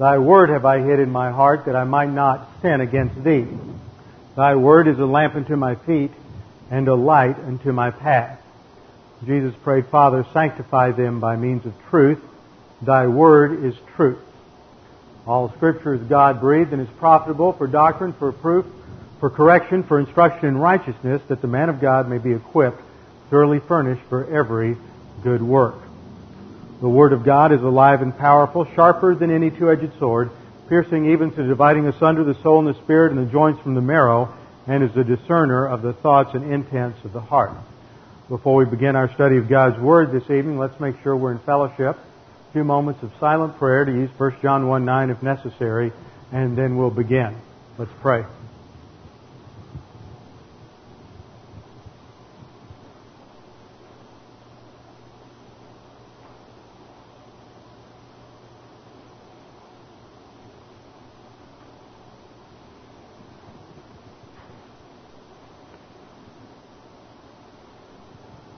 Thy 0.00 0.16
word 0.16 0.48
have 0.48 0.64
I 0.64 0.78
hid 0.78 0.98
in 0.98 1.10
my 1.10 1.30
heart 1.30 1.66
that 1.66 1.76
I 1.76 1.84
might 1.84 2.08
not 2.08 2.48
sin 2.62 2.80
against 2.80 3.22
thee. 3.22 3.46
Thy 4.34 4.54
word 4.54 4.88
is 4.88 4.98
a 4.98 5.04
lamp 5.04 5.34
unto 5.34 5.56
my 5.56 5.74
feet 5.74 6.10
and 6.70 6.88
a 6.88 6.94
light 6.94 7.38
unto 7.38 7.70
my 7.70 7.90
path. 7.90 8.40
Jesus 9.26 9.54
prayed, 9.62 9.88
Father, 9.88 10.24
sanctify 10.32 10.92
them 10.92 11.20
by 11.20 11.36
means 11.36 11.66
of 11.66 11.74
truth. 11.90 12.18
Thy 12.80 13.08
word 13.08 13.62
is 13.62 13.74
truth. 13.94 14.24
All 15.26 15.52
scripture 15.52 15.92
is 15.92 16.00
God 16.00 16.40
breathed 16.40 16.72
and 16.72 16.80
is 16.80 16.88
profitable 16.98 17.52
for 17.52 17.66
doctrine, 17.66 18.14
for 18.14 18.32
proof, 18.32 18.64
for 19.18 19.28
correction, 19.28 19.82
for 19.82 20.00
instruction 20.00 20.48
in 20.48 20.56
righteousness, 20.56 21.20
that 21.28 21.42
the 21.42 21.46
man 21.46 21.68
of 21.68 21.78
God 21.78 22.08
may 22.08 22.16
be 22.16 22.32
equipped, 22.32 22.80
thoroughly 23.28 23.60
furnished 23.60 24.08
for 24.08 24.24
every 24.34 24.78
good 25.22 25.42
work. 25.42 25.76
The 26.80 26.88
Word 26.88 27.12
of 27.12 27.24
God 27.24 27.52
is 27.52 27.60
alive 27.60 28.00
and 28.00 28.16
powerful, 28.16 28.66
sharper 28.74 29.14
than 29.14 29.30
any 29.30 29.50
two-edged 29.50 29.98
sword, 29.98 30.30
piercing 30.68 31.12
even 31.12 31.30
to 31.32 31.46
dividing 31.46 31.86
asunder 31.86 32.24
the 32.24 32.40
soul 32.42 32.58
and 32.58 32.68
the 32.68 32.80
spirit 32.82 33.12
and 33.12 33.26
the 33.26 33.30
joints 33.30 33.60
from 33.60 33.74
the 33.74 33.82
marrow, 33.82 34.34
and 34.66 34.82
is 34.82 34.96
a 34.96 35.04
discerner 35.04 35.66
of 35.66 35.82
the 35.82 35.92
thoughts 35.92 36.30
and 36.32 36.50
intents 36.50 37.04
of 37.04 37.12
the 37.12 37.20
heart. 37.20 37.52
Before 38.30 38.54
we 38.54 38.64
begin 38.64 38.96
our 38.96 39.12
study 39.12 39.36
of 39.36 39.46
God's 39.46 39.78
Word 39.78 40.10
this 40.10 40.30
evening, 40.30 40.56
let's 40.56 40.78
make 40.80 40.94
sure 41.02 41.14
we're 41.14 41.32
in 41.32 41.38
fellowship. 41.40 41.98
A 41.98 42.52
few 42.52 42.64
moments 42.64 43.02
of 43.02 43.12
silent 43.20 43.58
prayer 43.58 43.84
to 43.84 43.92
use 43.92 44.10
1 44.16 44.36
John 44.40 44.66
1 44.66 44.84
9 44.84 45.10
if 45.10 45.22
necessary, 45.22 45.92
and 46.32 46.56
then 46.56 46.78
we'll 46.78 46.90
begin. 46.90 47.36
Let's 47.76 47.92
pray. 48.00 48.24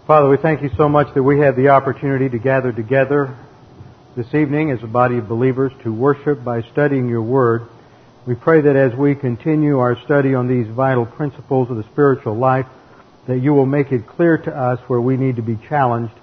Father, 0.04 0.28
we 0.28 0.36
thank 0.36 0.62
you 0.62 0.70
so 0.76 0.88
much 0.88 1.14
that 1.14 1.22
we 1.22 1.38
have 1.38 1.54
the 1.54 1.68
opportunity 1.68 2.28
to 2.28 2.38
gather 2.38 2.72
together 2.72 3.36
this 4.16 4.34
evening 4.34 4.72
as 4.72 4.82
a 4.82 4.88
body 4.88 5.18
of 5.18 5.28
believers 5.28 5.70
to 5.84 5.92
worship 5.92 6.42
by 6.42 6.62
studying 6.72 7.08
your 7.08 7.22
word. 7.22 7.68
We 8.26 8.34
pray 8.34 8.62
that 8.62 8.74
as 8.74 8.98
we 8.98 9.14
continue 9.14 9.78
our 9.78 9.96
study 10.04 10.34
on 10.34 10.48
these 10.48 10.66
vital 10.66 11.06
principles 11.06 11.70
of 11.70 11.76
the 11.76 11.84
spiritual 11.84 12.34
life, 12.34 12.66
that 13.28 13.38
you 13.38 13.54
will 13.54 13.64
make 13.64 13.92
it 13.92 14.08
clear 14.08 14.38
to 14.38 14.50
us 14.50 14.80
where 14.88 15.00
we 15.00 15.16
need 15.16 15.36
to 15.36 15.42
be 15.42 15.56
challenged, 15.68 16.14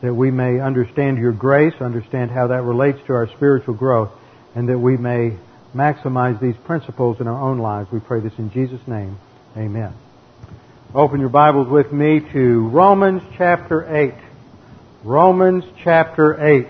that 0.00 0.14
we 0.14 0.30
may 0.30 0.58
understand 0.58 1.18
your 1.18 1.32
grace, 1.32 1.74
understand 1.78 2.30
how 2.30 2.46
that 2.46 2.62
relates 2.62 3.00
to 3.06 3.12
our 3.12 3.28
spiritual 3.36 3.74
growth, 3.74 4.12
and 4.54 4.70
that 4.70 4.78
we 4.78 4.96
may 4.96 5.36
maximize 5.74 6.40
these 6.40 6.56
principles 6.64 7.20
in 7.20 7.28
our 7.28 7.42
own 7.42 7.58
lives. 7.58 7.92
We 7.92 8.00
pray 8.00 8.20
this 8.20 8.38
in 8.38 8.50
Jesus' 8.50 8.80
name. 8.88 9.18
Amen. 9.58 9.92
Open 10.96 11.20
your 11.20 11.28
Bibles 11.28 11.68
with 11.68 11.92
me 11.92 12.20
to 12.32 12.68
Romans 12.68 13.20
chapter 13.36 13.84
8. 13.94 14.14
Romans 15.04 15.62
chapter 15.84 16.42
8. 16.42 16.68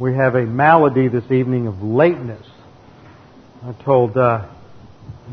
We 0.00 0.14
have 0.14 0.34
a 0.34 0.44
malady 0.44 1.06
this 1.06 1.30
evening 1.30 1.68
of 1.68 1.84
lateness. 1.84 2.44
I 3.62 3.74
told 3.84 4.16
uh, 4.16 4.48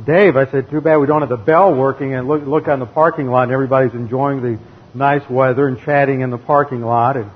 Dave, 0.06 0.38
I 0.38 0.46
said, 0.51 0.69
too 0.69 0.81
bad 0.81 0.97
we 0.97 1.07
don't 1.07 1.22
have 1.22 1.31
the 1.31 1.35
bell 1.35 1.73
working 1.73 2.13
and 2.13 2.28
look, 2.28 2.46
look 2.46 2.67
on 2.67 2.78
the 2.78 2.85
parking 2.85 3.25
lot 3.25 3.46
and 3.46 3.51
everybody's 3.51 3.96
enjoying 3.96 4.44
the 4.44 4.59
nice 4.94 5.28
weather 5.28 5.67
and 5.67 5.79
chatting 5.79 6.22
in 6.22 6.29
the 6.29 6.38
parking 6.38 6.81
lot 6.81 7.17
and 7.17 7.31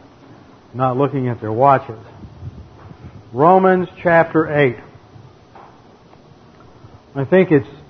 not 0.75 0.97
looking 0.97 1.29
at 1.29 1.41
their 1.41 1.51
watches. 1.51 1.97
Romans 3.33 3.87
chapter 4.03 4.55
8. 4.55 4.77
I 7.15 7.25
think 7.25 7.51
it's 7.51 7.80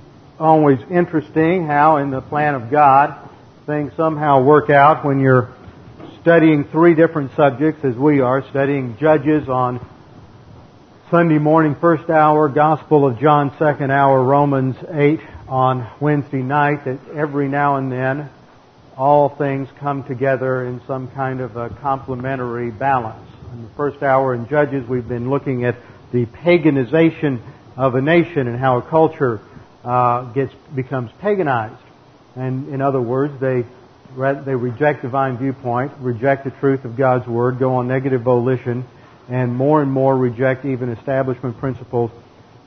always 0.41 0.79
interesting 0.89 1.67
how 1.67 1.97
in 1.97 2.09
the 2.09 2.19
plan 2.19 2.55
of 2.55 2.71
God 2.71 3.29
things 3.67 3.93
somehow 3.95 4.41
work 4.41 4.71
out 4.71 5.05
when 5.05 5.19
you're 5.19 5.53
studying 6.21 6.63
three 6.63 6.95
different 6.95 7.35
subjects 7.35 7.85
as 7.85 7.95
we 7.95 8.21
are, 8.21 8.43
studying 8.49 8.97
Judges 8.97 9.47
on 9.47 9.79
Sunday 11.11 11.37
morning 11.37 11.75
first 11.75 12.09
hour, 12.09 12.49
Gospel 12.49 13.05
of 13.05 13.19
John 13.19 13.55
second 13.59 13.91
hour, 13.91 14.23
Romans 14.23 14.75
8 14.89 15.19
on 15.47 15.87
Wednesday 15.99 16.41
night, 16.41 16.85
that 16.85 16.97
every 17.13 17.47
now 17.47 17.75
and 17.75 17.91
then 17.91 18.27
all 18.97 19.29
things 19.29 19.69
come 19.79 20.03
together 20.05 20.65
in 20.65 20.81
some 20.87 21.07
kind 21.11 21.41
of 21.41 21.55
a 21.55 21.69
complementary 21.69 22.71
balance. 22.71 23.29
In 23.53 23.61
the 23.61 23.69
first 23.75 24.01
hour 24.01 24.33
in 24.33 24.47
Judges, 24.47 24.89
we've 24.89 25.07
been 25.07 25.29
looking 25.29 25.65
at 25.65 25.75
the 26.11 26.25
paganization 26.25 27.41
of 27.77 27.93
a 27.93 28.01
nation 28.01 28.47
and 28.47 28.57
how 28.57 28.79
a 28.79 28.81
culture 28.81 29.39
uh, 29.83 30.31
gets 30.33 30.53
becomes 30.75 31.11
paganized, 31.19 31.81
and 32.35 32.69
in 32.69 32.81
other 32.81 33.01
words, 33.01 33.39
they 33.39 33.65
they 34.15 34.55
reject 34.55 35.01
divine 35.01 35.37
viewpoint, 35.37 35.93
reject 35.99 36.43
the 36.43 36.51
truth 36.51 36.85
of 36.85 36.97
God's 36.97 37.27
word, 37.27 37.59
go 37.59 37.75
on 37.75 37.87
negative 37.87 38.21
volition, 38.21 38.85
and 39.29 39.55
more 39.55 39.81
and 39.81 39.91
more 39.91 40.15
reject 40.17 40.65
even 40.65 40.89
establishment 40.89 41.57
principles. 41.57 42.11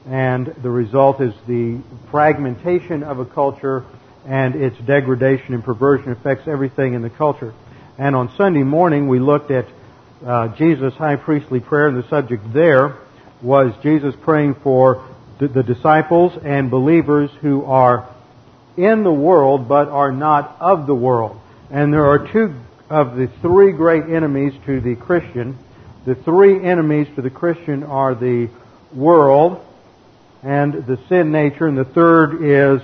And 0.07 0.47
the 0.47 0.71
result 0.71 1.21
is 1.21 1.35
the 1.47 1.81
fragmentation 2.11 3.03
of 3.03 3.19
a 3.19 3.25
culture 3.25 3.85
and 4.27 4.55
its 4.55 4.77
degradation 4.79 5.55
and 5.55 5.63
perversion 5.63 6.13
affects 6.13 6.49
everything 6.49 6.95
in 6.95 7.03
the 7.03 7.11
culture. 7.11 7.53
And 7.99 8.17
on 8.17 8.35
Sunday 8.37 8.63
morning, 8.63 9.09
we 9.09 9.19
looked 9.19 9.51
at 9.51 9.67
uh, 10.25 10.49
Jesus' 10.57 10.95
high 10.95 11.17
priestly 11.17 11.61
prayer, 11.61 11.89
and 11.89 12.03
the 12.03 12.09
subject 12.09 12.53
there 12.53 12.97
was 13.43 13.75
Jesus 13.83 14.15
praying 14.23 14.55
for 14.55 15.07
the 15.39 15.63
disciples 15.63 16.33
and 16.45 16.71
believers 16.71 17.31
who 17.41 17.65
are 17.65 18.09
in 18.77 19.05
the 19.05 19.13
world 19.13 19.69
but 19.69 19.89
are 19.89 20.13
not 20.13 20.57
of 20.61 20.87
the 20.87 20.95
world. 20.95 21.41
And 21.71 21.93
there 21.93 22.07
are 22.07 22.31
two 22.33 22.55
of 22.91 23.17
the 23.17 23.29
three 23.41 23.73
great 23.73 24.05
enemies 24.05 24.53
to 24.67 24.81
the 24.81 24.95
Christian. 24.95 25.59
The 26.07 26.15
three 26.15 26.65
enemies 26.65 27.09
to 27.17 27.23
the 27.23 27.31
Christian 27.31 27.83
are 27.83 28.15
the 28.15 28.51
world 28.93 29.65
and 30.43 30.75
the 30.87 30.99
sin 31.09 31.33
nature, 31.33 31.67
and 31.67 31.79
the 31.79 31.87
third 31.87 32.43
is 32.43 32.83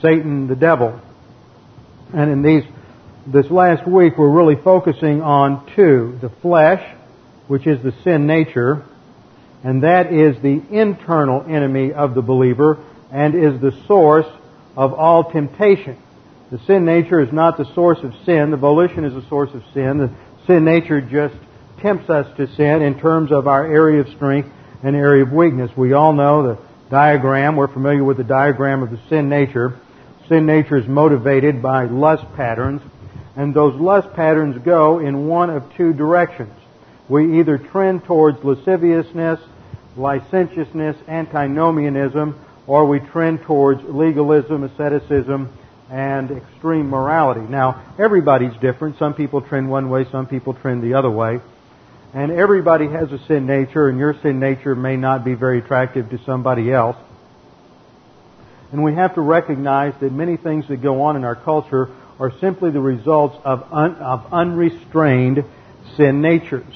Satan, 0.00 0.46
the 0.46 0.54
devil. 0.54 1.00
And 2.14 2.30
in 2.30 2.42
these, 2.42 2.62
this 3.26 3.50
last 3.50 3.86
week, 3.86 4.16
we're 4.16 4.30
really 4.30 4.54
focusing 4.62 5.22
on 5.22 5.74
two. 5.74 6.18
The 6.20 6.28
flesh, 6.28 6.82
which 7.48 7.66
is 7.66 7.82
the 7.82 7.92
sin 8.04 8.28
nature, 8.28 8.84
and 9.64 9.82
that 9.82 10.12
is 10.12 10.40
the 10.42 10.62
internal 10.70 11.44
enemy 11.48 11.92
of 11.92 12.14
the 12.14 12.22
believer 12.22 12.78
and 13.12 13.34
is 13.34 13.60
the 13.60 13.72
source 13.86 14.26
of 14.76 14.92
all 14.94 15.30
temptation. 15.30 15.96
The 16.50 16.58
sin 16.66 16.84
nature 16.84 17.20
is 17.20 17.32
not 17.32 17.56
the 17.56 17.72
source 17.74 17.98
of 18.02 18.12
sin. 18.26 18.50
The 18.50 18.56
volition 18.56 19.04
is 19.04 19.14
the 19.14 19.26
source 19.28 19.50
of 19.54 19.62
sin. 19.72 19.98
The 19.98 20.10
sin 20.46 20.64
nature 20.64 21.00
just 21.00 21.34
tempts 21.80 22.10
us 22.10 22.26
to 22.36 22.46
sin 22.56 22.82
in 22.82 22.98
terms 22.98 23.32
of 23.32 23.46
our 23.46 23.64
area 23.66 24.00
of 24.00 24.08
strength 24.08 24.50
and 24.82 24.96
area 24.96 25.24
of 25.24 25.32
weakness. 25.32 25.70
We 25.76 25.92
all 25.92 26.12
know 26.12 26.42
the 26.42 26.58
diagram. 26.90 27.56
We're 27.56 27.72
familiar 27.72 28.04
with 28.04 28.16
the 28.16 28.24
diagram 28.24 28.82
of 28.82 28.90
the 28.90 29.00
sin 29.08 29.28
nature. 29.28 29.78
Sin 30.28 30.46
nature 30.46 30.76
is 30.76 30.86
motivated 30.86 31.62
by 31.62 31.84
lust 31.84 32.24
patterns, 32.36 32.82
and 33.36 33.54
those 33.54 33.74
lust 33.80 34.12
patterns 34.14 34.60
go 34.64 34.98
in 34.98 35.26
one 35.26 35.50
of 35.50 35.64
two 35.76 35.92
directions. 35.92 36.54
We 37.08 37.40
either 37.40 37.58
trend 37.58 38.04
towards 38.04 38.44
lasciviousness 38.44 39.40
licentiousness, 39.96 40.96
antinomianism, 41.08 42.38
or 42.66 42.86
we 42.86 43.00
trend 43.00 43.42
towards 43.42 43.82
legalism, 43.84 44.64
asceticism, 44.64 45.52
and 45.90 46.30
extreme 46.30 46.88
morality. 46.88 47.42
Now, 47.42 47.94
everybody's 47.98 48.56
different. 48.60 48.98
Some 48.98 49.14
people 49.14 49.42
trend 49.42 49.68
one 49.68 49.90
way, 49.90 50.06
some 50.10 50.26
people 50.26 50.54
trend 50.54 50.82
the 50.82 50.94
other 50.94 51.10
way. 51.10 51.40
And 52.14 52.30
everybody 52.30 52.88
has 52.88 53.10
a 53.12 53.18
sin 53.26 53.46
nature, 53.46 53.88
and 53.88 53.98
your 53.98 54.14
sin 54.22 54.38
nature 54.38 54.74
may 54.74 54.96
not 54.96 55.24
be 55.24 55.34
very 55.34 55.58
attractive 55.58 56.10
to 56.10 56.18
somebody 56.24 56.72
else. 56.72 56.96
And 58.70 58.82
we 58.82 58.94
have 58.94 59.14
to 59.16 59.20
recognize 59.20 59.94
that 60.00 60.12
many 60.12 60.36
things 60.36 60.66
that 60.68 60.78
go 60.78 61.02
on 61.02 61.16
in 61.16 61.24
our 61.24 61.36
culture 61.36 61.90
are 62.18 62.32
simply 62.40 62.70
the 62.70 62.80
results 62.80 63.36
of, 63.44 63.66
un, 63.70 63.96
of 63.96 64.32
unrestrained 64.32 65.44
sin 65.96 66.22
natures. 66.22 66.74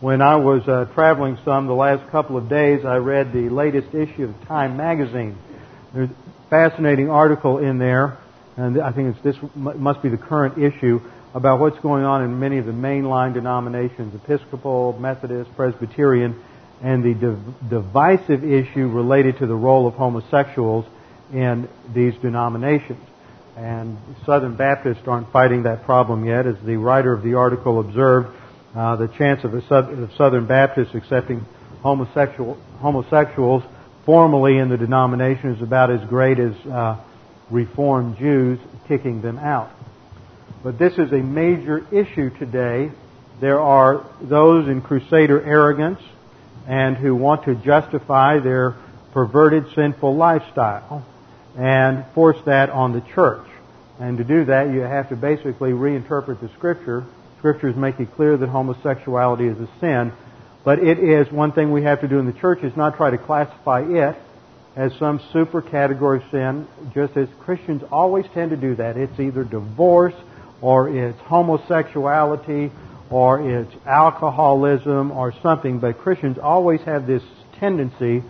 When 0.00 0.20
I 0.20 0.36
was 0.36 0.66
uh, 0.66 0.86
traveling 0.92 1.38
some 1.44 1.66
the 1.66 1.72
last 1.72 2.10
couple 2.10 2.36
of 2.36 2.48
days, 2.48 2.84
I 2.84 2.96
read 2.96 3.32
the 3.32 3.48
latest 3.48 3.94
issue 3.94 4.24
of 4.24 4.48
Time 4.48 4.76
magazine. 4.76 5.38
There's 5.94 6.10
a 6.10 6.50
fascinating 6.50 7.08
article 7.08 7.58
in 7.58 7.78
there, 7.78 8.18
and 8.56 8.82
I 8.82 8.90
think 8.90 9.14
it's 9.14 9.22
this 9.22 9.50
must 9.54 10.02
be 10.02 10.08
the 10.08 10.18
current 10.18 10.58
issue 10.58 11.00
about 11.32 11.60
what's 11.60 11.78
going 11.78 12.04
on 12.04 12.24
in 12.24 12.40
many 12.40 12.58
of 12.58 12.66
the 12.66 12.72
mainline 12.72 13.34
denominations, 13.34 14.14
Episcopal, 14.14 14.98
Methodist, 14.98 15.54
Presbyterian, 15.54 16.42
and 16.82 17.04
the 17.04 17.14
div- 17.14 17.70
divisive 17.70 18.44
issue 18.44 18.88
related 18.88 19.38
to 19.38 19.46
the 19.46 19.54
role 19.54 19.86
of 19.86 19.94
homosexuals 19.94 20.86
in 21.32 21.68
these 21.94 22.14
denominations. 22.20 23.00
And 23.56 23.96
Southern 24.26 24.56
Baptists 24.56 25.06
aren't 25.06 25.30
fighting 25.30 25.62
that 25.62 25.84
problem 25.84 26.24
yet. 26.24 26.46
As 26.46 26.56
the 26.64 26.76
writer 26.76 27.12
of 27.12 27.22
the 27.22 27.34
article 27.34 27.78
observed, 27.78 28.28
uh, 28.74 28.96
the 28.96 29.08
chance 29.08 29.44
of, 29.44 29.54
of, 29.54 30.10
Southern 30.16 30.46
Baptists 30.46 30.94
accepting 30.94 31.46
homosexual, 31.82 32.58
homosexuals 32.78 33.62
formally 34.04 34.58
in 34.58 34.68
the 34.68 34.76
denomination 34.76 35.54
is 35.54 35.62
about 35.62 35.90
as 35.90 36.06
great 36.08 36.38
as 36.38 36.54
uh, 36.66 37.00
Reformed 37.50 38.18
Jews 38.18 38.58
kicking 38.88 39.22
them 39.22 39.38
out. 39.38 39.70
But 40.62 40.78
this 40.78 40.94
is 40.94 41.12
a 41.12 41.22
major 41.22 41.86
issue 41.92 42.30
today. 42.38 42.90
There 43.40 43.60
are 43.60 44.06
those 44.20 44.66
in 44.68 44.80
crusader 44.80 45.42
arrogance 45.42 46.00
and 46.66 46.96
who 46.96 47.14
want 47.14 47.44
to 47.44 47.54
justify 47.54 48.40
their 48.40 48.76
perverted 49.12 49.66
sinful 49.74 50.16
lifestyle 50.16 51.06
and 51.56 52.04
force 52.14 52.38
that 52.46 52.70
on 52.70 52.92
the 52.92 53.02
church. 53.14 53.46
And 54.00 54.18
to 54.18 54.24
do 54.24 54.46
that, 54.46 54.72
you 54.72 54.80
have 54.80 55.10
to 55.10 55.16
basically 55.16 55.70
reinterpret 55.70 56.40
the 56.40 56.48
scripture. 56.56 57.04
Scriptures 57.44 57.76
make 57.76 58.00
it 58.00 58.10
clear 58.16 58.38
that 58.38 58.48
homosexuality 58.48 59.46
is 59.46 59.60
a 59.60 59.68
sin, 59.78 60.10
but 60.64 60.78
it 60.78 60.98
is 60.98 61.30
one 61.30 61.52
thing 61.52 61.70
we 61.72 61.82
have 61.82 62.00
to 62.00 62.08
do 62.08 62.18
in 62.18 62.24
the 62.24 62.32
church 62.32 62.62
is 62.62 62.74
not 62.74 62.96
try 62.96 63.10
to 63.10 63.18
classify 63.18 63.82
it 63.82 64.16
as 64.76 64.94
some 64.98 65.20
super 65.30 65.60
category 65.60 66.24
of 66.24 66.30
sin, 66.30 66.66
just 66.94 67.18
as 67.18 67.28
Christians 67.40 67.82
always 67.92 68.24
tend 68.32 68.52
to 68.52 68.56
do 68.56 68.74
that. 68.76 68.96
It's 68.96 69.20
either 69.20 69.44
divorce 69.44 70.14
or 70.62 70.88
it's 70.88 71.20
homosexuality 71.20 72.72
or 73.10 73.42
it's 73.46 73.74
alcoholism 73.84 75.10
or 75.10 75.34
something, 75.42 75.80
but 75.80 75.98
Christians 75.98 76.38
always 76.38 76.80
have 76.86 77.06
this 77.06 77.22
tendency 77.60 78.22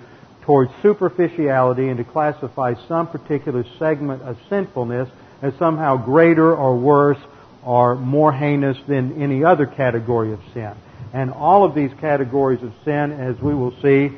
towards 0.43 0.73
superficiality 0.83 1.89
and 1.89 1.99
to 1.99 2.05
classify 2.05 2.75
some 2.89 3.07
particular 3.07 3.65
segment 3.79 4.23
of 4.23 4.37
sinfulness 4.49 5.09
as 5.41 5.55
somehow 5.61 6.05
greater 6.05 6.57
or 6.57 6.77
worse 6.77 7.19
or 7.65 7.97
more 7.97 8.33
heinous 8.33 8.77
than 8.87 9.23
any 9.23 9.45
other 9.45 9.67
category 9.67 10.33
of 10.33 10.41
sin. 10.53 10.73
And 11.13 11.31
all 11.31 11.65
of 11.65 11.75
these 11.75 11.91
categories 12.01 12.63
of 12.63 12.73
sin, 12.85 13.13
as 13.13 13.39
we 13.41 13.55
will 13.55 13.75
see, 13.81 14.11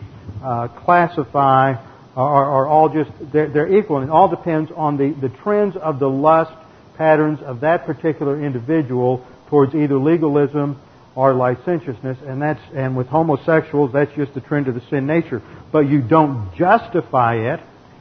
uh, 0.42 0.68
classify 0.68 1.74
are, 2.16 2.44
are, 2.44 2.66
all 2.66 2.88
just, 2.88 3.10
they're, 3.32 3.48
they're 3.48 3.76
equal. 3.76 3.98
And 3.98 4.08
it 4.08 4.10
all 4.10 4.28
depends 4.28 4.70
on 4.74 4.96
the, 4.96 5.10
the 5.10 5.28
trends 5.28 5.76
of 5.76 5.98
the 5.98 6.08
lust 6.08 6.52
patterns 6.96 7.40
of 7.42 7.60
that 7.60 7.84
particular 7.84 8.42
individual 8.42 9.26
towards 9.48 9.74
either 9.74 9.96
legalism 9.96 10.80
or 11.14 11.32
licentiousness, 11.32 12.18
and 12.26 12.42
that's 12.42 12.60
and 12.74 12.94
with 12.94 13.06
homosexuals, 13.06 13.92
that's 13.92 14.14
just 14.16 14.34
the 14.34 14.40
trend 14.40 14.68
of 14.68 14.74
the 14.74 14.82
sin 14.90 15.06
nature. 15.06 15.42
But 15.72 15.88
you 15.88 16.02
don't 16.02 16.54
justify 16.54 17.54
it 17.54 17.60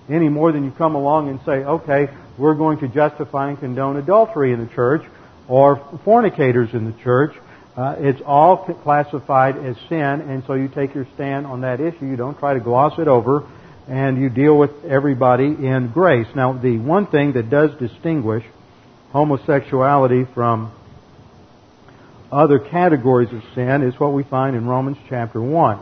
any 0.09 0.27
more 0.27 0.51
than 0.51 0.65
you 0.65 0.71
come 0.71 0.95
along 0.95 1.29
and 1.29 1.39
say, 1.45 1.63
okay, 1.63 2.09
we're 2.37 2.55
going 2.55 2.79
to 2.79 2.89
justify 2.89 3.49
and 3.49 3.59
condone 3.59 3.95
adultery 3.95 4.51
in 4.51 4.59
the 4.59 4.73
church 4.73 5.03
or 5.47 5.99
fornicators 6.03 6.73
in 6.73 6.85
the 6.85 7.03
church. 7.03 7.35
Uh, 7.77 7.95
it's 7.99 8.21
all 8.25 8.57
classified 8.83 9.57
as 9.57 9.75
sin, 9.89 9.99
and 9.99 10.43
so 10.47 10.53
you 10.53 10.69
take 10.69 10.95
your 10.95 11.05
stand 11.15 11.45
on 11.45 11.61
that 11.61 11.81
issue. 11.81 12.05
You 12.05 12.15
don't 12.15 12.39
try 12.39 12.53
to 12.53 12.61
gloss 12.61 12.97
it 12.99 13.07
over, 13.07 13.45
and 13.87 14.21
you 14.21 14.29
deal 14.29 14.57
with 14.57 14.71
everybody 14.85 15.45
in 15.45 15.91
grace. 15.93 16.27
Now, 16.35 16.53
the 16.53 16.77
one 16.77 17.07
thing 17.07 17.33
that 17.33 17.49
does 17.49 17.71
distinguish 17.77 18.45
homosexuality 19.11 20.25
from 20.33 20.71
other 22.31 22.59
categories 22.59 23.31
of 23.31 23.41
sin 23.53 23.81
is 23.83 23.99
what 23.99 24.13
we 24.13 24.23
find 24.23 24.55
in 24.55 24.65
Romans 24.65 24.97
chapter 25.09 25.41
1. 25.41 25.79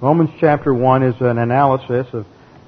Romans 0.00 0.30
chapter 0.40 0.74
1 0.74 1.02
is 1.02 1.14
an 1.20 1.38
analysis 1.38 2.06
of 2.12 2.26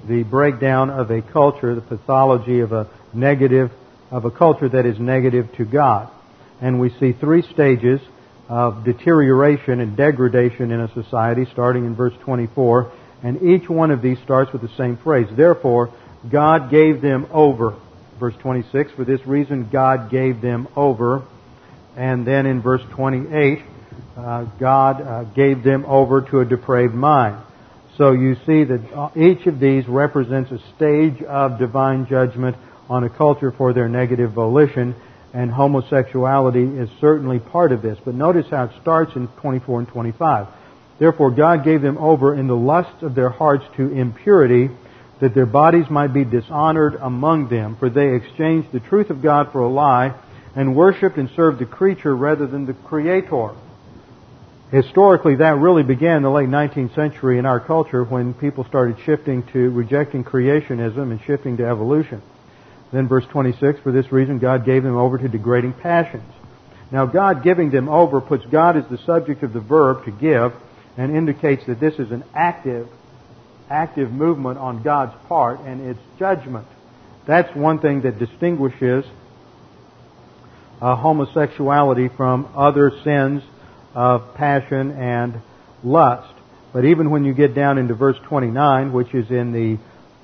the 0.09 0.23
breakdown 0.23 0.89
of 0.91 1.11
a 1.11 1.21
culture, 1.21 1.75
the 1.75 1.81
pathology 1.81 2.61
of 2.61 2.73
a 2.73 2.89
negative, 3.13 3.71
of 4.11 4.25
a 4.25 4.31
culture 4.31 4.69
that 4.69 4.87
is 4.87 4.99
negative 4.99 5.53
to 5.57 5.65
God. 5.65 6.11
And 6.61 6.81
we 6.81 6.91
see 6.99 7.13
three 7.13 7.43
stages 7.43 8.01
of 8.49 8.85
deterioration 8.85 9.81
and 9.81 9.97
degradation 9.97 10.71
in 10.71 10.81
a 10.81 10.93
society 10.95 11.47
starting 11.53 11.85
in 11.85 11.95
verse 11.95 12.15
24. 12.25 12.93
And 13.23 13.43
each 13.43 13.69
one 13.69 13.91
of 13.91 14.03
these 14.03 14.19
starts 14.25 14.53
with 14.53 14.63
the 14.63 14.75
same 14.77 14.97
phrase. 14.97 15.27
Therefore, 15.37 15.93
God 16.31 16.71
gave 16.71 17.01
them 17.01 17.27
over 17.31 17.77
verse 18.19 18.35
26, 18.41 18.93
for 18.93 19.05
this 19.05 19.25
reason 19.27 19.69
God 19.71 20.11
gave 20.11 20.41
them 20.41 20.69
over. 20.77 21.23
And 21.97 22.27
then 22.27 22.47
in 22.47 22.61
verse 22.63 22.83
28, 22.91 23.63
uh, 24.17 24.45
God 24.59 25.01
uh, 25.01 25.25
gave 25.25 25.63
them 25.63 25.85
over 25.87 26.23
to 26.23 26.41
a 26.41 26.45
depraved 26.45 26.95
mind. 26.95 27.43
So 27.97 28.13
you 28.13 28.37
see 28.47 28.65
that 28.65 29.13
each 29.17 29.47
of 29.47 29.59
these 29.59 29.87
represents 29.89 30.53
a 30.53 30.59
stage 30.77 31.23
of 31.23 31.59
divine 31.59 32.07
judgment 32.07 32.57
on 32.89 33.05
a 33.05 33.11
culture 33.11 33.51
for 33.51 33.73
their 33.73 33.89
negative 33.89 34.33
volition, 34.33 34.95
and 35.33 35.51
homosexuality 35.51 36.65
is 36.65 36.89
certainly 37.01 37.39
part 37.39 37.73
of 37.73 37.83
this. 37.83 37.99
But 38.05 38.15
notice 38.15 38.47
how 38.51 38.65
it 38.65 38.73
starts 38.81 39.15
in 39.15 39.29
24 39.29 39.81
and 39.81 39.89
25. 39.89 40.47
Therefore 40.99 41.31
God 41.31 41.65
gave 41.65 41.83
them 41.83 41.99
over 41.99 42.35
in 42.35 42.47
the 42.47 42.57
lusts 42.57 43.03
of 43.03 43.15
their 43.15 43.31
hearts 43.31 43.65
to 43.77 43.91
impurity, 43.91 44.71
that 45.21 45.35
their 45.35 45.47
bodies 45.47 45.91
might 45.91 46.15
be 46.15 46.25
dishonored 46.25 46.95
among 46.95 47.49
them, 47.49 47.77
for 47.77 47.91
they 47.91 48.15
exchanged 48.15 48.73
the 48.73 48.81
truth 48.81 49.11
of 49.11 49.23
God 49.23 49.53
for 49.53 49.61
a 49.61 49.69
lie, 49.69 50.15
and 50.55 50.75
worshipped 50.75 51.19
and 51.19 51.31
served 51.37 51.59
the 51.61 51.67
creature 51.67 52.15
rather 52.17 52.47
than 52.47 52.67
the 52.67 52.75
Creator. 52.75 53.51
Historically, 54.71 55.37
that 55.37 55.57
really 55.57 55.83
began 55.83 56.19
in 56.19 56.23
the 56.25 56.31
late 56.31 56.49
19th 56.49 56.95
century 56.95 57.39
in 57.39 57.47
our 57.47 57.61
culture 57.61 58.05
when 58.05 58.35
people 58.35 58.65
started 58.65 58.97
shifting 59.05 59.43
to 59.53 59.71
rejecting 59.71 60.25
creationism 60.25 61.11
and 61.11 61.21
shifting 61.23 61.57
to 61.57 61.65
evolution. 61.65 62.21
Then 62.93 63.09
verse 63.09 63.25
26, 63.31 63.81
for 63.81 63.93
this 63.93 64.11
reason 64.11 64.39
God 64.39 64.65
gave 64.65 64.83
them 64.83 64.97
over 64.97 65.19
to 65.19 65.29
degrading 65.29 65.75
passions. 65.75 66.33
Now 66.91 67.07
God 67.07 67.43
giving 67.43 67.71
them 67.71 67.89
over 67.89 68.21
puts 68.21 68.47
God 68.47 68.77
as 68.77 68.85
the 68.91 68.99
subject 69.05 69.43
of 69.43 69.53
the 69.53 69.61
verb 69.61 70.05
to 70.07 70.11
give 70.11 70.53
and 70.97 71.15
indicates 71.15 71.67
that 71.67 71.81
this 71.81 71.95
is 71.95 72.11
an 72.11 72.25
active 72.35 72.89
active 73.71 74.11
movement 74.11 74.59
on 74.59 74.83
God's 74.83 75.13
part 75.29 75.61
and 75.61 75.87
its 75.87 76.01
judgment. 76.19 76.67
That's 77.27 77.55
one 77.55 77.81
thing 77.81 78.03
that 78.03 78.19
distinguishes 78.19 79.05
uh, 80.81 80.97
homosexuality 80.97 82.09
from 82.09 82.49
other 82.57 82.91
sins 83.05 83.43
of 83.95 84.35
passion 84.35 84.93
and 84.93 85.41
lust. 85.83 86.33
But 86.73 86.85
even 86.85 87.11
when 87.11 87.25
you 87.25 87.35
get 87.35 87.55
down 87.55 87.79
into 87.79 87.95
verse 87.95 88.17
29, 88.25 88.93
which 88.93 89.15
is 89.15 89.31
in 89.31 89.53
the 89.53 89.79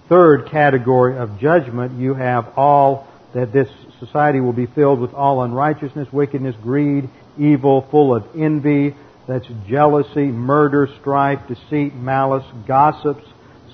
third 0.09 0.49
category 0.51 1.17
of 1.17 1.39
judgment, 1.39 1.99
you 1.99 2.15
have 2.15 2.53
all 2.57 3.09
that 3.35 3.53
this 3.53 3.69
society 3.99 4.41
will 4.41 4.53
be 4.53 4.67
filled 4.67 5.01
with 5.01 5.13
all 5.15 5.43
unrighteousness, 5.43 6.13
wickedness, 6.13 6.55
greed, 6.63 7.09
evil, 7.39 7.87
full 7.91 8.15
of 8.15 8.25
envy, 8.37 8.95
that's 9.27 9.47
jealousy, 9.67 10.27
murder, 10.27 10.89
strife, 11.01 11.41
deceit, 11.49 11.95
malice, 11.95 12.45
gossips, 12.67 13.27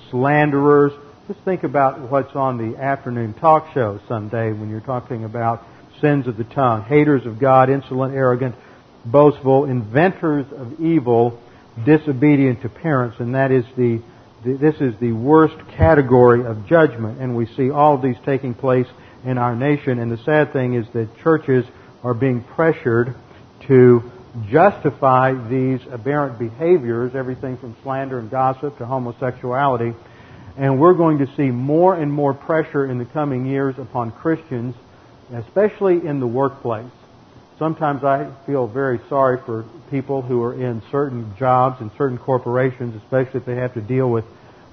slanderers. 0.09 0.93
Just 1.27 1.41
think 1.41 1.63
about 1.63 1.99
what's 2.09 2.35
on 2.35 2.57
the 2.57 2.77
afternoon 2.77 3.33
talk 3.33 3.73
show 3.73 3.99
someday 4.07 4.51
when 4.53 4.69
you're 4.69 4.79
talking 4.79 5.23
about 5.23 5.65
sins 5.99 6.27
of 6.27 6.37
the 6.37 6.43
tongue, 6.43 6.83
haters 6.83 7.25
of 7.25 7.39
God, 7.39 7.69
insolent, 7.69 8.15
arrogant, 8.15 8.55
boastful, 9.05 9.65
inventors 9.65 10.45
of 10.51 10.79
evil, 10.79 11.39
disobedient 11.85 12.61
to 12.61 12.69
parents, 12.69 13.17
and 13.19 13.35
that 13.35 13.51
is 13.51 13.65
the, 13.75 13.97
the 13.97 14.03
this 14.43 14.75
is 14.81 14.95
the 14.99 15.11
worst 15.11 15.55
category 15.77 16.45
of 16.45 16.65
judgment, 16.67 17.19
and 17.21 17.35
we 17.35 17.45
see 17.45 17.69
all 17.69 17.95
of 17.95 18.01
these 18.01 18.15
taking 18.25 18.53
place 18.53 18.87
in 19.23 19.37
our 19.37 19.55
nation. 19.55 19.99
And 19.99 20.11
the 20.11 20.17
sad 20.23 20.51
thing 20.51 20.73
is 20.73 20.85
that 20.93 21.15
churches 21.19 21.65
are 22.03 22.13
being 22.13 22.43
pressured 22.43 23.15
to 23.67 24.11
justify 24.49 25.33
these 25.49 25.79
aberrant 25.91 26.39
behaviors, 26.39 27.13
everything 27.15 27.57
from 27.57 27.75
slander 27.83 28.17
and 28.17 28.31
gossip 28.31 28.77
to 28.77 28.85
homosexuality. 28.85 29.93
And 30.57 30.79
we're 30.79 30.93
going 30.93 31.19
to 31.19 31.27
see 31.35 31.51
more 31.51 31.95
and 31.95 32.11
more 32.11 32.33
pressure 32.33 32.85
in 32.89 32.97
the 32.97 33.05
coming 33.05 33.45
years 33.45 33.75
upon 33.77 34.11
Christians, 34.11 34.75
especially 35.33 36.05
in 36.05 36.19
the 36.19 36.27
workplace. 36.27 36.91
Sometimes 37.61 38.03
I 38.03 38.27
feel 38.47 38.65
very 38.65 38.99
sorry 39.07 39.37
for 39.45 39.65
people 39.91 40.23
who 40.23 40.41
are 40.41 40.55
in 40.55 40.81
certain 40.89 41.35
jobs 41.37 41.79
and 41.79 41.91
certain 41.95 42.17
corporations, 42.17 42.99
especially 43.03 43.39
if 43.39 43.45
they 43.45 43.53
have 43.53 43.75
to 43.75 43.81
deal 43.81 44.09
with, 44.09 44.25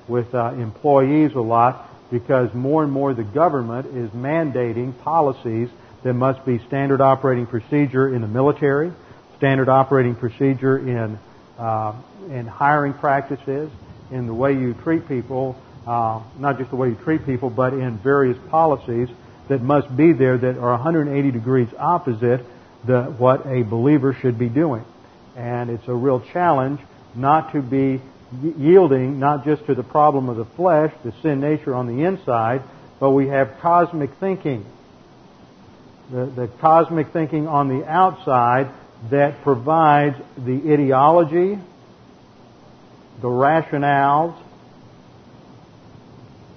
with 0.09 0.35
uh, 0.35 0.55
employees 0.55 1.35
a 1.35 1.41
lot, 1.41 1.87
because 2.11 2.55
more 2.55 2.83
and 2.83 2.91
more 2.91 3.13
the 3.13 3.25
government 3.25 3.95
is 3.95 4.09
mandating 4.13 4.99
policies 5.01 5.69
that 6.03 6.15
must 6.15 6.47
be 6.47 6.61
standard 6.61 7.03
operating 7.03 7.45
procedure 7.47 8.15
in 8.15 8.23
the 8.23 8.27
military, 8.27 8.91
standard 9.37 9.69
operating 9.69 10.15
procedure 10.15 10.79
in 10.79 11.19
uh, 11.59 11.95
in 12.31 12.47
hiring 12.47 12.95
practices, 12.95 13.71
in 14.11 14.27
the 14.27 14.33
way 14.33 14.55
you 14.55 14.73
treat 14.73 15.07
people, 15.07 15.61
uh, 15.87 16.23
not 16.39 16.57
just 16.57 16.71
the 16.71 16.77
way 16.77 16.89
you 16.89 16.95
treat 16.95 17.27
people, 17.27 17.51
but 17.51 17.75
in 17.75 17.99
various 17.99 18.39
policies 18.49 19.11
that 19.49 19.61
must 19.61 19.95
be 19.95 20.15
there 20.15 20.39
that 20.39 20.57
are 20.57 20.71
180 20.71 21.31
degrees 21.33 21.69
opposite 21.79 22.47
the, 22.87 23.03
what 23.03 23.47
a 23.47 23.63
believer 23.63 24.17
should 24.21 24.39
be 24.39 24.49
doing. 24.49 24.85
And 25.37 25.71
it's 25.71 25.87
a 25.89 25.95
real 25.95 26.21
challenge 26.33 26.81
not 27.15 27.53
to 27.53 27.63
be 27.63 28.01
yielding 28.43 29.19
not 29.19 29.45
just 29.45 29.65
to 29.67 29.75
the 29.75 29.83
problem 29.83 30.29
of 30.29 30.37
the 30.37 30.45
flesh, 30.45 30.93
the 31.05 31.13
sin 31.23 31.41
nature 31.41 31.75
on 31.75 31.87
the 31.87 32.05
inside, 32.05 32.63
but 33.01 33.11
we 33.11 33.29
have 33.29 33.59
cosmic 33.61 34.11
thinking. 34.21 34.67
The, 36.11 36.27
the 36.27 36.49
cosmic 36.61 37.13
thinking 37.13 37.47
on 37.47 37.69
the 37.69 37.87
outside 37.87 38.71
that 39.11 39.43
provides 39.43 40.17
the 40.37 40.73
ideology, 40.73 41.59
the 43.21 43.29
rationales, 43.29 44.37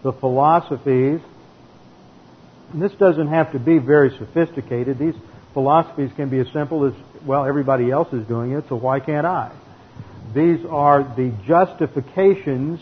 the 0.04 0.14
philosophies. 0.14 1.20
And 2.74 2.82
this 2.82 2.94
doesn't 2.94 3.28
have 3.28 3.52
to 3.52 3.60
be 3.60 3.78
very 3.78 4.18
sophisticated. 4.18 4.98
These 4.98 5.16
philosophies 5.54 6.12
can 6.16 6.30
be 6.30 6.40
as 6.40 6.48
simple 6.54 6.86
as, 6.86 6.94
well, 7.26 7.46
everybody 7.46 7.92
else 7.92 8.12
is 8.14 8.26
doing 8.28 8.52
it, 8.52 8.66
so 8.70 8.76
why 8.76 9.00
can't 9.00 9.26
I? 9.26 9.52
These 10.34 10.66
are 10.70 11.04
the 11.04 11.34
justifications 11.46 12.80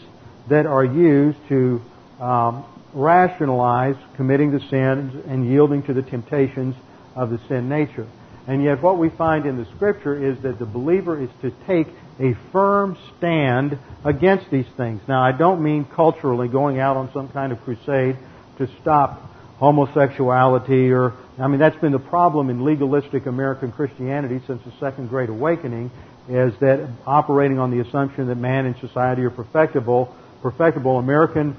that 0.50 0.66
are 0.66 0.86
used 0.86 1.38
to 1.50 1.82
um, 2.20 2.66
rationalize 2.94 3.96
committing 4.16 4.52
the 4.52 4.60
sins 4.70 5.24
and 5.28 5.50
yielding 5.50 5.84
to 5.84 5.94
the 5.94 6.02
temptations 6.02 6.76
of 7.16 7.30
the 7.30 7.40
sin 7.48 7.70
nature. 7.70 8.08
And 8.48 8.64
yet, 8.64 8.82
what 8.82 8.98
we 8.98 9.10
find 9.10 9.46
in 9.46 9.58
the 9.58 9.66
Scripture 9.76 10.32
is 10.32 10.42
that 10.42 10.58
the 10.58 10.66
believer 10.66 11.22
is 11.22 11.30
to 11.42 11.52
take 11.68 11.88
a 12.20 12.34
firm 12.52 12.98
stand 13.18 13.78
against 14.04 14.50
these 14.52 14.66
things. 14.76 15.02
Now, 15.08 15.24
I 15.24 15.32
don't 15.32 15.62
mean 15.62 15.86
culturally 15.86 16.48
going 16.48 16.80
out 16.80 16.98
on 16.98 17.12
some 17.14 17.30
kind 17.30 17.52
of 17.52 17.62
crusade 17.62 18.18
to 18.58 18.68
stop 18.82 19.22
homosexuality 19.58 20.92
or, 20.92 21.14
I 21.40 21.48
mean, 21.48 21.60
that's 21.60 21.78
been 21.78 21.94
the 21.94 22.00
problem 22.00 22.50
in 22.50 22.66
legalistic 22.66 23.26
American 23.26 23.72
Christianity 23.72 24.42
since 24.46 24.62
the 24.66 24.74
Second 24.80 25.08
Great 25.08 25.30
Awakening, 25.30 25.90
is 26.28 26.54
that 26.60 26.88
operating 27.08 27.60
on 27.60 27.72
the 27.72 27.80
assumption 27.80 28.28
that 28.28 28.36
man 28.36 28.66
and 28.66 28.76
society 28.78 29.24
are 29.24 29.30
perfectible, 29.30 30.14
perfectible, 30.42 31.00
American 31.00 31.56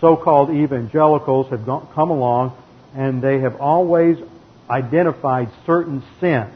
so-called 0.00 0.50
evangelicals 0.50 1.48
have 1.48 1.64
come 1.64 2.10
along 2.10 2.54
and 2.94 3.22
they 3.22 3.40
have 3.40 3.56
always 3.56 4.18
identified 4.68 5.48
certain 5.64 6.02
sins 6.20 6.52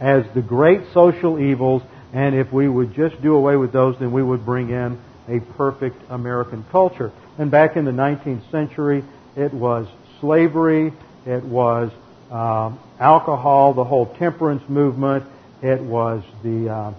as 0.00 0.24
the 0.34 0.42
great 0.42 0.82
social 0.94 1.40
evils, 1.40 1.82
and 2.12 2.34
if 2.34 2.52
we 2.52 2.68
would 2.68 2.94
just 2.94 3.20
do 3.20 3.34
away 3.34 3.56
with 3.56 3.72
those, 3.72 3.98
then 3.98 4.12
we 4.12 4.22
would 4.22 4.44
bring 4.44 4.70
in 4.70 4.98
a 5.28 5.40
perfect 5.56 6.00
American 6.08 6.64
culture. 6.70 7.10
And 7.38 7.50
back 7.50 7.76
in 7.76 7.84
the 7.84 7.90
19th 7.90 8.50
century, 8.50 9.04
it 9.36 9.52
was 9.52 9.86
slavery, 10.20 10.92
it 11.26 11.44
was 11.44 11.90
um, 12.30 12.78
alcohol, 12.98 13.74
the 13.74 13.84
whole 13.84 14.06
temperance 14.06 14.62
movement, 14.68 15.24
it 15.62 15.80
was 15.80 16.22
the 16.42 16.68
uh, 16.68 16.92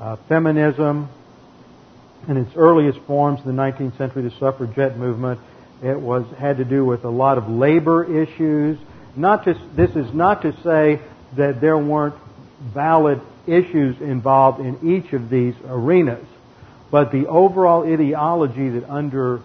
uh, 0.00 0.16
feminism 0.28 1.08
in 2.28 2.36
its 2.36 2.54
earliest 2.56 3.00
forms 3.00 3.40
in 3.44 3.56
the 3.56 3.62
19th 3.62 3.98
century, 3.98 4.22
the 4.22 4.30
suffragette 4.38 4.96
movement. 4.96 5.40
It 5.82 5.98
was 5.98 6.24
had 6.38 6.58
to 6.58 6.64
do 6.64 6.84
with 6.84 7.04
a 7.04 7.10
lot 7.10 7.38
of 7.38 7.48
labor 7.48 8.04
issues. 8.22 8.78
Not 9.16 9.44
to, 9.44 9.54
this 9.74 9.90
is 9.96 10.12
not 10.14 10.42
to 10.42 10.52
say 10.62 11.00
that 11.36 11.60
there 11.60 11.78
weren't 11.78 12.14
valid 12.60 13.20
issues 13.46 14.00
involved 14.00 14.60
in 14.60 14.78
each 14.88 15.12
of 15.12 15.28
these 15.28 15.54
arenas, 15.66 16.26
but 16.90 17.10
the 17.10 17.26
overall 17.26 17.82
ideology 17.82 18.68
that 18.68 18.88
under, 18.88 19.40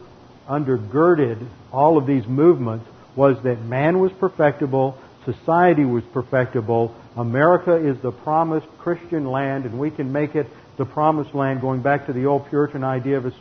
undergirded 0.47 1.47
all 1.71 1.97
of 1.97 2.05
these 2.05 2.27
movements 2.27 2.87
was 3.17 3.35
that 3.43 3.61
man 3.63 3.99
was 3.99 4.11
perfectible, 4.13 4.97
society 5.25 5.83
was 5.83 6.03
perfectible, 6.13 6.95
America 7.17 7.75
is 7.75 7.99
the 8.01 8.11
promised 8.11 8.67
Christian 8.77 9.25
land, 9.25 9.65
and 9.65 9.77
we 9.77 9.91
can 9.91 10.13
make 10.13 10.35
it 10.35 10.47
the 10.77 10.85
promised 10.85 11.33
land 11.33 11.59
going 11.59 11.81
back 11.81 12.05
to 12.05 12.13
the 12.13 12.27
old 12.27 12.47
Puritan 12.47 12.83
idea 12.83 13.17
of 13.17 13.25
a 13.25 13.33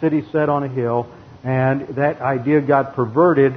city 0.00 0.24
set 0.32 0.48
on 0.48 0.62
a 0.62 0.68
hill, 0.68 1.06
and 1.42 1.88
that 1.88 2.20
idea 2.22 2.60
got 2.60 2.94
perverted 2.94 3.52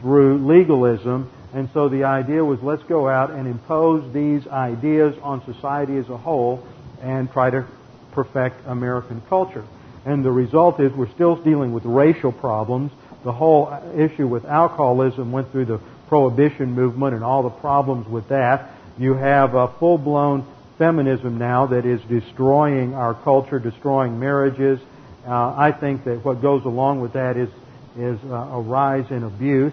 through 0.00 0.38
legalism, 0.46 1.30
and 1.54 1.70
so 1.72 1.88
the 1.88 2.04
idea 2.04 2.44
was 2.44 2.60
let's 2.62 2.82
go 2.84 3.08
out 3.08 3.30
and 3.30 3.46
impose 3.46 4.12
these 4.12 4.46
ideas 4.48 5.14
on 5.22 5.44
society 5.44 5.96
as 5.96 6.08
a 6.08 6.16
whole 6.16 6.66
and 7.02 7.30
try 7.32 7.50
to 7.50 7.64
perfect 8.12 8.66
American 8.66 9.22
culture. 9.28 9.64
And 10.04 10.24
the 10.24 10.32
result 10.32 10.80
is 10.80 10.92
we're 10.92 11.10
still 11.12 11.36
dealing 11.36 11.72
with 11.72 11.84
racial 11.84 12.32
problems. 12.32 12.90
The 13.24 13.32
whole 13.32 13.72
issue 13.96 14.26
with 14.26 14.44
alcoholism 14.44 15.32
went 15.32 15.52
through 15.52 15.66
the 15.66 15.80
prohibition 16.08 16.72
movement 16.72 17.14
and 17.14 17.22
all 17.22 17.42
the 17.42 17.50
problems 17.50 18.08
with 18.08 18.28
that. 18.28 18.70
You 18.98 19.14
have 19.14 19.54
a 19.54 19.68
full-blown 19.78 20.46
feminism 20.78 21.38
now 21.38 21.66
that 21.66 21.84
is 21.84 22.00
destroying 22.08 22.94
our 22.94 23.14
culture, 23.14 23.58
destroying 23.58 24.18
marriages. 24.18 24.80
Uh, 25.26 25.54
I 25.56 25.72
think 25.72 26.04
that 26.04 26.24
what 26.24 26.40
goes 26.40 26.64
along 26.64 27.00
with 27.00 27.12
that 27.12 27.36
is 27.36 27.50
is 27.96 28.18
uh, 28.24 28.34
a 28.34 28.60
rise 28.60 29.10
in 29.10 29.22
abuse. 29.22 29.72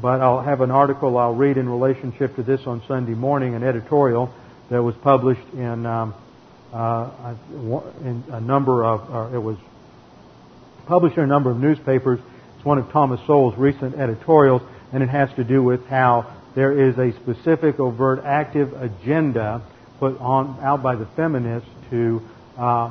But 0.00 0.20
I'll 0.20 0.42
have 0.42 0.60
an 0.60 0.70
article 0.70 1.16
I'll 1.16 1.34
read 1.34 1.56
in 1.56 1.68
relationship 1.68 2.36
to 2.36 2.42
this 2.42 2.60
on 2.66 2.82
Sunday 2.86 3.14
morning, 3.14 3.54
an 3.54 3.62
editorial 3.62 4.32
that 4.70 4.82
was 4.82 4.94
published 4.96 5.46
in, 5.54 5.86
um, 5.86 6.14
uh, 6.72 7.34
in 8.02 8.24
a 8.30 8.40
number 8.40 8.84
of, 8.84 9.32
uh, 9.32 9.34
it 9.34 9.40
was 9.40 9.56
published 10.86 11.16
in 11.16 11.24
a 11.24 11.26
number 11.26 11.50
of 11.50 11.58
newspapers. 11.58 12.20
One 12.66 12.78
of 12.78 12.90
Thomas 12.90 13.20
Sowell's 13.28 13.56
recent 13.56 13.94
editorials, 13.94 14.60
and 14.92 15.00
it 15.00 15.08
has 15.08 15.32
to 15.34 15.44
do 15.44 15.62
with 15.62 15.86
how 15.86 16.34
there 16.56 16.88
is 16.88 16.98
a 16.98 17.12
specific, 17.12 17.78
overt, 17.78 18.24
active 18.24 18.72
agenda 18.82 19.62
put 20.00 20.20
on 20.20 20.58
out 20.60 20.82
by 20.82 20.96
the 20.96 21.06
feminists 21.14 21.70
to 21.90 22.20
uh, 22.58 22.90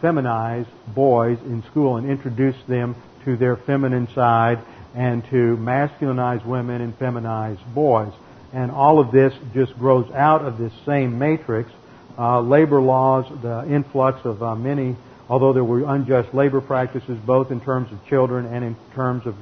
feminize 0.00 0.68
boys 0.86 1.38
in 1.40 1.64
school 1.64 1.96
and 1.96 2.08
introduce 2.08 2.54
them 2.68 2.94
to 3.24 3.36
their 3.36 3.56
feminine 3.56 4.06
side 4.14 4.60
and 4.94 5.24
to 5.30 5.56
masculinize 5.56 6.46
women 6.46 6.80
and 6.80 6.96
feminize 6.96 7.58
boys. 7.74 8.12
And 8.52 8.70
all 8.70 9.00
of 9.00 9.10
this 9.10 9.34
just 9.52 9.76
grows 9.80 10.08
out 10.12 10.42
of 10.42 10.58
this 10.58 10.72
same 10.86 11.18
matrix. 11.18 11.72
Uh, 12.16 12.40
labor 12.40 12.80
laws, 12.80 13.24
the 13.42 13.66
influx 13.68 14.24
of 14.24 14.44
uh, 14.44 14.54
many, 14.54 14.94
although 15.30 15.52
there 15.52 15.64
were 15.64 15.84
unjust 15.94 16.34
labor 16.34 16.60
practices 16.60 17.16
both 17.24 17.52
in 17.52 17.60
terms 17.60 17.90
of 17.92 18.04
children 18.06 18.46
and 18.46 18.64
in 18.64 18.76
terms 18.94 19.24
of 19.26 19.36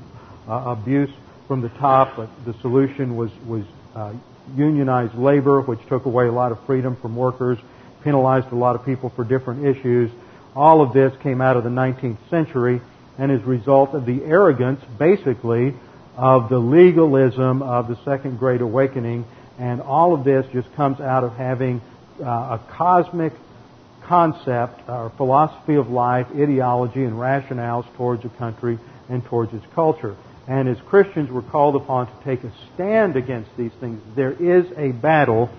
uh, 0.47 0.71
abuse 0.71 1.11
from 1.49 1.63
the 1.63 1.71
top, 1.71 2.15
but 2.15 2.29
the 2.45 2.53
solution 2.61 3.17
was, 3.17 3.31
was 3.47 3.65
uh, 3.97 4.13
unionized 4.55 5.15
labor, 5.15 5.63
which 5.63 5.81
took 5.89 6.05
away 6.05 6.27
a 6.27 6.33
lot 6.33 6.53
of 6.53 6.65
freedom 6.67 6.95
from 6.97 7.17
workers, 7.17 7.59
penalized 8.05 8.53
a 8.53 8.55
lot 8.55 8.77
of 8.77 8.85
people 8.85 9.11
for 9.17 9.25
different 9.25 9.65
issues. 9.65 10.11
All 10.55 10.83
of 10.83 10.93
this 10.93 11.13
came 11.23 11.41
out 11.41 11.57
of 11.57 11.65
the 11.65 11.71
19th 11.71 12.19
century 12.29 12.83
and 13.17 13.33
is 13.33 13.41
a 13.41 13.47
result 13.47 13.95
of 13.95 14.05
the 14.05 14.23
arrogance, 14.25 14.85
basically, 14.99 15.75
of 16.17 16.51
the 16.51 16.59
legalism 16.59 17.63
of 17.63 17.89
the 17.89 17.97
Second 18.05 18.39
Great 18.39 18.61
Awakening. 18.61 19.25
And 19.59 19.81
all 19.81 20.15
of 20.15 20.23
this 20.23 20.47
just 20.53 20.73
comes 20.75 21.01
out 21.01 21.25
of 21.25 21.35
having 21.35 21.81
uh, 22.21 22.59
a 22.59 22.61
cosmic 22.77 23.33
concept 24.09 24.89
or 24.89 25.13
philosophy 25.17 25.75
of 25.75 25.91
life, 25.91 26.27
ideology, 26.35 27.05
and 27.05 27.13
rationales 27.13 27.85
towards 27.97 28.25
a 28.25 28.31
country 28.31 28.79
and 29.09 29.25
towards 29.27 29.53
its 29.53 29.67
culture. 29.75 30.17
And 30.49 30.69
as 30.69 30.79
Christians, 30.89 31.31
we're 31.31 31.43
called 31.43 31.77
upon 31.77 32.07
to 32.07 32.25
take 32.25 32.43
a 32.43 32.53
stand 32.75 33.17
against 33.17 33.51
these 33.59 33.73
things. 33.81 34.01
There 34.17 34.33
is 34.33 34.67
a 34.77 34.93
battle, 34.93 35.51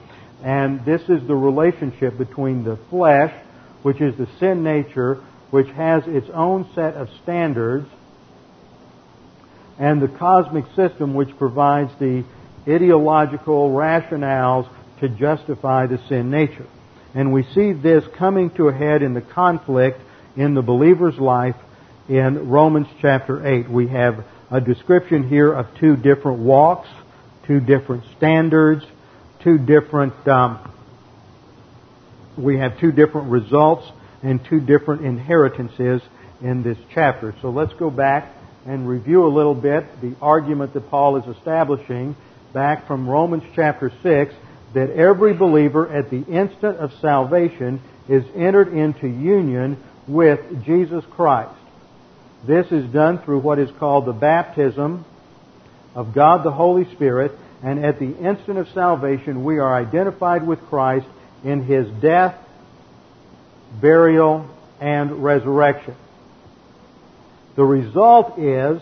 and 0.44 0.84
this 0.84 1.02
is 1.04 1.28
the 1.28 1.36
relationship 1.36 2.18
between 2.18 2.64
the 2.64 2.78
flesh, 2.90 3.34
which 3.84 4.02
is 4.02 4.18
the 4.18 4.28
sin 4.40 4.64
nature, 4.64 5.24
which 5.52 5.68
has 5.70 6.04
its 6.08 6.28
own 6.34 6.68
set 6.74 6.96
of 6.96 7.08
standards, 7.22 7.88
and 9.78 10.02
the 10.02 10.08
cosmic 10.08 10.66
system, 10.76 11.14
which 11.14 11.30
provides 11.38 11.92
the 12.00 12.26
ideological 12.68 13.70
rationales 13.70 14.68
to 15.00 15.08
justify 15.08 15.86
the 15.86 16.00
sin 16.10 16.30
nature. 16.30 16.68
And 17.20 17.34
we 17.34 17.44
see 17.54 17.74
this 17.74 18.06
coming 18.18 18.50
to 18.52 18.70
a 18.70 18.74
head 18.74 19.02
in 19.02 19.14
the 19.14 19.20
conflict 19.20 20.00
in 20.38 20.54
the 20.54 20.62
believer's 20.62 21.18
life 21.18 21.58
in 22.08 22.48
Romans 22.48 22.88
chapter 23.02 23.46
8. 23.46 23.70
We 23.70 23.90
have 23.90 24.24
a 24.50 24.62
description 24.62 25.28
here 25.28 25.52
of 25.52 25.66
two 25.82 25.98
different 25.98 26.40
walks, 26.40 26.88
two 27.46 27.60
different 27.60 28.06
standards, 28.16 28.86
two 29.44 29.58
different, 29.58 30.14
um, 30.30 30.74
we 32.38 32.58
have 32.58 32.80
two 32.80 32.94
different 32.94 33.30
results 33.30 33.86
and 34.24 34.40
two 34.46 34.62
different 34.62 35.04
inheritances 35.04 36.02
in 36.40 36.64
this 36.64 36.78
chapter. 36.94 37.36
So 37.42 37.50
let's 37.50 37.74
go 37.74 37.90
back 37.90 38.34
and 38.66 38.88
review 38.88 39.26
a 39.26 39.28
little 39.28 39.56
bit 39.56 40.00
the 40.00 40.16
argument 40.22 40.74
that 40.74 40.90
Paul 40.90 41.18
is 41.18 41.36
establishing 41.36 42.16
back 42.54 42.88
from 42.88 43.10
Romans 43.10 43.44
chapter 43.56 43.92
6 44.04 44.34
that 44.74 44.90
every 44.92 45.34
believer 45.34 45.88
at 45.88 46.10
the 46.10 46.24
instant 46.24 46.78
of 46.78 46.92
salvation 47.02 47.82
is 48.08 48.24
entered 48.36 48.70
into 48.70 49.08
union 49.08 49.82
with 50.08 50.64
Jesus 50.66 51.04
Christ. 51.12 51.56
This 52.46 52.68
is 52.72 52.90
done 52.92 53.20
through 53.20 53.40
what 53.40 53.60
is 53.60 53.70
called 53.80 54.06
the 54.06 54.14
baptism 54.14 55.06
of 55.96 56.14
God 56.14 56.44
the 56.44 56.52
Holy 56.52 56.86
Spirit, 56.94 57.32
and 57.64 57.84
at 57.84 58.00
the 58.00 58.18
instant 58.18 58.58
of 58.58 58.70
salvation, 58.70 59.44
we 59.44 59.58
are 59.58 59.76
identified 59.76 60.46
with 60.46 60.62
Christ 60.68 61.08
in 61.44 61.64
His 61.64 61.88
death, 62.02 62.36
burial, 63.82 64.50
and 64.80 65.24
resurrection. 65.24 65.96
The 67.56 67.66
result 67.66 68.40
is 68.40 68.82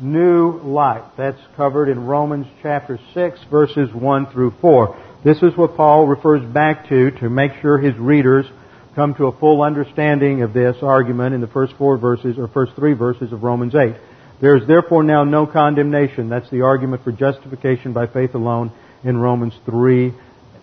new 0.00 0.58
life. 0.60 1.04
That's 1.16 1.40
covered 1.56 1.88
in 1.88 2.06
Romans 2.06 2.46
chapter 2.62 2.98
6 3.14 3.40
verses 3.50 3.92
1 3.92 4.26
through 4.32 4.52
4. 4.60 4.96
This 5.24 5.38
is 5.42 5.56
what 5.56 5.76
Paul 5.76 6.06
refers 6.06 6.44
back 6.52 6.88
to 6.88 7.10
to 7.12 7.30
make 7.30 7.52
sure 7.60 7.78
his 7.78 7.96
readers 7.96 8.46
come 8.94 9.14
to 9.14 9.26
a 9.26 9.38
full 9.38 9.62
understanding 9.62 10.42
of 10.42 10.52
this 10.52 10.76
argument 10.82 11.34
in 11.34 11.40
the 11.40 11.46
first 11.46 11.74
four 11.76 11.96
verses 11.96 12.38
or 12.38 12.48
first 12.48 12.74
three 12.76 12.92
verses 12.92 13.32
of 13.32 13.42
Romans 13.42 13.74
8. 13.74 13.94
There 14.40 14.56
is 14.56 14.66
therefore 14.66 15.02
now 15.02 15.24
no 15.24 15.46
condemnation. 15.46 16.28
That's 16.28 16.50
the 16.50 16.62
argument 16.62 17.02
for 17.02 17.12
justification 17.12 17.92
by 17.92 18.06
faith 18.06 18.34
alone 18.34 18.72
in 19.02 19.16
Romans 19.16 19.54
3, 19.64 20.12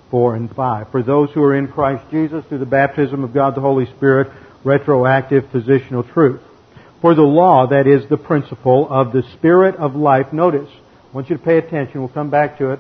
4, 0.10 0.36
and 0.36 0.54
5. 0.54 0.92
For 0.92 1.04
those 1.04 1.32
who 1.32 1.44
are 1.44 1.56
in 1.56 1.68
Christ 1.68 2.10
Jesus 2.12 2.46
through 2.46 2.60
the 2.60 2.66
baptism 2.66 3.24
of 3.24 3.34
God 3.34 3.56
the 3.56 3.62
Holy 3.62 3.86
Spirit, 3.86 4.32
retroactive 4.64 5.46
positional 5.46 6.10
truth. 6.14 6.42
For 7.02 7.16
the 7.16 7.24
law, 7.24 7.66
that 7.66 7.88
is 7.88 8.08
the 8.10 8.18
principle 8.18 8.88
of 8.88 9.12
the 9.12 9.24
Spirit 9.34 9.76
of 9.78 9.96
life, 9.96 10.32
notice, 10.32 10.70
I 10.70 11.16
want 11.16 11.32
you 11.32 11.38
to 11.38 11.44
pay 11.44 11.58
attention, 11.58 12.00
we'll 12.00 12.10
come 12.10 12.30
back 12.30 12.60
to 12.60 12.74
it, 12.74 12.80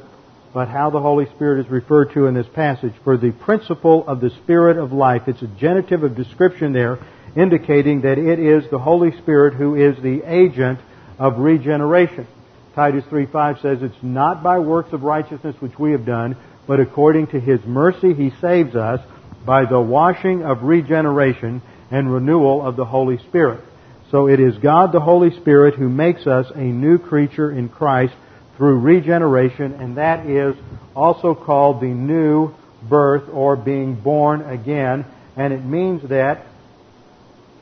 but 0.53 0.67
how 0.67 0.91
the 0.91 0.99
Holy 0.99 1.25
Spirit 1.25 1.65
is 1.65 1.71
referred 1.71 2.13
to 2.13 2.27
in 2.27 2.35
this 2.35 2.47
passage. 2.53 2.93
For 3.03 3.17
the 3.17 3.31
principle 3.31 4.07
of 4.07 4.21
the 4.21 4.29
Spirit 4.43 4.77
of 4.77 4.91
life, 4.91 5.23
it's 5.25 5.41
a 5.41 5.47
genitive 5.47 6.03
of 6.03 6.15
description 6.15 6.71
there, 6.71 6.99
indicating 7.35 8.01
that 8.01 8.19
it 8.19 8.37
is 8.37 8.69
the 8.69 8.77
Holy 8.77 9.11
Spirit 9.17 9.55
who 9.55 9.75
is 9.75 9.99
the 10.03 10.21
agent 10.23 10.79
of 11.17 11.39
regeneration. 11.39 12.27
Titus 12.75 13.03
3.5 13.05 13.61
says, 13.63 13.81
It's 13.81 14.03
not 14.03 14.43
by 14.43 14.59
works 14.59 14.93
of 14.93 15.01
righteousness 15.01 15.55
which 15.59 15.79
we 15.79 15.93
have 15.93 16.05
done, 16.05 16.37
but 16.67 16.79
according 16.79 17.27
to 17.27 17.39
His 17.39 17.59
mercy 17.65 18.13
He 18.13 18.31
saves 18.39 18.75
us 18.75 18.99
by 19.47 19.65
the 19.65 19.81
washing 19.81 20.43
of 20.43 20.61
regeneration 20.61 21.63
and 21.89 22.13
renewal 22.13 22.63
of 22.63 22.75
the 22.75 22.85
Holy 22.85 23.17
Spirit. 23.17 23.63
So 24.11 24.27
it 24.27 24.41
is 24.41 24.57
God 24.57 24.91
the 24.91 24.99
Holy 24.99 25.31
Spirit 25.39 25.75
who 25.75 25.87
makes 25.87 26.27
us 26.27 26.45
a 26.53 26.61
new 26.61 26.97
creature 26.97 27.49
in 27.49 27.69
Christ 27.69 28.13
through 28.57 28.79
regeneration, 28.79 29.73
and 29.73 29.97
that 29.97 30.25
is 30.25 30.55
also 30.93 31.33
called 31.33 31.81
the 31.81 31.87
new 31.87 32.53
birth 32.89 33.29
or 33.31 33.55
being 33.55 33.95
born 33.95 34.41
again. 34.41 35.05
And 35.37 35.53
it 35.53 35.63
means 35.63 36.09
that 36.09 36.45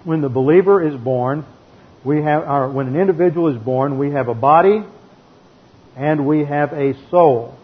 when 0.03 0.21
the 0.21 0.29
believer 0.29 0.85
is 0.85 0.99
born, 0.99 1.45
we 2.03 2.23
have, 2.23 2.43
or 2.43 2.71
when 2.71 2.87
an 2.87 2.95
individual 2.95 3.55
is 3.55 3.61
born, 3.61 3.99
we 3.99 4.11
have 4.11 4.27
a 4.27 4.33
body 4.33 4.83
and 5.95 6.25
we 6.25 6.45
have 6.45 6.73
a 6.73 6.93
soul. 7.11 7.55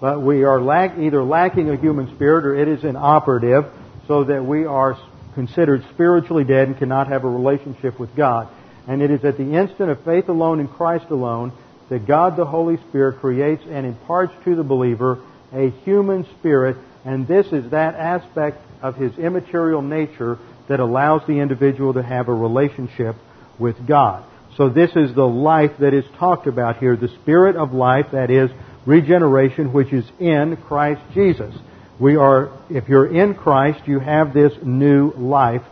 But 0.00 0.20
we 0.20 0.44
are 0.44 0.60
lack, 0.60 0.98
either 0.98 1.22
lacking 1.22 1.70
a 1.70 1.76
human 1.76 2.14
spirit 2.14 2.44
or 2.44 2.54
it 2.54 2.68
is 2.68 2.84
inoperative 2.84 3.64
so 4.06 4.24
that 4.24 4.44
we 4.44 4.66
are 4.66 4.98
considered 5.34 5.84
spiritually 5.92 6.44
dead 6.44 6.68
and 6.68 6.78
cannot 6.78 7.08
have 7.08 7.24
a 7.24 7.28
relationship 7.28 7.98
with 7.98 8.14
God. 8.16 8.48
And 8.86 9.02
it 9.02 9.10
is 9.10 9.24
at 9.24 9.36
the 9.36 9.54
instant 9.54 9.90
of 9.90 10.04
faith 10.04 10.28
alone 10.28 10.60
in 10.60 10.68
Christ 10.68 11.06
alone 11.10 11.52
that 11.88 12.06
God 12.06 12.36
the 12.36 12.44
Holy 12.44 12.76
Spirit 12.88 13.20
creates 13.20 13.62
and 13.68 13.86
imparts 13.86 14.32
to 14.44 14.54
the 14.56 14.62
believer 14.62 15.22
a 15.52 15.70
human 15.84 16.26
spirit, 16.38 16.76
and 17.04 17.28
this 17.28 17.46
is 17.52 17.70
that 17.70 17.94
aspect 17.94 18.58
of 18.82 18.96
his 18.96 19.16
immaterial 19.18 19.82
nature 19.82 20.38
that 20.68 20.80
allows 20.80 21.22
the 21.26 21.38
individual 21.38 21.94
to 21.94 22.02
have 22.02 22.28
a 22.28 22.34
relationship 22.34 23.14
with 23.58 23.86
God. 23.86 24.24
So 24.56 24.68
this 24.68 24.90
is 24.96 25.14
the 25.14 25.26
life 25.26 25.72
that 25.80 25.94
is 25.94 26.04
talked 26.18 26.46
about 26.46 26.78
here, 26.78 26.96
the 26.96 27.08
spirit 27.22 27.56
of 27.56 27.72
life, 27.72 28.06
that 28.12 28.30
is 28.30 28.50
regeneration, 28.86 29.72
which 29.72 29.92
is 29.92 30.04
in 30.18 30.56
Christ 30.56 31.02
Jesus. 31.12 31.54
We 32.00 32.16
are, 32.16 32.50
if 32.70 32.88
you're 32.88 33.06
in 33.06 33.34
Christ, 33.34 33.86
you 33.86 34.00
have 34.00 34.34
this 34.34 34.52
new 34.62 35.12
life 35.12 35.62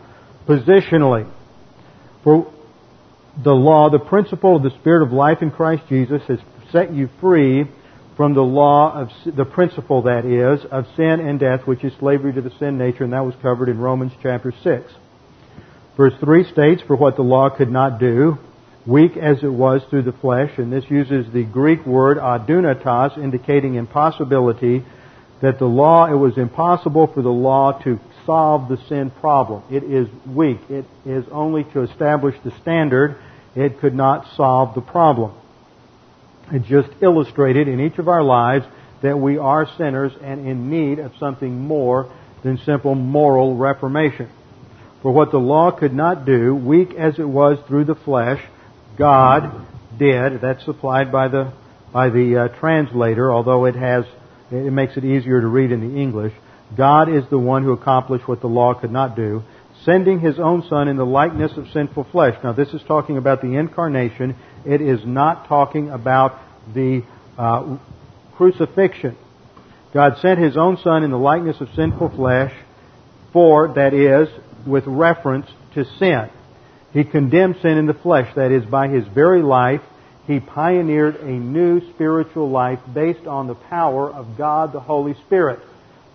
positionally. 0.47 1.29
For 2.23 2.51
the 3.43 3.51
law, 3.51 3.89
the 3.89 3.99
principle 3.99 4.55
of 4.55 4.63
the 4.63 4.71
Spirit 4.79 5.05
of 5.05 5.11
life 5.11 5.41
in 5.41 5.51
Christ 5.51 5.83
Jesus 5.89 6.21
has 6.27 6.39
set 6.71 6.93
you 6.93 7.09
free 7.19 7.65
from 8.15 8.35
the 8.35 8.41
law 8.41 8.93
of 8.93 9.35
the 9.35 9.45
principle 9.45 10.03
that 10.03 10.23
is 10.25 10.65
of 10.71 10.85
sin 10.95 11.19
and 11.19 11.39
death, 11.39 11.61
which 11.65 11.83
is 11.83 11.91
slavery 11.99 12.31
to 12.33 12.41
the 12.41 12.51
sin 12.59 12.77
nature, 12.77 13.03
and 13.03 13.13
that 13.13 13.25
was 13.25 13.35
covered 13.41 13.69
in 13.69 13.79
Romans 13.79 14.11
chapter 14.21 14.53
6. 14.63 14.93
Verse 15.97 16.13
3 16.19 16.51
states, 16.51 16.81
For 16.85 16.95
what 16.95 17.15
the 17.15 17.23
law 17.23 17.49
could 17.49 17.71
not 17.71 17.99
do, 17.99 18.37
weak 18.85 19.17
as 19.17 19.43
it 19.43 19.51
was 19.51 19.81
through 19.89 20.03
the 20.03 20.11
flesh, 20.11 20.51
and 20.57 20.71
this 20.71 20.85
uses 20.89 21.31
the 21.33 21.43
Greek 21.43 21.85
word 21.85 22.17
adunatos, 22.17 23.17
indicating 23.17 23.75
impossibility, 23.75 24.83
that 25.43 25.59
the 25.59 25.65
law, 25.65 26.05
it 26.05 26.15
was 26.15 26.37
impossible 26.37 27.05
for 27.05 27.21
the 27.21 27.29
law 27.29 27.73
to 27.83 27.99
solve 28.25 28.69
the 28.69 28.77
sin 28.87 29.11
problem. 29.11 29.61
It 29.69 29.83
is 29.83 30.07
weak. 30.25 30.59
It 30.69 30.85
is 31.05 31.25
only 31.33 31.65
to 31.65 31.81
establish 31.81 32.37
the 32.45 32.51
standard. 32.61 33.17
It 33.53 33.81
could 33.81 33.93
not 33.93 34.25
solve 34.37 34.73
the 34.73 34.79
problem. 34.79 35.33
It 36.49 36.63
just 36.63 36.87
illustrated 37.01 37.67
in 37.67 37.81
each 37.81 37.97
of 37.97 38.07
our 38.07 38.23
lives 38.23 38.65
that 39.01 39.19
we 39.19 39.37
are 39.37 39.67
sinners 39.77 40.13
and 40.21 40.47
in 40.47 40.69
need 40.69 40.99
of 40.99 41.11
something 41.19 41.59
more 41.59 42.09
than 42.41 42.57
simple 42.59 42.95
moral 42.95 43.57
reformation. 43.57 44.29
For 45.01 45.11
what 45.11 45.31
the 45.31 45.39
law 45.39 45.71
could 45.71 45.93
not 45.93 46.23
do, 46.23 46.55
weak 46.55 46.93
as 46.93 47.19
it 47.19 47.27
was 47.27 47.59
through 47.67 47.83
the 47.83 47.95
flesh, 47.95 48.41
God 48.97 49.67
did. 49.99 50.39
That's 50.39 50.63
supplied 50.63 51.11
by 51.11 51.27
the 51.27 51.51
by 51.91 52.09
the 52.09 52.37
uh, 52.37 52.47
translator, 52.59 53.29
although 53.29 53.65
it 53.65 53.75
has 53.75 54.05
it 54.53 54.71
makes 54.71 54.97
it 54.97 55.05
easier 55.05 55.41
to 55.41 55.47
read 55.47 55.71
in 55.71 55.81
the 55.81 55.99
English. 55.99 56.33
God 56.75 57.09
is 57.09 57.23
the 57.29 57.39
one 57.39 57.63
who 57.63 57.71
accomplished 57.71 58.27
what 58.27 58.41
the 58.41 58.47
law 58.47 58.73
could 58.73 58.91
not 58.91 59.15
do, 59.15 59.43
sending 59.83 60.19
his 60.19 60.39
own 60.39 60.63
Son 60.69 60.87
in 60.87 60.97
the 60.97 61.05
likeness 61.05 61.51
of 61.57 61.67
sinful 61.71 62.05
flesh. 62.05 62.35
Now, 62.43 62.53
this 62.53 62.69
is 62.69 62.81
talking 62.87 63.17
about 63.17 63.41
the 63.41 63.55
incarnation. 63.55 64.35
It 64.65 64.81
is 64.81 65.05
not 65.05 65.47
talking 65.47 65.89
about 65.89 66.39
the 66.73 67.03
uh, 67.37 67.77
crucifixion. 68.35 69.17
God 69.93 70.17
sent 70.21 70.39
his 70.39 70.57
own 70.57 70.77
Son 70.77 71.03
in 71.03 71.11
the 71.11 71.17
likeness 71.17 71.59
of 71.61 71.69
sinful 71.75 72.09
flesh, 72.15 72.53
for, 73.31 73.73
that 73.75 73.93
is, 73.93 74.29
with 74.65 74.85
reference 74.87 75.47
to 75.75 75.85
sin. 75.99 76.29
He 76.93 77.03
condemned 77.03 77.57
sin 77.61 77.77
in 77.77 77.85
the 77.85 77.93
flesh, 77.93 78.33
that 78.35 78.51
is, 78.51 78.63
by 78.65 78.87
his 78.87 79.05
very 79.07 79.41
life, 79.41 79.81
he 80.27 80.39
pioneered 80.39 81.17
a 81.17 81.31
new 81.31 81.81
spiritual 81.93 82.49
life 82.49 82.79
based 82.93 83.27
on 83.27 83.47
the 83.47 83.55
power 83.55 84.11
of 84.11 84.37
God 84.37 84.71
the 84.71 84.79
Holy 84.79 85.15
Spirit. 85.25 85.59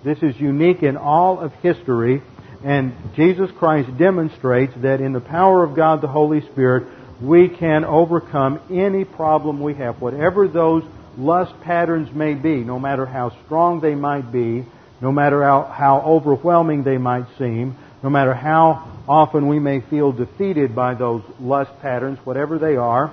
This 0.05 0.19
is 0.23 0.41
unique 0.41 0.83
in 0.83 0.97
all 0.97 1.41
of 1.41 1.53
history, 1.55 2.23
and 2.65 2.95
Jesus 3.17 3.51
Christ 3.59 3.97
demonstrates 3.99 4.73
that 4.79 5.01
in 5.01 5.13
the 5.13 5.21
power 5.21 5.63
of 5.63 5.77
God 5.77 6.01
the 6.01 6.09
Holy 6.09 6.41
Spirit, 6.53 6.87
we 7.21 7.49
can 7.49 7.85
overcome 7.85 8.61
any 8.71 9.05
problem 9.05 9.61
we 9.61 9.75
have, 9.75 10.01
whatever 10.01 10.49
those 10.49 10.85
lust 11.19 11.53
patterns 11.63 12.09
may 12.15 12.35
be, 12.35 12.59
no 12.59 12.79
matter 12.79 13.05
how 13.05 13.31
strong 13.45 13.81
they 13.81 13.95
might 13.95 14.33
be, 14.33 14.65
no 15.01 15.13
matter 15.13 15.43
how, 15.43 15.65
how 15.65 16.01
overwhelming 16.01 16.85
they 16.85 16.97
might 16.97 17.27
seem, 17.39 17.77
no 18.03 18.09
matter 18.09 18.33
how 18.33 19.01
often 19.09 19.49
we 19.49 19.59
may 19.59 19.81
feel 19.81 20.13
defeated 20.13 20.75
by 20.75 20.95
those 20.95 21.23
lust 21.41 21.73
patterns, 21.83 22.19
whatever 22.25 22.59
they 22.59 22.77
are, 22.77 23.13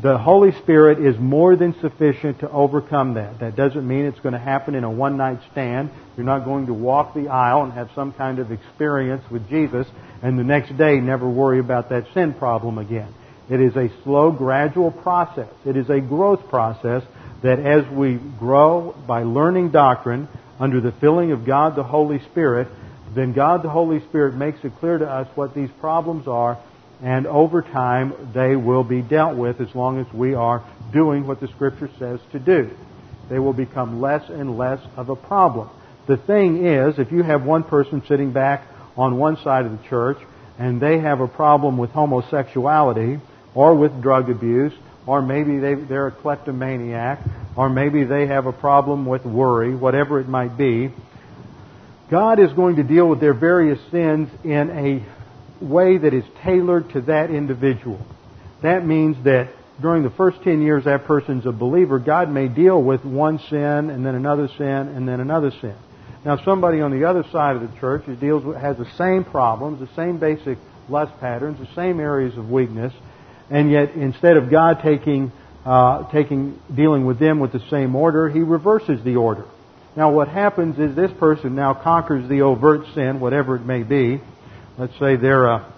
the 0.00 0.16
Holy 0.16 0.52
Spirit 0.62 1.04
is 1.04 1.18
more 1.18 1.56
than 1.56 1.74
sufficient 1.80 2.40
to 2.40 2.50
overcome 2.50 3.14
that. 3.14 3.40
That 3.40 3.56
doesn't 3.56 3.86
mean 3.86 4.04
it's 4.04 4.20
going 4.20 4.34
to 4.34 4.38
happen 4.38 4.76
in 4.76 4.84
a 4.84 4.90
one 4.90 5.16
night 5.16 5.40
stand. 5.50 5.90
You're 6.16 6.26
not 6.26 6.44
going 6.44 6.66
to 6.66 6.74
walk 6.74 7.14
the 7.14 7.28
aisle 7.28 7.64
and 7.64 7.72
have 7.72 7.90
some 7.96 8.12
kind 8.12 8.38
of 8.38 8.52
experience 8.52 9.24
with 9.30 9.48
Jesus 9.48 9.88
and 10.22 10.38
the 10.38 10.44
next 10.44 10.76
day 10.76 11.00
never 11.00 11.28
worry 11.28 11.58
about 11.58 11.90
that 11.90 12.06
sin 12.14 12.34
problem 12.34 12.78
again. 12.78 13.12
It 13.50 13.60
is 13.60 13.74
a 13.76 13.88
slow, 14.04 14.30
gradual 14.30 14.90
process. 14.90 15.48
It 15.64 15.76
is 15.76 15.88
a 15.88 16.00
growth 16.00 16.48
process 16.48 17.02
that 17.42 17.58
as 17.58 17.84
we 17.92 18.16
grow 18.38 18.94
by 19.06 19.22
learning 19.22 19.70
doctrine 19.70 20.28
under 20.60 20.80
the 20.80 20.92
filling 20.92 21.32
of 21.32 21.44
God 21.44 21.76
the 21.76 21.84
Holy 21.84 22.20
Spirit, 22.30 22.68
then 23.14 23.32
God 23.32 23.62
the 23.62 23.70
Holy 23.70 24.00
Spirit 24.00 24.34
makes 24.34 24.58
it 24.64 24.72
clear 24.78 24.98
to 24.98 25.08
us 25.08 25.28
what 25.34 25.54
these 25.54 25.70
problems 25.80 26.28
are 26.28 26.62
and 27.02 27.26
over 27.26 27.62
time 27.62 28.32
they 28.34 28.56
will 28.56 28.84
be 28.84 29.02
dealt 29.02 29.36
with 29.36 29.60
as 29.60 29.74
long 29.74 30.00
as 30.00 30.12
we 30.12 30.34
are 30.34 30.64
doing 30.92 31.26
what 31.26 31.40
the 31.40 31.48
Scripture 31.48 31.90
says 31.98 32.20
to 32.32 32.38
do. 32.38 32.70
They 33.28 33.38
will 33.38 33.52
become 33.52 34.00
less 34.00 34.28
and 34.28 34.56
less 34.56 34.80
of 34.96 35.08
a 35.10 35.16
problem. 35.16 35.68
The 36.06 36.16
thing 36.16 36.66
is, 36.66 36.98
if 36.98 37.12
you 37.12 37.22
have 37.22 37.44
one 37.44 37.62
person 37.62 38.02
sitting 38.08 38.32
back 38.32 38.66
on 38.96 39.18
one 39.18 39.36
side 39.44 39.66
of 39.66 39.72
the 39.72 39.88
church 39.88 40.18
and 40.58 40.80
they 40.80 40.98
have 40.98 41.20
a 41.20 41.28
problem 41.28 41.76
with 41.76 41.90
homosexuality 41.90 43.20
or 43.54 43.74
with 43.74 44.02
drug 44.02 44.30
abuse, 44.30 44.72
or 45.06 45.22
maybe 45.22 45.58
they, 45.58 45.74
they're 45.74 46.08
a 46.08 46.12
kleptomaniac, 46.12 47.20
or 47.56 47.68
maybe 47.68 48.04
they 48.04 48.26
have 48.26 48.46
a 48.46 48.52
problem 48.52 49.06
with 49.06 49.24
worry, 49.24 49.74
whatever 49.74 50.20
it 50.20 50.28
might 50.28 50.56
be, 50.56 50.90
God 52.10 52.38
is 52.38 52.52
going 52.52 52.76
to 52.76 52.82
deal 52.82 53.06
with 53.06 53.20
their 53.20 53.34
various 53.34 53.78
sins 53.90 54.30
in 54.44 54.70
a 54.70 55.04
way 55.60 55.98
that 55.98 56.14
is 56.14 56.24
tailored 56.42 56.90
to 56.90 57.00
that 57.02 57.30
individual. 57.30 58.00
That 58.62 58.84
means 58.84 59.22
that 59.24 59.50
during 59.80 60.02
the 60.02 60.10
first 60.10 60.42
10 60.42 60.62
years 60.62 60.84
that 60.84 61.04
person's 61.04 61.46
a 61.46 61.52
believer, 61.52 61.98
God 61.98 62.30
may 62.30 62.48
deal 62.48 62.82
with 62.82 63.04
one 63.04 63.38
sin 63.48 63.90
and 63.90 64.04
then 64.04 64.14
another 64.14 64.48
sin 64.56 64.66
and 64.66 65.06
then 65.06 65.20
another 65.20 65.52
sin. 65.60 65.76
Now 66.24 66.36
somebody 66.44 66.80
on 66.80 66.90
the 66.90 67.08
other 67.08 67.24
side 67.30 67.56
of 67.56 67.62
the 67.62 67.78
church 67.78 68.04
deals 68.20 68.44
with, 68.44 68.56
has 68.56 68.76
the 68.76 68.90
same 68.96 69.24
problems, 69.24 69.78
the 69.78 69.94
same 69.94 70.18
basic 70.18 70.58
lust 70.88 71.18
patterns, 71.20 71.58
the 71.58 71.74
same 71.74 72.00
areas 72.00 72.36
of 72.36 72.50
weakness, 72.50 72.92
and 73.50 73.70
yet 73.70 73.92
instead 73.92 74.36
of 74.36 74.50
God 74.50 74.80
taking, 74.82 75.30
uh, 75.64 76.10
taking, 76.10 76.60
dealing 76.74 77.06
with 77.06 77.20
them 77.20 77.38
with 77.38 77.52
the 77.52 77.62
same 77.70 77.94
order, 77.94 78.28
He 78.28 78.40
reverses 78.40 79.02
the 79.04 79.16
order. 79.16 79.44
Now 79.96 80.10
what 80.10 80.28
happens 80.28 80.78
is 80.78 80.96
this 80.96 81.12
person 81.18 81.54
now 81.54 81.74
conquers 81.74 82.28
the 82.28 82.42
overt 82.42 82.86
sin, 82.94 83.20
whatever 83.20 83.56
it 83.56 83.64
may 83.64 83.82
be. 83.84 84.20
Let's 84.78 84.96
say 85.00 85.16
they're 85.16 85.46
a 85.46 85.72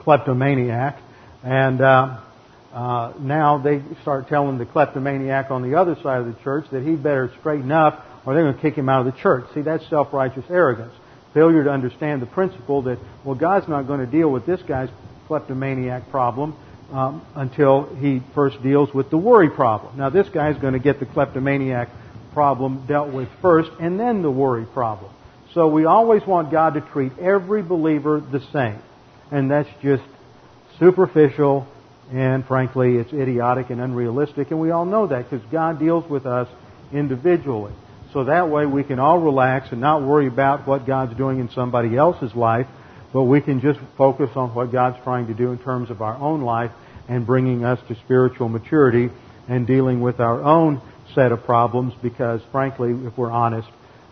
kleptomaniac, 0.00 1.00
and 1.42 1.80
uh, 1.80 2.20
uh, 2.70 3.14
now 3.18 3.56
they 3.56 3.80
start 4.02 4.28
telling 4.28 4.58
the 4.58 4.66
kleptomaniac 4.66 5.50
on 5.50 5.62
the 5.62 5.78
other 5.78 5.96
side 6.02 6.20
of 6.20 6.26
the 6.26 6.38
church 6.42 6.66
that 6.70 6.82
he'd 6.82 7.02
better 7.02 7.32
straighten 7.40 7.72
up 7.72 8.04
or 8.26 8.34
they're 8.34 8.42
going 8.42 8.56
to 8.56 8.60
kick 8.60 8.74
him 8.74 8.90
out 8.90 9.06
of 9.06 9.14
the 9.14 9.18
church. 9.18 9.46
See, 9.54 9.62
that's 9.62 9.88
self-righteous 9.88 10.44
arrogance. 10.50 10.92
Failure 11.32 11.64
to 11.64 11.70
understand 11.70 12.20
the 12.20 12.26
principle 12.26 12.82
that, 12.82 12.98
well, 13.24 13.36
God's 13.36 13.68
not 13.68 13.86
going 13.86 14.00
to 14.00 14.06
deal 14.06 14.30
with 14.30 14.44
this 14.44 14.60
guy's 14.68 14.90
kleptomaniac 15.26 16.10
problem 16.10 16.54
um, 16.92 17.24
until 17.34 17.86
he 17.96 18.20
first 18.34 18.62
deals 18.62 18.92
with 18.92 19.08
the 19.08 19.16
worry 19.16 19.48
problem. 19.48 19.96
Now, 19.96 20.10
this 20.10 20.28
guy's 20.28 20.58
going 20.58 20.74
to 20.74 20.78
get 20.78 21.00
the 21.00 21.06
kleptomaniac 21.06 21.88
problem 22.34 22.84
dealt 22.86 23.14
with 23.14 23.30
first 23.40 23.70
and 23.80 23.98
then 23.98 24.20
the 24.20 24.30
worry 24.30 24.66
problem. 24.66 25.10
So 25.54 25.68
we 25.68 25.84
always 25.84 26.22
want 26.26 26.50
God 26.50 26.74
to 26.74 26.80
treat 26.80 27.16
every 27.18 27.62
believer 27.62 28.20
the 28.20 28.40
same. 28.52 28.80
And 29.30 29.50
that's 29.50 29.68
just 29.82 30.02
superficial 30.80 31.66
and 32.12 32.44
frankly 32.44 32.96
it's 32.96 33.12
idiotic 33.12 33.70
and 33.70 33.80
unrealistic 33.80 34.50
and 34.50 34.60
we 34.60 34.70
all 34.70 34.84
know 34.84 35.06
that 35.06 35.30
because 35.30 35.44
God 35.50 35.78
deals 35.78 36.08
with 36.10 36.26
us 36.26 36.48
individually. 36.92 37.72
So 38.12 38.24
that 38.24 38.50
way 38.50 38.66
we 38.66 38.84
can 38.84 38.98
all 38.98 39.20
relax 39.20 39.68
and 39.70 39.80
not 39.80 40.02
worry 40.02 40.26
about 40.26 40.66
what 40.66 40.86
God's 40.86 41.16
doing 41.16 41.38
in 41.38 41.48
somebody 41.50 41.96
else's 41.96 42.34
life, 42.34 42.66
but 43.12 43.22
we 43.22 43.40
can 43.40 43.60
just 43.60 43.78
focus 43.96 44.30
on 44.34 44.54
what 44.54 44.72
God's 44.72 45.02
trying 45.04 45.28
to 45.28 45.34
do 45.34 45.52
in 45.52 45.58
terms 45.58 45.90
of 45.90 46.02
our 46.02 46.16
own 46.16 46.42
life 46.42 46.72
and 47.08 47.26
bringing 47.26 47.64
us 47.64 47.78
to 47.88 47.94
spiritual 48.04 48.48
maturity 48.48 49.10
and 49.48 49.66
dealing 49.66 50.00
with 50.00 50.20
our 50.20 50.42
own 50.42 50.80
set 51.14 51.32
of 51.32 51.44
problems 51.44 51.92
because 52.02 52.40
frankly, 52.50 52.90
if 53.06 53.16
we're 53.16 53.30
honest, 53.30 53.68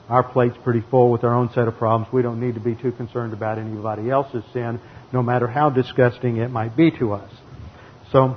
our 0.08 0.22
plate's 0.22 0.56
pretty 0.62 0.82
full 0.90 1.10
with 1.10 1.24
our 1.24 1.34
own 1.34 1.50
set 1.52 1.68
of 1.68 1.76
problems. 1.78 2.12
We 2.12 2.22
don't 2.22 2.40
need 2.40 2.54
to 2.54 2.60
be 2.60 2.74
too 2.74 2.92
concerned 2.92 3.32
about 3.32 3.58
anybody 3.58 4.10
else's 4.10 4.44
sin, 4.52 4.80
no 5.12 5.22
matter 5.22 5.46
how 5.46 5.70
disgusting 5.70 6.36
it 6.36 6.50
might 6.50 6.76
be 6.76 6.90
to 6.92 7.12
us. 7.12 7.30
So, 8.10 8.36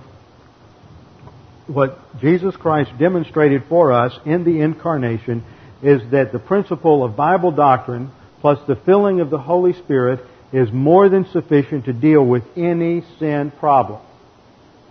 what 1.67 2.19
Jesus 2.19 2.55
Christ 2.55 2.91
demonstrated 2.99 3.63
for 3.67 3.91
us 3.91 4.13
in 4.25 4.43
the 4.43 4.61
incarnation 4.61 5.43
is 5.81 6.01
that 6.11 6.31
the 6.31 6.39
principle 6.39 7.03
of 7.03 7.15
Bible 7.15 7.51
doctrine 7.51 8.11
plus 8.41 8.59
the 8.67 8.75
filling 8.75 9.21
of 9.21 9.29
the 9.29 9.39
Holy 9.39 9.73
Spirit 9.73 10.19
is 10.53 10.71
more 10.71 11.09
than 11.09 11.25
sufficient 11.31 11.85
to 11.85 11.93
deal 11.93 12.23
with 12.23 12.43
any 12.55 13.03
sin 13.19 13.51
problem. 13.59 13.99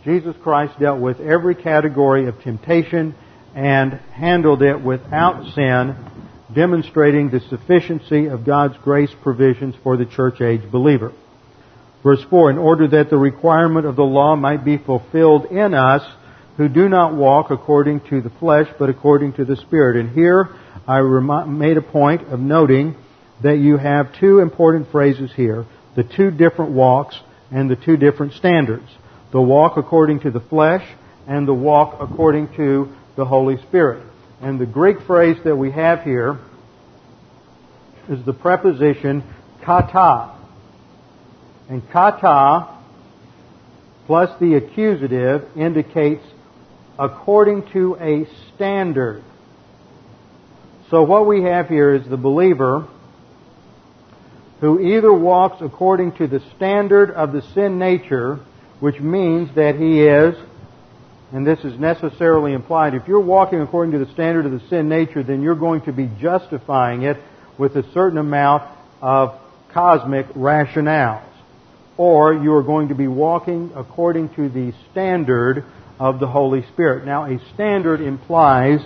Jesus 0.05 0.37
Christ 0.43 0.79
dealt 0.79 1.01
with 1.01 1.21
every 1.21 1.55
category 1.55 2.29
of 2.29 2.43
temptation 2.43 3.15
and 3.55 3.95
handled 4.13 4.63
it 4.63 4.81
without 4.81 5.55
sin, 5.55 5.97
demonstrating 6.55 7.31
the 7.31 7.41
sufficiency 7.41 8.27
of 8.27 8.45
God's 8.45 8.77
grace 8.83 9.13
provisions 9.23 9.75
for 9.83 9.97
the 9.97 10.07
church 10.07 10.41
age 10.41 10.63
believer. 10.71 11.13
Verse 12.03 12.23
4, 12.29 12.51
in 12.51 12.59
order 12.59 12.87
that 12.89 13.11
the 13.11 13.17
requirement 13.17 13.87
of 13.87 13.97
the 13.97 14.03
law 14.03 14.37
might 14.37 14.65
be 14.65 14.77
fulfilled 14.77 15.47
in 15.47 15.73
us 15.73 16.03
who 16.57 16.69
do 16.69 16.89
not 16.89 17.15
walk 17.15 17.51
according 17.51 18.01
to 18.09 18.21
the 18.21 18.31
flesh, 18.31 18.69
but 18.79 18.91
according 18.91 19.33
to 19.35 19.45
the 19.45 19.57
Spirit. 19.57 19.97
And 19.97 20.11
here 20.11 20.49
I 20.87 21.01
made 21.47 21.77
a 21.77 21.83
point 21.83 22.29
of 22.29 22.41
noting 22.41 22.95
that 23.43 23.59
you 23.59 23.77
have 23.77 24.15
two 24.21 24.41
important 24.41 24.91
phrases 24.91 25.33
here 25.35 25.67
the 25.97 26.05
two 26.05 26.31
different 26.31 26.73
walks 26.73 27.19
and 27.53 27.71
the 27.71 27.77
two 27.77 27.97
different 27.97 28.33
standards. 28.33 28.89
The 29.33 29.41
walk 29.41 29.77
according 29.77 30.21
to 30.21 30.31
the 30.31 30.41
flesh 30.41 30.85
and 31.27 31.47
the 31.47 31.55
walk 31.55 31.99
according 32.01 32.55
to 32.57 32.93
the 33.17 33.25
Holy 33.25 33.57
Spirit. 33.69 34.05
And 34.41 34.59
the 34.59 34.67
Greek 34.67 35.01
phrase 35.03 35.37
that 35.45 35.57
we 35.57 35.71
have 35.71 36.03
here 36.03 36.39
is 38.09 38.25
the 38.25 38.33
preposition 38.33 39.23
kata. 39.63 40.37
And 41.69 41.89
kata 41.91 42.75
plus 44.07 44.39
the 44.39 44.55
accusative 44.55 45.49
indicates 45.57 46.25
according 46.99 47.67
to 47.73 47.97
a 47.99 48.27
standard. 48.55 49.23
So 50.91 51.03
what 51.03 51.27
we 51.27 51.43
have 51.43 51.69
here 51.69 51.95
is 51.95 52.07
the 52.07 52.17
believer 52.17 52.87
who 54.61 54.81
either 54.81 55.13
walks 55.13 55.61
according 55.61 56.13
to 56.13 56.27
the 56.27 56.41
standard 56.57 57.11
of 57.11 57.33
the 57.33 57.43
sin 57.55 57.79
nature, 57.79 58.41
which 58.81 59.01
means 59.01 59.55
that 59.57 59.77
he 59.77 60.03
is, 60.03 60.37
and 61.35 61.45
this 61.45 61.59
is 61.65 61.77
necessarily 61.81 62.53
implied, 62.53 62.95
if 62.95 63.09
you're 63.09 63.19
walking 63.19 63.61
according 63.61 63.99
to 63.99 64.05
the 64.05 64.13
standard 64.13 64.47
of 64.47 64.53
the 64.53 64.63
sin 64.69 64.89
nature, 64.89 65.25
then 65.25 65.43
you're 65.43 65.57
going 65.57 65.81
to 65.83 65.93
be 65.93 66.09
justifying 66.21 67.03
it 67.03 67.17
with 67.59 67.75
a 67.75 67.83
certain 67.93 68.19
amount 68.19 68.63
of 69.03 69.41
cosmic 69.73 70.29
rationales. 70.35 71.29
Or 71.97 72.33
you 72.33 72.55
are 72.55 72.63
going 72.63 72.91
to 72.91 72.95
be 72.95 73.09
walking 73.09 73.73
according 73.75 74.29
to 74.37 74.49
the 74.49 74.73
standard 74.93 75.65
of 75.99 76.21
the 76.21 76.29
Holy 76.29 76.65
Spirit. 76.73 77.05
Now, 77.05 77.25
a 77.25 77.41
standard 77.53 78.01
implies 78.01 78.79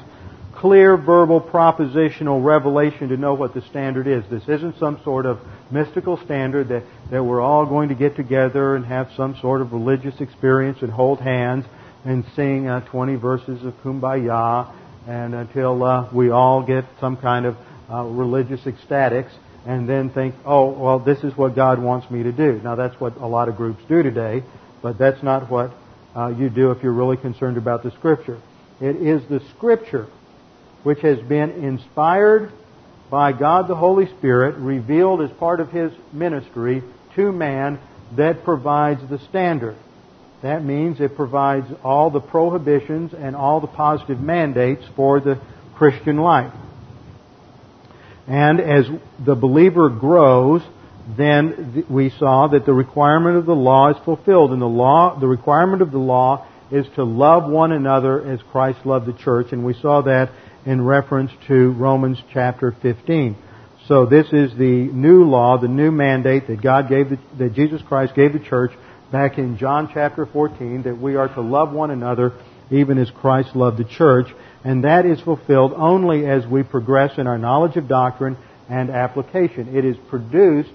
clear 0.56 0.96
verbal 0.96 1.42
propositional 1.42 2.42
revelation 2.42 3.10
to 3.10 3.18
know 3.18 3.34
what 3.34 3.52
the 3.52 3.60
standard 3.68 4.06
is. 4.06 4.24
This 4.30 4.48
isn't 4.48 4.78
some 4.78 4.98
sort 5.04 5.26
of 5.26 5.38
mystical 5.70 6.18
standard 6.24 6.68
that, 6.68 6.84
that 7.10 7.22
we're 7.22 7.42
all 7.42 7.66
going 7.66 7.90
to 7.90 7.94
get 7.94 8.16
together 8.16 8.74
and 8.74 8.86
have 8.86 9.10
some 9.18 9.36
sort 9.42 9.60
of 9.60 9.74
religious 9.74 10.18
experience 10.18 10.78
and 10.80 10.90
hold 10.90 11.20
hands 11.20 11.66
and 12.08 12.24
sing 12.34 12.66
uh, 12.66 12.80
20 12.88 13.16
verses 13.16 13.62
of 13.64 13.74
Kumbaya 13.84 14.72
and 15.06 15.34
until 15.34 15.84
uh, 15.84 16.08
we 16.10 16.30
all 16.30 16.62
get 16.62 16.86
some 17.00 17.18
kind 17.18 17.44
of 17.44 17.54
uh, 17.90 18.02
religious 18.02 18.60
ecstatics 18.62 19.30
and 19.66 19.86
then 19.86 20.08
think, 20.08 20.34
oh, 20.46 20.70
well, 20.70 20.98
this 20.98 21.18
is 21.22 21.36
what 21.36 21.54
God 21.54 21.78
wants 21.78 22.10
me 22.10 22.22
to 22.22 22.32
do. 22.32 22.60
Now, 22.64 22.76
that's 22.76 22.98
what 22.98 23.18
a 23.18 23.26
lot 23.26 23.50
of 23.50 23.56
groups 23.56 23.82
do 23.90 24.02
today, 24.02 24.42
but 24.82 24.96
that's 24.96 25.22
not 25.22 25.50
what 25.50 25.70
uh, 26.16 26.28
you 26.28 26.48
do 26.48 26.70
if 26.70 26.82
you're 26.82 26.94
really 26.94 27.18
concerned 27.18 27.58
about 27.58 27.82
the 27.82 27.90
Scripture. 27.90 28.40
It 28.80 28.96
is 28.96 29.28
the 29.28 29.40
Scripture 29.56 30.06
which 30.84 31.00
has 31.00 31.18
been 31.18 31.50
inspired 31.62 32.50
by 33.10 33.32
God 33.32 33.68
the 33.68 33.76
Holy 33.76 34.06
Spirit, 34.16 34.56
revealed 34.56 35.20
as 35.20 35.30
part 35.32 35.60
of 35.60 35.70
His 35.70 35.92
ministry 36.10 36.82
to 37.16 37.32
man, 37.32 37.78
that 38.16 38.44
provides 38.44 39.06
the 39.10 39.18
standard. 39.28 39.76
That 40.42 40.64
means 40.64 41.00
it 41.00 41.16
provides 41.16 41.66
all 41.82 42.10
the 42.10 42.20
prohibitions 42.20 43.12
and 43.16 43.34
all 43.34 43.60
the 43.60 43.66
positive 43.66 44.20
mandates 44.20 44.84
for 44.94 45.20
the 45.20 45.40
Christian 45.76 46.18
life. 46.18 46.52
And 48.28 48.60
as 48.60 48.84
the 49.24 49.34
believer 49.34 49.88
grows, 49.88 50.62
then 51.16 51.84
we 51.88 52.10
saw 52.10 52.48
that 52.48 52.66
the 52.66 52.74
requirement 52.74 53.36
of 53.36 53.46
the 53.46 53.54
law 53.54 53.90
is 53.90 53.96
fulfilled. 54.04 54.52
And 54.52 54.60
the 54.60 54.66
law, 54.66 55.18
the 55.18 55.26
requirement 55.26 55.82
of 55.82 55.90
the 55.90 55.98
law 55.98 56.46
is 56.70 56.86
to 56.96 57.04
love 57.04 57.50
one 57.50 57.72
another 57.72 58.22
as 58.30 58.40
Christ 58.52 58.84
loved 58.84 59.06
the 59.06 59.18
church. 59.24 59.48
And 59.52 59.64
we 59.64 59.74
saw 59.74 60.02
that 60.02 60.30
in 60.66 60.82
reference 60.82 61.30
to 61.48 61.72
Romans 61.72 62.18
chapter 62.32 62.76
15. 62.82 63.36
So 63.86 64.04
this 64.04 64.26
is 64.26 64.52
the 64.58 64.90
new 64.92 65.24
law, 65.24 65.58
the 65.58 65.66
new 65.66 65.90
mandate 65.90 66.46
that 66.48 66.60
God 66.60 66.90
gave, 66.90 67.08
the, 67.08 67.18
that 67.38 67.54
Jesus 67.54 67.80
Christ 67.88 68.14
gave 68.14 68.34
the 68.34 68.38
church 68.38 68.72
back 69.10 69.38
in 69.38 69.56
John 69.56 69.90
chapter 69.92 70.26
14, 70.26 70.82
that 70.82 70.98
we 70.98 71.16
are 71.16 71.28
to 71.28 71.40
love 71.40 71.72
one 71.72 71.90
another 71.90 72.32
even 72.70 72.98
as 72.98 73.10
Christ 73.10 73.56
loved 73.56 73.78
the 73.78 73.84
church. 73.84 74.26
And 74.64 74.84
that 74.84 75.06
is 75.06 75.20
fulfilled 75.20 75.72
only 75.74 76.26
as 76.26 76.46
we 76.46 76.62
progress 76.62 77.18
in 77.18 77.26
our 77.26 77.38
knowledge 77.38 77.76
of 77.76 77.88
doctrine 77.88 78.36
and 78.68 78.90
application. 78.90 79.76
It 79.76 79.84
is 79.84 79.96
produced 80.08 80.72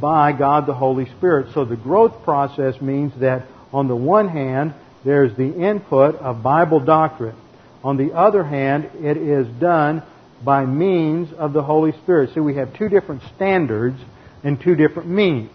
by 0.00 0.32
God 0.32 0.66
the 0.66 0.74
Holy 0.74 1.06
Spirit. 1.16 1.54
So 1.54 1.64
the 1.64 1.76
growth 1.76 2.24
process 2.24 2.80
means 2.80 3.12
that 3.20 3.46
on 3.72 3.88
the 3.88 3.96
one 3.96 4.28
hand, 4.28 4.74
there's 5.04 5.36
the 5.36 5.54
input 5.54 6.16
of 6.16 6.42
Bible 6.42 6.80
doctrine. 6.80 7.36
On 7.84 7.96
the 7.96 8.12
other 8.12 8.42
hand, 8.42 8.90
it 9.00 9.16
is 9.16 9.46
done 9.60 10.02
by 10.44 10.64
means 10.64 11.32
of 11.32 11.52
the 11.52 11.62
Holy 11.62 11.92
Spirit. 12.02 12.30
See, 12.34 12.40
we 12.40 12.56
have 12.56 12.76
two 12.76 12.88
different 12.88 13.22
standards 13.36 13.98
and 14.42 14.60
two 14.60 14.74
different 14.74 15.08
means. 15.08 15.50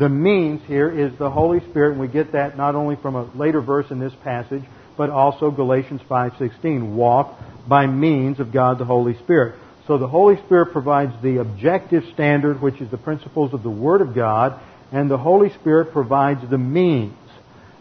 The 0.00 0.08
means 0.08 0.62
here 0.66 0.88
is 0.88 1.12
the 1.18 1.28
Holy 1.28 1.60
Spirit, 1.60 1.90
and 1.92 2.00
we 2.00 2.08
get 2.08 2.32
that 2.32 2.56
not 2.56 2.74
only 2.74 2.96
from 2.96 3.16
a 3.16 3.28
later 3.36 3.60
verse 3.60 3.90
in 3.90 4.00
this 4.00 4.14
passage, 4.24 4.62
but 4.96 5.10
also 5.10 5.50
Galatians 5.50 6.00
5:16, 6.08 6.96
walk 6.96 7.38
by 7.68 7.86
means 7.86 8.40
of 8.40 8.50
God 8.50 8.78
the 8.78 8.86
Holy 8.86 9.12
Spirit. 9.16 9.56
So 9.86 9.98
the 9.98 10.08
Holy 10.08 10.38
Spirit 10.46 10.72
provides 10.72 11.12
the 11.20 11.36
objective 11.36 12.06
standard, 12.14 12.62
which 12.62 12.80
is 12.80 12.88
the 12.88 12.96
principles 12.96 13.52
of 13.52 13.62
the 13.62 13.68
Word 13.68 14.00
of 14.00 14.14
God, 14.14 14.54
and 14.90 15.10
the 15.10 15.18
Holy 15.18 15.50
Spirit 15.50 15.92
provides 15.92 16.48
the 16.48 16.56
means. 16.56 17.12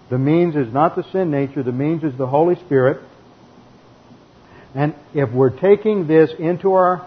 The 0.09 0.17
means 0.17 0.57
is 0.57 0.73
not 0.73 0.97
the 0.97 1.03
sin 1.13 1.31
nature, 1.31 1.63
the 1.63 1.71
means 1.71 2.03
is 2.03 2.17
the 2.17 2.27
Holy 2.27 2.55
Spirit. 2.55 2.99
And 4.75 4.93
if 5.13 5.31
we're 5.31 5.57
taking 5.57 6.05
this 6.07 6.31
into 6.37 6.73
our 6.73 7.05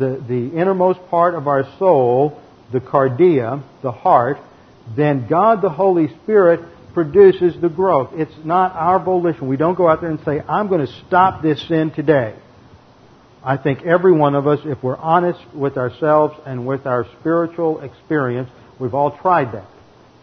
the, 0.00 0.20
the 0.26 0.48
innermost 0.56 0.98
part 1.10 1.36
of 1.36 1.46
our 1.46 1.64
soul, 1.78 2.41
the 2.72 2.80
cardia, 2.80 3.62
the 3.82 3.92
heart, 3.92 4.38
then 4.96 5.28
God 5.28 5.62
the 5.62 5.70
Holy 5.70 6.08
Spirit 6.22 6.60
produces 6.92 7.60
the 7.60 7.68
growth. 7.68 8.10
It's 8.14 8.34
not 8.44 8.74
our 8.74 8.98
volition. 8.98 9.48
We 9.48 9.56
don't 9.56 9.74
go 9.74 9.88
out 9.88 10.00
there 10.00 10.10
and 10.10 10.20
say, 10.24 10.40
I'm 10.46 10.68
going 10.68 10.86
to 10.86 10.92
stop 11.06 11.42
this 11.42 11.60
sin 11.68 11.90
today. 11.90 12.34
I 13.44 13.56
think 13.56 13.82
every 13.82 14.12
one 14.12 14.34
of 14.34 14.46
us, 14.46 14.60
if 14.64 14.82
we're 14.82 14.96
honest 14.96 15.40
with 15.54 15.76
ourselves 15.76 16.34
and 16.46 16.66
with 16.66 16.86
our 16.86 17.06
spiritual 17.20 17.80
experience, 17.80 18.48
we've 18.78 18.94
all 18.94 19.16
tried 19.18 19.52
that. 19.52 19.66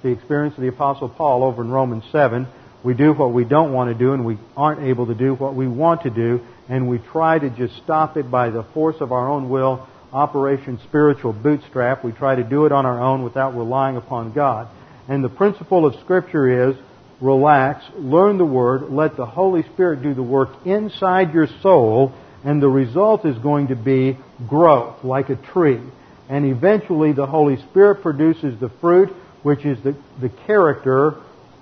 The 0.04 0.10
experience 0.10 0.56
of 0.56 0.62
the 0.62 0.70
Apostle 0.70 1.10
Paul 1.10 1.44
over 1.44 1.62
in 1.62 1.70
Romans 1.70 2.06
7, 2.12 2.48
we 2.82 2.94
do 2.94 3.12
what 3.12 3.34
we 3.34 3.44
don't 3.44 3.74
want 3.74 3.92
to 3.92 3.98
do 3.98 4.14
and 4.14 4.26
we 4.26 4.38
aren't 4.56 4.84
able 4.84 5.08
to 5.08 5.16
do 5.16 5.34
what 5.34 5.54
we 5.54 5.68
want 5.68 6.04
to 6.04 6.10
do, 6.10 6.40
and 6.70 6.88
we 6.88 7.00
try 7.00 7.38
to 7.38 7.50
just 7.50 7.76
stop 7.84 8.16
it 8.16 8.32
by 8.32 8.52
the 8.52 8.64
force 8.74 8.96
of 9.02 9.12
our 9.12 9.28
own 9.28 9.50
will, 9.50 9.86
Operation 10.14 10.80
Spiritual 10.84 11.34
Bootstrap. 11.34 12.04
We 12.04 12.12
try 12.12 12.36
to 12.36 12.44
do 12.44 12.66
it 12.66 12.72
on 12.72 12.86
our 12.86 13.00
own 13.00 13.24
without 13.24 13.56
relying 13.56 13.98
upon 13.98 14.34
God. 14.34 14.68
And 15.08 15.24
the 15.24 15.30
principle 15.30 15.86
of 15.86 15.96
Scripture 16.02 16.70
is 16.70 16.76
relax, 17.22 17.84
learn 17.96 18.38
the 18.38 18.46
Word, 18.46 18.90
let 18.90 19.18
the 19.18 19.26
Holy 19.26 19.64
Spirit 19.64 20.02
do 20.02 20.14
the 20.14 20.24
work 20.24 20.50
inside 20.66 21.34
your 21.34 21.48
soul, 21.62 22.14
and 22.44 22.62
the 22.62 22.70
result 22.70 23.26
is 23.26 23.38
going 23.40 23.68
to 23.68 23.76
be 23.76 24.18
growth, 24.48 25.04
like 25.04 25.30
a 25.30 25.36
tree. 25.36 25.82
And 26.30 26.46
eventually 26.46 27.12
the 27.12 27.26
Holy 27.26 27.58
Spirit 27.58 28.02
produces 28.02 28.60
the 28.60 28.70
fruit, 28.82 29.10
which 29.44 29.66
is 29.66 29.82
the, 29.84 29.96
the 30.22 30.30
character 30.30 31.16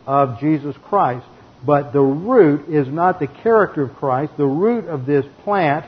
of 0.06 0.40
Jesus 0.40 0.76
Christ. 0.84 1.26
But 1.66 1.94
the 1.94 2.02
root 2.02 2.70
is 2.70 2.88
not 2.88 3.20
the 3.20 3.28
character 3.28 3.84
of 3.84 3.96
Christ. 3.96 4.34
The 4.38 4.46
root 4.46 4.86
of 4.86 5.06
this 5.06 5.26
plant 5.44 5.86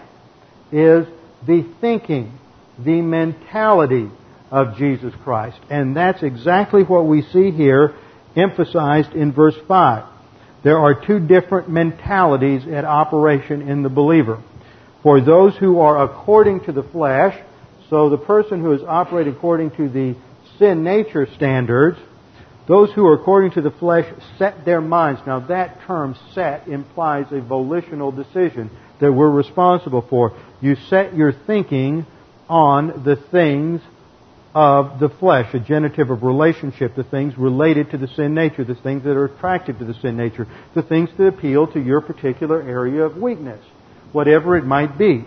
is 0.72 1.06
the 1.46 1.64
thinking, 1.80 2.38
the 2.84 3.02
mentality 3.02 4.10
of 4.52 4.78
Jesus 4.78 5.14
Christ. 5.24 5.60
And 5.70 5.96
that's 5.96 6.24
exactly 6.24 6.84
what 6.84 7.06
we 7.06 7.22
see 7.22 7.52
here 7.52 7.96
emphasized 8.36 9.14
in 9.14 9.34
verse 9.34 9.56
5. 9.68 10.06
There 10.64 10.80
are 10.80 11.06
two 11.06 11.20
different 11.20 11.70
mentalities 11.70 12.64
at 12.68 12.86
operation 12.86 13.68
in 13.68 13.84
the 13.84 13.90
believer. 13.90 14.44
For 15.04 15.22
those 15.22 15.56
who 15.58 15.80
are 15.80 16.04
according 16.04 16.66
to 16.66 16.72
the 16.72 16.84
flesh, 16.84 17.38
so 17.90 18.10
the 18.10 18.18
person 18.18 18.62
who 18.62 18.74
is 18.74 18.82
operating 18.86 19.34
according 19.34 19.72
to 19.72 19.90
the 19.90 20.16
sin 20.58 20.84
nature 20.84 21.28
standards, 21.36 21.98
those 22.68 22.92
who 22.94 23.06
are 23.08 23.16
according 23.16 23.52
to 23.52 23.62
the 23.62 23.72
flesh 23.72 24.06
set 24.38 24.66
their 24.66 24.82
minds. 24.82 25.22
Now 25.26 25.40
that 25.48 25.82
term 25.88 26.16
set 26.36 26.68
implies 26.68 27.26
a 27.32 27.42
volitional 27.42 28.12
decision 28.12 28.70
that 29.00 29.12
we're 29.12 29.32
responsible 29.32 30.06
for. 30.08 30.38
You 30.62 30.76
set 30.90 31.16
your 31.16 31.32
thinking 31.32 32.06
on 32.50 33.04
the 33.06 33.16
things 33.32 33.82
of 34.56 35.00
the 35.00 35.10
flesh, 35.10 35.54
a 35.54 35.60
genitive 35.60 36.10
of 36.10 36.24
relationship, 36.24 36.96
the 36.96 37.04
things 37.04 37.38
related 37.38 37.92
to 37.92 37.98
the 37.98 38.08
sin 38.08 38.34
nature, 38.34 38.64
the 38.64 38.76
things 38.76 39.04
that 39.04 39.12
are 39.12 39.26
attractive 39.26 39.78
to 39.78 39.86
the 39.86 39.94
sin 39.96 40.18
nature, 40.18 40.48
the 40.74 40.82
things 40.82 41.10
that 41.18 41.28
appeal 41.28 41.68
to 41.68 41.80
your 41.80 42.02
particular 42.02 42.62
area 42.62 43.04
of 43.04 43.16
weakness, 43.16 43.64
whatever 44.12 44.58
it 44.58 44.66
might 44.66 44.98
be. 44.98 45.24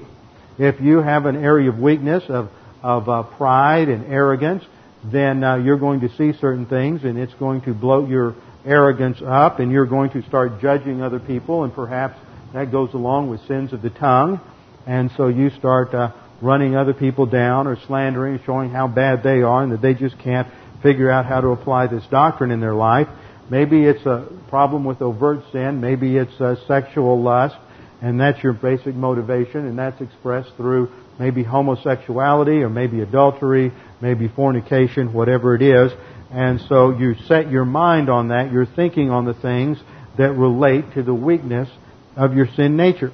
If 0.59 0.81
you 0.81 0.99
have 0.99 1.27
an 1.27 1.37
area 1.37 1.71
of 1.71 1.79
weakness, 1.79 2.25
of, 2.29 2.51
of 2.83 3.09
uh, 3.09 3.23
pride 3.23 3.89
and 3.89 4.13
arrogance, 4.13 4.65
then 5.05 5.45
uh, 5.45 5.57
you're 5.57 5.79
going 5.79 6.01
to 6.01 6.09
see 6.17 6.33
certain 6.39 6.67
things 6.67 7.05
and 7.05 7.17
it's 7.17 7.35
going 7.35 7.63
to 7.63 7.75
bloat 7.75 8.09
your 8.09 8.35
arrogance 8.65 9.19
up 9.25 9.61
and 9.61 9.71
you're 9.71 9.87
going 9.87 10.11
to 10.11 10.23
start 10.29 10.61
judging 10.61 11.01
other 11.01 11.21
people 11.21 11.65
and 11.65 11.73
perhaps 11.73 12.19
that 12.55 12.71
goes 12.71 12.93
along 12.93 13.31
with 13.31 13.41
sins 13.47 13.73
of 13.73 13.83
the 13.83 13.91
tongue. 13.91 14.41
And 14.87 15.11
so 15.17 15.29
you 15.29 15.51
start 15.51 15.95
uh, 15.95 16.13
running 16.43 16.77
other 16.77 16.93
people 16.93 17.25
down 17.25 17.67
or 17.67 17.79
slandering, 17.87 18.41
showing 18.45 18.71
how 18.71 18.89
bad 18.89 19.23
they 19.23 19.43
are 19.43 19.63
and 19.63 19.73
that 19.73 19.81
they 19.81 19.95
just 19.95 20.19
can't 20.19 20.49
figure 20.83 21.11
out 21.11 21.25
how 21.25 21.41
to 21.41 21.49
apply 21.49 21.87
this 21.87 22.05
doctrine 22.11 22.51
in 22.51 22.61
their 22.61 22.75
life. 22.75 23.07
Maybe 23.49 23.85
it's 23.85 24.05
a 24.05 24.29
problem 24.49 24.85
with 24.85 25.01
overt 25.01 25.45
sin. 25.53 25.81
Maybe 25.81 26.17
it's 26.17 26.37
sexual 26.67 27.23
lust. 27.23 27.55
And 28.01 28.19
that's 28.21 28.43
your 28.43 28.53
basic 28.53 28.95
motivation. 28.95 29.67
And 29.67 29.79
that's 29.79 30.01
expressed 30.01 30.51
through 30.57 30.91
maybe 31.21 31.45
homosexuality 31.45 32.63
or 32.63 32.69
maybe 32.69 33.01
adultery, 33.01 33.71
maybe 34.01 34.27
fornication, 34.27 35.13
whatever 35.13 35.55
it 35.55 35.63
is. 35.63 35.93
And 36.33 36.61
so 36.69 36.91
you 36.91 37.15
set 37.27 37.51
your 37.51 37.65
mind 37.65 38.11
on 38.11 38.29
that. 38.29 38.51
You're 38.51 38.67
thinking 38.67 39.11
on 39.11 39.27
the 39.27 39.35
things 39.35 39.79
that 40.19 40.33
relate 40.33 40.95
to 40.95 41.03
the 41.05 41.15
weakness 41.15 41.69
of 42.17 42.35
your 42.35 42.49
sin 42.57 42.77
nature. 42.77 43.13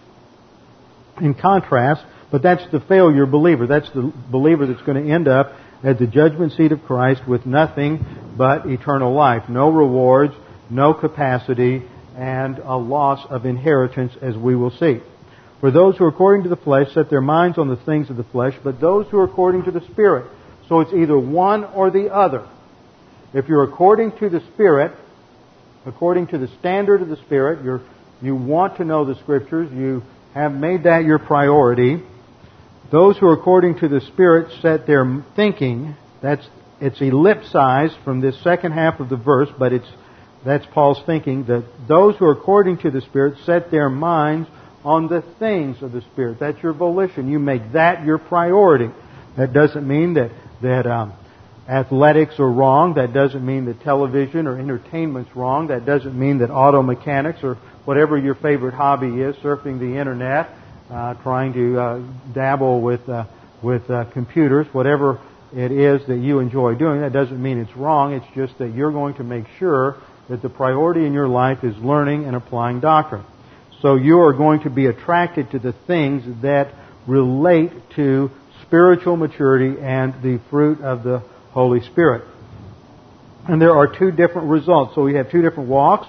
In 1.21 1.35
contrast, 1.35 2.03
but 2.31 2.43
that's 2.43 2.71
the 2.71 2.81
failure 2.81 3.27
believer. 3.27 3.67
That's 3.67 3.91
the 3.91 4.13
believer 4.31 4.67
that's 4.67 4.83
going 4.83 5.03
to 5.03 5.13
end 5.13 5.29
up 5.29 5.53
at 5.83 5.99
the 5.99 6.07
judgment 6.07 6.53
seat 6.53 6.73
of 6.73 6.83
Christ 6.85 7.27
with 7.27 7.47
nothing 7.47 8.05
but 8.37 8.67
eternal 8.67 9.13
life. 9.13 9.49
No 9.49 9.71
rewards, 9.71 10.35
no 10.69 10.93
capacity, 10.93 11.83
and 12.17 12.59
a 12.59 12.77
loss 12.77 13.25
of 13.31 13.47
inheritance 13.47 14.13
as 14.21 14.37
we 14.37 14.57
will 14.57 14.73
see. 14.73 15.01
For 15.61 15.71
those 15.71 15.97
who 15.97 16.05
are 16.05 16.09
according 16.09 16.45
to 16.45 16.49
the 16.49 16.57
flesh 16.57 16.93
set 16.93 17.11
their 17.11 17.21
minds 17.21 17.59
on 17.59 17.69
the 17.69 17.77
things 17.77 18.11
of 18.11 18.17
the 18.17 18.25
flesh, 18.25 18.55
but 18.63 18.81
those 18.81 19.07
who 19.09 19.19
are 19.19 19.25
according 19.25 19.65
to 19.65 19.71
the 19.71 19.81
Spirit. 19.93 20.31
So 20.69 20.81
it's 20.81 20.93
either 20.93 21.19
one 21.19 21.65
or 21.65 21.91
the 21.91 22.13
other. 22.13 22.47
If 23.33 23.49
you're 23.49 23.65
according 23.65 24.19
to 24.19 24.29
the 24.29 24.41
Spirit, 24.55 24.93
according 25.87 26.29
to 26.29 26.39
the 26.39 26.49
standard 26.61 27.03
of 27.03 27.09
the 27.09 27.17
Spirit, 27.17 27.65
you're, 27.65 27.81
you 28.21 28.35
want 28.37 28.77
to 28.77 28.85
know 28.85 29.05
the 29.05 29.17
Scriptures, 29.17 29.71
you 29.73 30.03
have 30.35 30.53
made 30.53 30.85
that 30.85 31.05
your 31.05 31.19
priority, 31.19 32.03
those 32.91 33.19
who 33.19 33.27
are 33.27 33.35
according 33.35 33.79
to 33.81 33.89
the 33.89 34.01
Spirit 34.01 34.53
set 34.63 34.87
their 34.87 35.25
thinking, 35.37 35.95
that's, 36.23 36.47
it's 36.81 37.01
ellipsized 37.01 37.97
from 38.05 38.21
this 38.21 38.41
second 38.43 38.73
half 38.73 39.01
of 39.01 39.09
the 39.09 39.17
verse, 39.17 39.49
but 39.59 39.73
it's, 39.73 39.89
that's 40.45 40.65
Paul's 40.73 41.03
thinking, 41.05 41.45
that 41.45 41.65
those 41.87 42.17
who 42.17 42.25
are 42.25 42.33
according 42.33 42.79
to 42.79 42.91
the 42.91 43.01
Spirit 43.03 43.39
set 43.45 43.71
their 43.71 43.91
minds 43.91 44.49
on 44.85 45.09
the 45.09 45.23
things 45.39 45.83
of 45.83 45.93
the 45.93 46.01
Spirit. 46.13 46.39
That's 46.41 46.63
your 46.63 46.73
volition. 46.73 47.29
You 47.29 47.39
make 47.39 47.73
that 47.73 48.05
your 48.05 48.19
priority. 48.19 48.91
That 49.37 49.53
doesn't 49.53 49.87
mean 49.87 50.15
that, 50.15 50.31
that 50.63 50.87
um, 50.87 51.13
athletics 51.69 52.39
are 52.39 52.51
wrong. 52.51 52.95
That 52.95 53.13
doesn't 53.13 53.45
mean 53.45 53.67
that 53.67 53.83
television 53.83 54.47
or 54.47 54.59
entertainment's 54.59 55.35
wrong. 55.37 55.69
That 55.69 55.85
doesn't 55.85 56.19
mean 56.19 56.39
that 56.39 56.51
auto 56.51 56.83
mechanics 56.83 57.41
or 57.43 57.57
whatever 57.85 58.17
your 58.17 58.35
favorite 58.35 58.75
hobby 58.75 59.21
is, 59.21 59.37
surfing 59.37 59.79
the 59.79 59.99
internet, 59.99 60.51
trying 60.89 61.53
to 61.53 61.81
uh, 61.81 62.03
dabble 62.33 62.81
with 62.81 63.09
uh, 63.09 63.25
with 63.63 63.91
uh, 63.91 64.05
computers, 64.13 64.67
whatever 64.73 65.21
it 65.55 65.73
is 65.73 66.07
that 66.07 66.19
you 66.19 66.39
enjoy 66.39 66.75
doing. 66.75 67.01
That 67.01 67.13
doesn't 67.13 67.43
mean 67.43 67.59
it's 67.59 67.75
wrong. 67.77 68.15
It's 68.15 68.27
just 68.35 68.59
that 68.59 68.75
you're 68.75 68.93
going 68.93 69.15
to 69.15 69.25
make 69.25 69.45
sure 69.59 69.97
that 70.29 70.43
the 70.43 70.49
priority 70.49 71.07
in 71.07 71.13
your 71.13 71.29
life 71.29 71.65
is 71.65 71.77
learning 71.79 72.25
and 72.25 72.37
applying 72.37 72.81
doctrine. 72.81 73.25
So 73.81 73.95
you 73.95 74.21
are 74.21 74.33
going 74.33 74.63
to 74.63 74.71
be 74.71 74.87
attracted 74.87 75.53
to 75.53 75.59
the 75.59 75.73
things 75.87 76.43
that 76.43 76.75
relate 77.07 77.73
to 77.97 78.31
spiritual 78.63 79.17
maturity 79.17 79.81
and 79.81 80.15
the 80.23 80.41
fruit 80.51 80.81
of 80.81 81.03
the 81.03 81.21
Holy 81.53 81.81
Spirit. 81.81 82.25
And 83.49 83.63
there 83.63 83.75
are 83.75 83.87
two 83.87 84.11
different 84.11 84.49
results. 84.49 84.95
So 84.95 85.03
we 85.03 85.15
have 85.15 85.31
two 85.31 85.41
different 85.41 85.71
walks. 85.71 86.07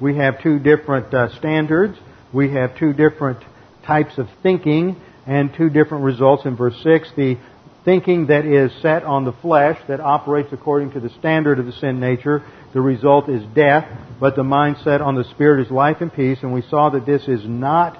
We 0.00 0.16
have 0.16 0.40
two 0.42 0.58
different 0.60 1.12
uh, 1.12 1.36
standards. 1.38 1.98
We 2.32 2.52
have 2.52 2.78
two 2.78 2.92
different 2.92 3.42
types 3.86 4.18
of 4.18 4.28
thinking 4.42 4.96
and 5.26 5.54
two 5.54 5.70
different 5.70 6.04
results 6.04 6.44
in 6.44 6.56
verse 6.56 6.76
6. 6.82 7.08
The 7.16 7.36
thinking 7.84 8.26
that 8.26 8.44
is 8.44 8.72
set 8.82 9.04
on 9.04 9.24
the 9.24 9.32
flesh, 9.32 9.78
that 9.88 10.00
operates 10.00 10.52
according 10.52 10.92
to 10.92 11.00
the 11.00 11.08
standard 11.10 11.58
of 11.58 11.66
the 11.66 11.72
sin 11.72 12.00
nature, 12.00 12.42
the 12.74 12.80
result 12.80 13.28
is 13.28 13.42
death, 13.54 13.88
but 14.20 14.36
the 14.36 14.42
mind 14.42 14.76
set 14.82 15.00
on 15.00 15.14
the 15.14 15.24
spirit 15.24 15.64
is 15.64 15.70
life 15.70 15.98
and 16.00 16.12
peace, 16.12 16.38
and 16.42 16.52
we 16.52 16.62
saw 16.62 16.90
that 16.90 17.06
this 17.06 17.22
is 17.28 17.40
not 17.44 17.96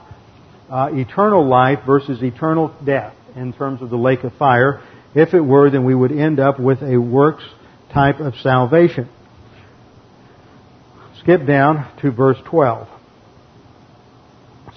uh, 0.69 0.89
eternal 0.93 1.47
life 1.47 1.79
versus 1.87 2.23
eternal 2.23 2.75
death 2.85 3.15
in 3.37 3.53
terms 3.53 3.81
of 3.81 3.91
the 3.91 3.97
lake 3.97 4.25
of 4.25 4.33
fire. 4.35 4.83
If 5.15 5.35
it 5.35 5.41
were, 5.41 5.71
then 5.71 5.85
we 5.85 5.95
would 5.95 6.13
end 6.13 6.41
up 6.41 6.59
with 6.59 6.83
a 6.83 6.99
works 6.99 7.45
type 7.95 8.19
of 8.19 8.35
salvation. 8.43 9.09
Skip 11.21 11.47
down 11.47 11.91
to 12.03 12.11
verse 12.11 12.39
12. 12.47 12.89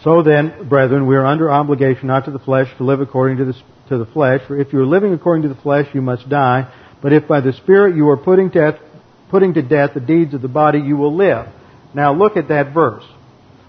So 0.03 0.23
then, 0.23 0.69
brethren, 0.69 1.07
we 1.07 1.15
are 1.15 1.25
under 1.25 1.51
obligation 1.51 2.07
not 2.07 2.25
to 2.25 2.31
the 2.31 2.39
flesh 2.39 2.67
to 2.77 2.83
live 2.83 3.01
according 3.01 3.37
to 3.37 3.45
the, 3.45 3.53
to 3.89 3.97
the 3.97 4.05
flesh. 4.05 4.41
For 4.47 4.59
if 4.59 4.71
you 4.71 4.79
are 4.79 4.85
living 4.85 5.13
according 5.13 5.43
to 5.43 5.49
the 5.49 5.61
flesh, 5.61 5.87
you 5.93 6.01
must 6.01 6.29
die. 6.29 6.71
But 7.01 7.11
if 7.11 7.27
by 7.27 7.41
the 7.41 7.53
Spirit 7.53 7.95
you 7.95 8.07
are 8.09 8.17
putting, 8.17 8.49
death, 8.49 8.75
putting 9.29 9.53
to 9.55 9.61
death 9.61 9.91
the 9.93 9.99
deeds 9.99 10.33
of 10.33 10.41
the 10.41 10.47
body, 10.47 10.79
you 10.79 10.95
will 10.95 11.15
live. 11.15 11.47
Now 11.93 12.13
look 12.13 12.37
at 12.37 12.47
that 12.47 12.73
verse. 12.73 13.03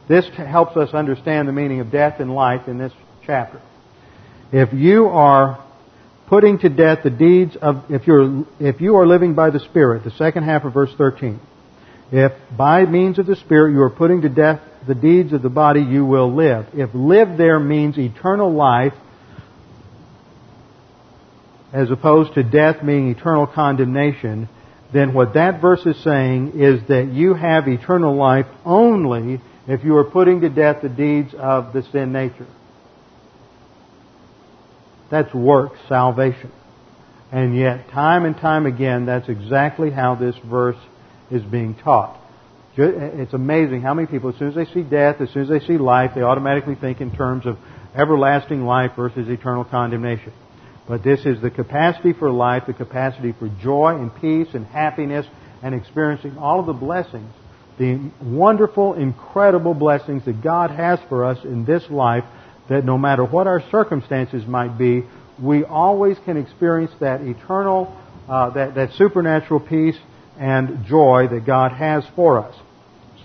This 0.09 0.25
helps 0.37 0.77
us 0.77 0.95
understand 0.95 1.49
the 1.49 1.53
meaning 1.53 1.81
of 1.81 1.91
death 1.91 2.21
and 2.21 2.35
life 2.35 2.69
in 2.69 2.79
this 2.79 2.93
chapter. 3.25 3.61
If 4.53 4.73
you 4.73 5.07
are 5.07 5.65
putting 6.29 6.59
to 6.61 6.69
death 6.69 7.01
the 7.03 7.11
deeds 7.11 7.57
of, 7.61 7.85
if 7.91 8.07
you're, 8.07 8.45
if 8.61 8.81
you 8.81 8.97
are 8.97 9.07
living 9.07 9.35
by 9.35 9.51
the 9.51 9.61
Spirit, 9.61 10.05
the 10.05 10.11
second 10.13 10.45
half 10.45 10.65
of 10.65 10.75
verse 10.75 10.91
13, 10.97 11.41
if 12.13 12.33
by 12.57 12.85
means 12.85 13.19
of 13.19 13.27
the 13.27 13.37
Spirit 13.37 13.73
you 13.73 13.83
are 13.83 13.91
putting 13.91 14.23
to 14.23 14.29
death 14.29 14.61
the 14.87 14.95
deeds 14.95 15.33
of 15.33 15.43
the 15.43 15.51
body, 15.51 15.81
you 15.81 16.05
will 16.05 16.35
live. 16.35 16.67
If 16.75 16.91
live 16.95 17.37
there 17.37 17.61
means 17.61 17.99
eternal 17.99 18.53
life, 18.53 18.95
as 21.73 21.91
opposed 21.91 22.35
to 22.35 22.43
death 22.43 22.83
meaning 22.83 23.11
eternal 23.11 23.47
condemnation, 23.47 24.49
then 24.93 25.15
what 25.15 25.35
that 25.35 25.61
verse 25.61 25.85
is 25.87 26.03
saying 26.03 26.61
is 26.61 26.87
that 26.89 27.13
you 27.13 27.35
have 27.35 27.69
eternal 27.69 28.17
life 28.17 28.47
only 28.65 29.41
if 29.69 29.85
you 29.85 29.97
are 29.97 30.05
putting 30.05 30.41
to 30.41 30.49
death 30.49 30.83
the 30.83 30.89
deeds 30.89 31.33
of 31.35 31.73
the 31.73 31.83
sin 31.93 32.13
nature. 32.13 32.49
That's 35.11 35.33
work 35.33 35.73
salvation. 35.89 36.51
And 37.33 37.57
yet, 37.57 37.91
time 37.91 38.25
and 38.25 38.37
time 38.37 38.67
again, 38.67 39.07
that's 39.07 39.29
exactly 39.29 39.91
how 39.91 40.17
this 40.17 40.35
verse 40.45 40.79
is 41.31 41.43
being 41.43 41.77
taught. 41.77 42.20
It's 42.77 43.35
amazing 43.35 43.83
how 43.83 43.95
many 43.95 44.07
people, 44.07 44.31
as 44.31 44.37
soon 44.39 44.49
as 44.49 44.55
they 44.55 44.73
see 44.73 44.83
death, 44.83 45.21
as 45.21 45.31
soon 45.31 45.43
as 45.43 45.49
they 45.49 45.67
see 45.67 45.77
life, 45.77 46.13
they 46.15 46.23
automatically 46.23 46.77
think 46.77 47.01
in 47.01 47.15
terms 47.15 47.47
of 47.47 47.59
everlasting 47.95 48.65
life 48.65 48.93
versus 48.97 49.29
eternal 49.29 49.65
condemnation. 49.65 50.33
But 50.89 51.03
this 51.03 51.21
is 51.25 51.41
the 51.41 51.51
capacity 51.51 52.13
for 52.13 52.31
life, 52.31 52.65
the 52.67 52.73
capacity 52.73 53.33
for 53.39 53.49
joy 53.63 53.97
and 53.97 54.15
peace 54.21 54.49
and 54.55 54.67
happiness 54.67 55.27
and 55.63 55.75
experiencing 55.75 56.39
all 56.39 56.61
of 56.61 56.67
the 56.67 56.73
blessings, 56.73 57.33
the 57.79 58.11
wonderful, 58.23 58.95
incredible 58.95 59.75
blessings 59.75 60.25
that 60.25 60.43
God 60.43 60.71
has 60.71 60.99
for 61.09 61.25
us 61.25 61.39
in 61.45 61.65
this 61.65 61.83
life 61.91 62.25
that 62.69 62.85
no 62.85 62.97
matter 62.97 63.25
what 63.25 63.47
our 63.47 63.63
circumstances 63.71 64.47
might 64.47 64.79
be, 64.79 65.03
we 65.43 65.65
always 65.65 66.17
can 66.25 66.37
experience 66.37 66.93
that 67.01 67.21
eternal, 67.21 67.97
uh, 68.29 68.51
that, 68.51 68.75
that 68.77 68.93
supernatural 68.93 69.61
peace 69.61 69.97
and 70.41 70.87
joy 70.87 71.29
that 71.31 71.45
God 71.45 71.71
has 71.73 72.03
for 72.17 72.45
us. 72.45 72.57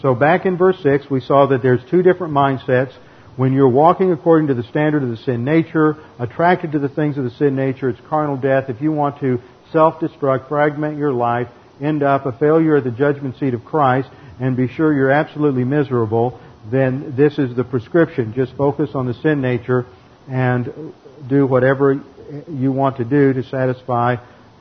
So 0.02 0.14
back 0.14 0.46
in 0.46 0.58
verse 0.58 0.78
6, 0.84 1.10
we 1.10 1.22
saw 1.22 1.48
that 1.48 1.64
there's 1.64 1.84
two 1.90 2.04
different 2.04 2.34
mindsets 2.34 2.94
when 3.38 3.52
you're 3.52 3.70
walking 3.70 4.12
according 4.12 4.48
to 4.48 4.54
the 4.54 4.64
standard 4.64 5.04
of 5.04 5.10
the 5.10 5.18
sin 5.18 5.44
nature, 5.44 5.98
attracted 6.20 6.72
to 6.74 6.80
the 6.80 6.88
things 6.88 7.18
of 7.18 7.26
the 7.26 7.32
sin 7.32 7.56
nature, 7.56 7.90
it's 7.90 8.00
carnal 8.08 8.38
death. 8.38 8.70
If 8.70 8.82
you 8.82 8.92
want 8.92 9.20
to 9.20 9.42
self-destruct, 9.72 10.48
fragment 10.48 10.98
your 10.98 11.12
life, 11.12 11.50
end 11.82 12.02
up 12.02 12.26
a 12.26 12.32
failure 12.32 12.78
at 12.78 12.86
the 12.86 12.92
judgment 12.92 13.38
seat 13.38 13.54
of 13.54 13.66
Christ, 13.66 14.10
and 14.40 14.56
be 14.56 14.70
sure 14.70 14.94
you're 14.94 15.12
absolutely 15.12 15.66
miserable, 15.66 16.40
then 16.72 17.16
this 17.18 17.38
is 17.38 17.56
the 17.56 17.64
prescription. 17.64 18.34
Just 18.34 18.54
focus 18.56 18.92
on 18.94 19.06
the 19.06 19.14
sin 19.16 19.42
nature 19.42 19.86
and 20.30 20.94
do 21.28 21.46
whatever 21.46 22.02
you 22.50 22.72
want 22.72 22.98
to 22.98 23.06
do 23.06 23.34
to 23.34 23.44
satisfy 23.44 24.16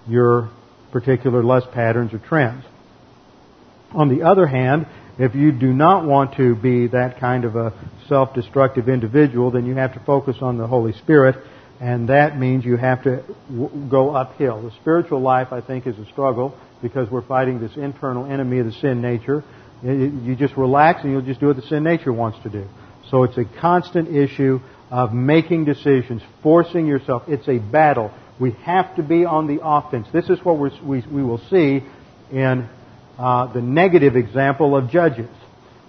your 0.08 0.50
particular 0.94 1.42
lust 1.42 1.66
patterns 1.72 2.14
or 2.14 2.20
trends. 2.20 2.64
On 3.92 4.09
the 4.09 4.24
other 4.24 4.46
hand, 4.46 4.87
if 5.18 5.35
you 5.35 5.50
do 5.50 5.72
not 5.72 6.07
want 6.07 6.37
to 6.37 6.54
be 6.54 6.87
that 6.87 7.18
kind 7.18 7.44
of 7.44 7.57
a 7.57 7.72
self-destructive 8.09 8.88
individual, 8.88 9.50
then 9.50 9.66
you 9.66 9.74
have 9.74 9.94
to 9.94 10.00
focus 10.07 10.37
on 10.40 10.57
the 10.57 10.68
Holy 10.68 10.92
Spirit, 10.92 11.35
and 11.80 12.09
that 12.11 12.38
means 12.38 12.64
you 12.64 12.76
have 12.76 13.02
to 13.02 13.24
w- 13.50 13.90
go 13.90 14.14
uphill. 14.14 14.62
The 14.62 14.70
spiritual 14.80 15.20
life, 15.20 15.48
I 15.50 15.61
think, 15.61 15.88
is 15.88 15.98
a 15.98 16.07
struggle 16.12 16.57
because 16.80 17.11
we're 17.11 17.26
fighting 17.26 17.61
this 17.61 17.76
internal 17.76 18.24
enemy 18.24 18.61
of 18.61 18.66
the 18.66 18.72
sin 18.72 19.02
nature. 19.02 19.42
You 19.83 20.37
just 20.38 20.57
relax 20.57 21.02
and 21.02 21.11
you'll 21.11 21.22
just 21.22 21.40
do 21.40 21.48
what 21.48 21.57
the 21.57 21.62
sin 21.62 21.83
nature 21.83 22.12
wants 22.12 22.38
to 22.44 22.50
do. 22.50 22.66
So 23.11 23.24
it's 23.24 23.37
a 23.37 23.44
constant 23.61 24.14
issue 24.14 24.61
of 24.90 25.12
making 25.12 25.64
decisions, 25.64 26.22
forcing 26.42 26.87
yourself. 26.87 27.24
It's 27.26 27.48
a 27.48 27.59
battle. 27.59 28.12
We 28.40 28.53
have 28.64 28.97
to 28.97 29.03
be 29.03 29.25
on 29.25 29.47
the 29.47 29.64
offense. 29.64 30.09
This 30.12 30.29
is 30.29 30.38
what 30.44 30.59
we 30.59 31.05
we, 31.11 31.23
will 31.23 31.40
see 31.51 31.83
in 32.33 32.68
uh, 33.18 33.53
the 33.53 33.62
negative 33.62 34.16
example 34.16 34.77
of 34.77 34.90
Judges 34.90 35.31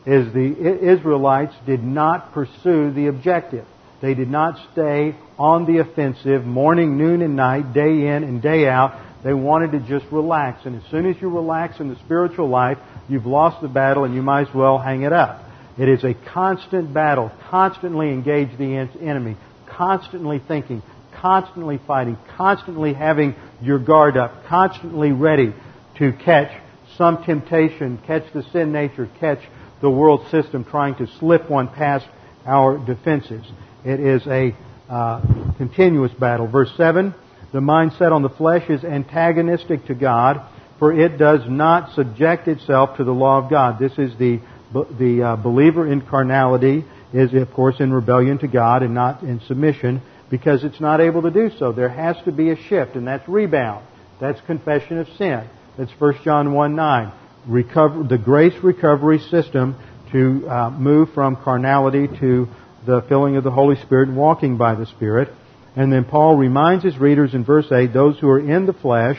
is 0.05 0.31
the 0.33 0.91
Israelites 0.93 1.55
did 1.65 1.83
not 1.83 2.33
pursue 2.33 2.91
the 2.91 3.07
objective. 3.07 3.65
They 4.01 4.13
did 4.13 4.29
not 4.29 4.59
stay 4.71 5.15
on 5.39 5.65
the 5.65 5.79
offensive 5.79 6.45
morning, 6.45 6.97
noon, 6.97 7.23
and 7.23 7.35
night, 7.35 7.73
day 7.73 8.07
in 8.07 8.23
and 8.23 8.41
day 8.41 8.67
out. 8.67 9.01
They 9.23 9.33
wanted 9.33 9.71
to 9.71 9.79
just 9.79 10.05
relax. 10.11 10.65
And 10.65 10.75
as 10.75 10.91
soon 10.91 11.07
as 11.07 11.19
you 11.19 11.29
relax 11.29 11.79
in 11.79 11.89
the 11.89 11.95
spiritual 12.05 12.47
life, 12.47 12.77
you've 13.09 13.25
lost 13.25 13.63
the 13.63 13.67
battle 13.67 14.03
and 14.03 14.13
you 14.13 14.21
might 14.21 14.47
as 14.47 14.53
well 14.53 14.77
hang 14.77 15.01
it 15.01 15.11
up. 15.11 15.43
It 15.79 15.89
is 15.89 16.03
a 16.03 16.13
constant 16.13 16.93
battle, 16.93 17.31
constantly 17.49 18.09
engage 18.09 18.55
the 18.57 18.87
enemy, 19.01 19.35
constantly 19.67 20.39
thinking, 20.47 20.83
constantly 21.25 21.79
fighting, 21.87 22.15
constantly 22.37 22.93
having 22.93 23.33
your 23.59 23.79
guard 23.79 24.15
up, 24.15 24.45
constantly 24.45 25.11
ready 25.11 25.51
to 25.97 26.13
catch 26.13 26.51
some 26.97 27.23
temptation, 27.23 27.97
catch 28.05 28.31
the 28.31 28.43
sin 28.53 28.71
nature, 28.71 29.09
catch 29.19 29.39
the 29.81 29.89
world 29.89 30.23
system 30.29 30.63
trying 30.63 30.93
to 30.93 31.07
slip 31.17 31.49
one 31.49 31.67
past 31.67 32.05
our 32.45 32.77
defenses. 32.77 33.43
It 33.83 33.99
is 33.99 34.21
a 34.27 34.55
uh, 34.87 35.21
continuous 35.57 36.11
battle. 36.11 36.45
Verse 36.45 36.71
7 36.77 37.15
The 37.51 37.59
mindset 37.59 38.11
on 38.11 38.21
the 38.21 38.29
flesh 38.29 38.69
is 38.69 38.83
antagonistic 38.83 39.87
to 39.87 39.95
God, 39.95 40.47
for 40.77 40.93
it 40.93 41.17
does 41.17 41.41
not 41.49 41.95
subject 41.95 42.47
itself 42.47 42.97
to 42.97 43.03
the 43.03 43.11
law 43.11 43.43
of 43.43 43.49
God. 43.49 43.79
This 43.79 43.93
is 43.97 44.15
the, 44.19 44.41
the 44.71 45.23
uh, 45.23 45.35
believer 45.37 45.91
in 45.91 46.01
carnality, 46.01 46.85
is 47.13 47.33
of 47.33 47.51
course 47.51 47.77
in 47.79 47.91
rebellion 47.91 48.37
to 48.39 48.47
God 48.47 48.83
and 48.83 48.93
not 48.93 49.23
in 49.23 49.41
submission 49.47 50.03
because 50.35 50.65
it's 50.65 50.81
not 50.81 50.99
able 50.99 51.21
to 51.21 51.31
do 51.31 51.49
so. 51.57 51.71
There 51.71 51.87
has 51.87 52.17
to 52.25 52.31
be 52.33 52.49
a 52.49 52.57
shift, 52.57 52.95
and 52.95 53.07
that's 53.07 53.25
rebound. 53.25 53.87
That's 54.19 54.41
confession 54.41 54.97
of 54.97 55.07
sin. 55.17 55.47
That's 55.77 55.91
1 55.97 56.23
John 56.25 56.51
1 56.51 56.75
9. 56.75 57.13
Recover, 57.47 58.03
the 58.03 58.17
grace 58.17 58.61
recovery 58.61 59.19
system 59.19 59.77
to 60.11 60.45
uh, 60.49 60.69
move 60.71 61.13
from 61.13 61.37
carnality 61.37 62.07
to 62.19 62.49
the 62.85 63.01
filling 63.07 63.37
of 63.37 63.45
the 63.45 63.51
Holy 63.51 63.77
Spirit 63.77 64.09
and 64.09 64.17
walking 64.17 64.57
by 64.57 64.75
the 64.75 64.85
Spirit. 64.87 65.29
And 65.77 65.89
then 65.91 66.03
Paul 66.03 66.35
reminds 66.35 66.83
his 66.83 66.97
readers 66.97 67.33
in 67.33 67.45
verse 67.45 67.71
8, 67.71 67.93
those 67.93 68.19
who 68.19 68.27
are 68.27 68.39
in 68.39 68.65
the 68.65 68.73
flesh, 68.73 69.17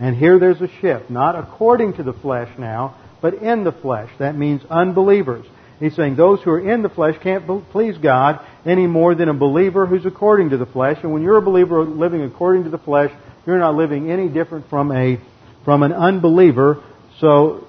and 0.00 0.16
here 0.16 0.38
there's 0.38 0.62
a 0.62 0.70
shift, 0.80 1.10
not 1.10 1.36
according 1.36 1.94
to 1.94 2.02
the 2.02 2.14
flesh 2.14 2.48
now, 2.58 2.96
but 3.20 3.34
in 3.34 3.62
the 3.62 3.72
flesh. 3.72 4.08
That 4.18 4.38
means 4.38 4.62
unbelievers. 4.70 5.44
He's 5.78 5.94
saying 5.94 6.16
those 6.16 6.40
who 6.42 6.50
are 6.50 6.72
in 6.72 6.82
the 6.82 6.88
flesh 6.88 7.16
can't 7.22 7.46
please 7.70 7.98
God 7.98 8.40
any 8.64 8.86
more 8.86 9.14
than 9.14 9.28
a 9.28 9.34
believer 9.34 9.86
who's 9.86 10.06
according 10.06 10.50
to 10.50 10.56
the 10.56 10.66
flesh. 10.66 10.98
And 11.02 11.12
when 11.12 11.22
you're 11.22 11.36
a 11.36 11.42
believer 11.42 11.84
living 11.84 12.22
according 12.22 12.64
to 12.64 12.70
the 12.70 12.78
flesh, 12.78 13.12
you're 13.46 13.58
not 13.58 13.74
living 13.74 14.10
any 14.10 14.28
different 14.28 14.68
from 14.70 14.90
a 14.90 15.18
from 15.64 15.82
an 15.82 15.92
unbeliever. 15.92 16.82
So 17.20 17.66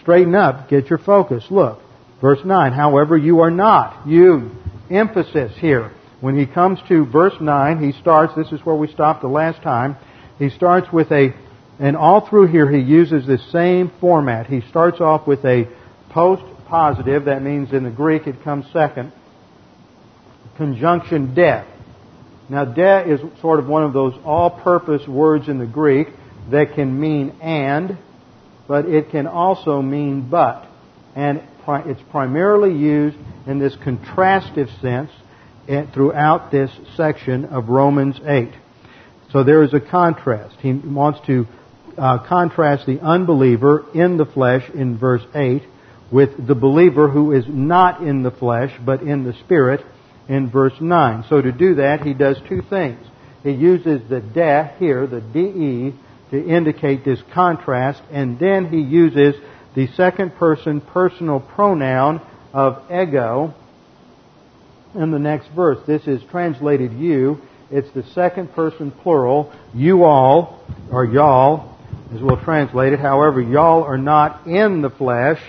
straighten 0.00 0.34
up, 0.34 0.68
get 0.68 0.88
your 0.90 0.98
focus. 0.98 1.44
Look, 1.50 1.80
verse 2.20 2.40
9, 2.44 2.72
however, 2.72 3.16
you 3.16 3.40
are 3.40 3.50
not. 3.50 4.08
You, 4.08 4.50
emphasis 4.90 5.52
here. 5.58 5.92
When 6.20 6.38
he 6.38 6.46
comes 6.46 6.78
to 6.88 7.04
verse 7.04 7.34
9, 7.40 7.82
he 7.82 7.92
starts, 8.00 8.34
this 8.34 8.50
is 8.50 8.64
where 8.64 8.74
we 8.74 8.88
stopped 8.88 9.20
the 9.20 9.28
last 9.28 9.62
time, 9.62 9.96
he 10.38 10.48
starts 10.48 10.90
with 10.92 11.12
a, 11.12 11.34
and 11.78 11.96
all 11.96 12.26
through 12.26 12.48
here 12.48 12.70
he 12.70 12.80
uses 12.80 13.26
the 13.26 13.38
same 13.52 13.92
format. 14.00 14.46
He 14.46 14.62
starts 14.70 15.00
off 15.00 15.26
with 15.26 15.44
a 15.44 15.68
post 16.10 16.42
positive, 16.74 17.26
that 17.26 17.40
means 17.40 17.72
in 17.72 17.84
the 17.84 17.90
Greek 17.90 18.26
it 18.26 18.42
comes 18.42 18.66
second, 18.72 19.12
conjunction 20.56 21.32
de. 21.32 21.64
Now, 22.48 22.64
de 22.64 23.12
is 23.12 23.20
sort 23.40 23.60
of 23.60 23.68
one 23.68 23.84
of 23.84 23.92
those 23.92 24.12
all 24.24 24.50
purpose 24.50 25.06
words 25.06 25.48
in 25.48 25.58
the 25.58 25.66
Greek 25.66 26.08
that 26.50 26.74
can 26.74 26.98
mean 26.98 27.30
and, 27.40 27.96
but 28.66 28.86
it 28.86 29.10
can 29.10 29.28
also 29.28 29.82
mean 29.82 30.28
but. 30.28 30.66
And 31.14 31.44
it's 31.68 32.02
primarily 32.10 32.76
used 32.76 33.16
in 33.46 33.60
this 33.60 33.76
contrastive 33.76 34.68
sense 34.80 35.12
throughout 35.94 36.50
this 36.50 36.72
section 36.96 37.44
of 37.44 37.68
Romans 37.68 38.16
8. 38.26 38.52
So 39.30 39.44
there 39.44 39.62
is 39.62 39.72
a 39.74 39.80
contrast. 39.80 40.56
He 40.58 40.72
wants 40.72 41.24
to 41.28 41.46
uh, 41.96 42.26
contrast 42.26 42.84
the 42.86 42.98
unbeliever 42.98 43.86
in 43.94 44.16
the 44.16 44.26
flesh 44.26 44.68
in 44.70 44.98
verse 44.98 45.22
8 45.36 45.62
with 46.14 46.46
the 46.46 46.54
believer 46.54 47.08
who 47.08 47.32
is 47.32 47.44
not 47.48 48.00
in 48.00 48.22
the 48.22 48.30
flesh 48.30 48.70
but 48.86 49.02
in 49.02 49.24
the 49.24 49.32
spirit 49.40 49.84
in 50.28 50.48
verse 50.48 50.80
9. 50.80 51.24
So 51.28 51.42
to 51.42 51.50
do 51.50 51.74
that, 51.74 52.02
he 52.02 52.14
does 52.14 52.36
two 52.48 52.62
things. 52.70 53.04
He 53.42 53.50
uses 53.50 54.00
the 54.08 54.20
de 54.20 54.76
here, 54.78 55.08
the 55.08 55.20
de, 55.20 55.92
to 56.30 56.48
indicate 56.48 57.04
this 57.04 57.18
contrast, 57.32 58.00
and 58.12 58.38
then 58.38 58.66
he 58.66 58.78
uses 58.78 59.34
the 59.74 59.88
second 59.96 60.36
person 60.36 60.80
personal 60.80 61.40
pronoun 61.40 62.20
of 62.52 62.84
ego 62.92 63.52
in 64.94 65.10
the 65.10 65.18
next 65.18 65.48
verse. 65.48 65.84
This 65.84 66.06
is 66.06 66.22
translated 66.30 66.92
you. 66.92 67.42
It's 67.72 67.90
the 67.90 68.04
second 68.14 68.52
person 68.52 68.92
plural, 68.92 69.52
you 69.74 70.04
all, 70.04 70.64
or 70.92 71.04
y'all, 71.04 71.76
as 72.14 72.22
we'll 72.22 72.40
translate 72.44 72.92
it. 72.92 73.00
However, 73.00 73.42
y'all 73.42 73.82
are 73.82 73.98
not 73.98 74.46
in 74.46 74.80
the 74.80 74.90
flesh, 74.90 75.40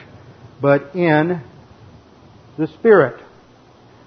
but 0.66 0.96
in 0.96 1.44
the 2.58 2.66
Spirit. 2.80 3.24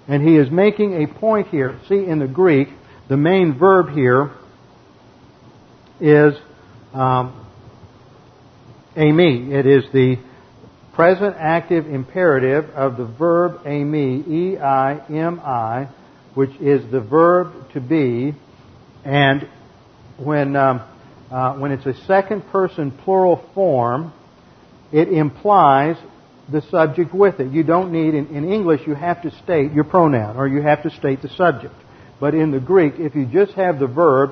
And 0.09 0.27
he 0.27 0.35
is 0.35 0.51
making 0.51 1.01
a 1.01 1.07
point 1.07 1.47
here. 1.47 1.79
See, 1.87 2.05
in 2.05 2.19
the 2.19 2.27
Greek, 2.27 2.67
the 3.07 3.15
main 3.15 3.57
verb 3.57 3.95
here 3.95 4.31
is 6.01 6.33
um, 6.93 7.47
eimi. 8.93 9.53
It 9.53 9.65
is 9.67 9.85
the 9.93 10.17
present 10.95 11.37
active 11.39 11.87
imperative 11.87 12.65
of 12.71 12.97
the 12.97 13.05
verb 13.05 13.63
eimi, 13.63 14.27
E-I-M-I, 14.27 15.87
which 16.33 16.51
is 16.59 16.91
the 16.91 16.99
verb 16.99 17.71
to 17.71 17.79
be. 17.79 18.33
And 19.05 19.47
when, 20.17 20.57
um, 20.57 20.81
uh, 21.31 21.53
when 21.53 21.71
it's 21.71 21.85
a 21.85 22.05
second 22.05 22.41
person 22.49 22.91
plural 22.91 23.49
form, 23.55 24.11
it 24.91 25.07
implies 25.07 25.95
the 26.51 26.61
subject 26.69 27.13
with 27.13 27.39
it. 27.39 27.51
You 27.51 27.63
don't 27.63 27.91
need, 27.91 28.13
in, 28.15 28.27
in 28.35 28.51
English, 28.51 28.81
you 28.87 28.95
have 28.95 29.21
to 29.23 29.31
state 29.43 29.71
your 29.71 29.83
pronoun 29.83 30.37
or 30.37 30.47
you 30.47 30.61
have 30.61 30.83
to 30.83 30.89
state 30.89 31.21
the 31.21 31.29
subject. 31.29 31.75
But 32.19 32.33
in 32.33 32.51
the 32.51 32.59
Greek, 32.59 32.93
if 32.97 33.15
you 33.15 33.25
just 33.25 33.53
have 33.53 33.79
the 33.79 33.87
verb 33.87 34.31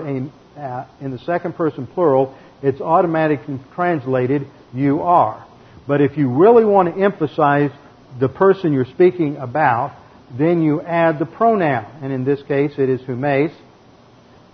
uh, 0.57 0.86
in 0.99 1.11
the 1.11 1.20
second 1.20 1.55
person 1.55 1.88
plural, 1.88 2.36
it's 2.61 2.82
automatically 2.82 3.59
translated 3.76 4.47
you 4.74 5.01
are. 5.01 5.45
But 5.88 6.01
if 6.01 6.18
you 6.18 6.30
really 6.30 6.65
want 6.65 6.93
to 6.93 7.01
emphasize 7.01 7.72
the 8.20 8.28
person 8.28 8.74
you're 8.74 8.86
speaking 8.86 9.38
about, 9.38 9.95
then 10.38 10.61
you 10.61 10.82
add 10.82 11.20
the 11.20 11.26
pronoun. 11.26 11.86
And 12.01 12.11
in 12.11 12.26
this 12.26 12.41
case, 12.43 12.74
it 12.78 12.89
is 12.89 13.01
humes. 13.01 13.51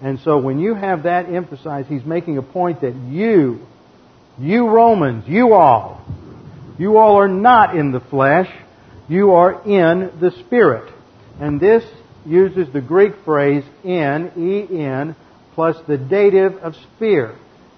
And 0.01 0.20
so 0.20 0.38
when 0.38 0.59
you 0.59 0.76
have 0.76 1.03
that 1.03 1.30
emphasized, 1.30 1.88
he's 1.88 2.05
making 2.05 2.38
a 2.38 2.43
point 2.43 2.82
that 2.82 2.93
you, 2.93 3.66
you 4.38 4.68
Romans, 4.68 5.24
you 5.28 5.53
all, 5.53 6.05
you 6.84 6.97
all 6.97 7.15
are 7.17 7.29
not 7.29 7.77
in 7.77 7.93
the 7.93 8.01
flesh, 8.01 8.49
you 9.07 9.31
are 9.31 9.63
in 9.63 10.19
the 10.19 10.31
Spirit. 10.45 10.93
And 11.39 11.57
this 11.57 11.81
uses 12.25 12.67
the 12.73 12.81
Greek 12.81 13.13
phrase 13.23 13.63
in, 13.86 14.31
E-N, 14.38 15.15
plus 15.55 15.77
the 15.88 15.97
dative 15.97 16.57
of 16.57 16.75
sphere. 16.75 17.38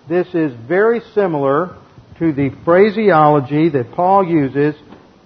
This 0.10 0.26
is 0.34 0.54
very 0.68 1.02
similar 1.14 1.78
to 2.18 2.34
the 2.34 2.50
phraseology 2.66 3.70
that 3.70 3.92
Paul 3.92 4.28
uses 4.28 4.74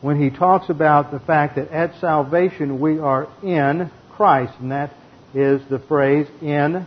when 0.01 0.21
he 0.21 0.29
talks 0.29 0.69
about 0.69 1.11
the 1.11 1.19
fact 1.19 1.55
that 1.55 1.69
at 1.69 2.01
salvation 2.01 2.81
we 2.81 2.99
are 2.99 3.29
in 3.41 3.89
Christ, 4.11 4.55
and 4.59 4.71
that 4.71 4.93
is 5.33 5.61
the 5.69 5.79
phrase 5.79 6.27
in, 6.41 6.85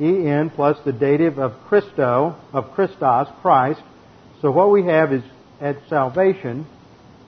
en 0.00 0.50
plus 0.50 0.76
the 0.84 0.92
dative 0.92 1.38
of 1.38 1.52
Christo, 1.68 2.36
of 2.52 2.72
Christos, 2.72 3.28
Christ. 3.42 3.80
So 4.40 4.50
what 4.50 4.72
we 4.72 4.86
have 4.86 5.12
is 5.12 5.22
at 5.62 5.76
salvation, 5.88 6.66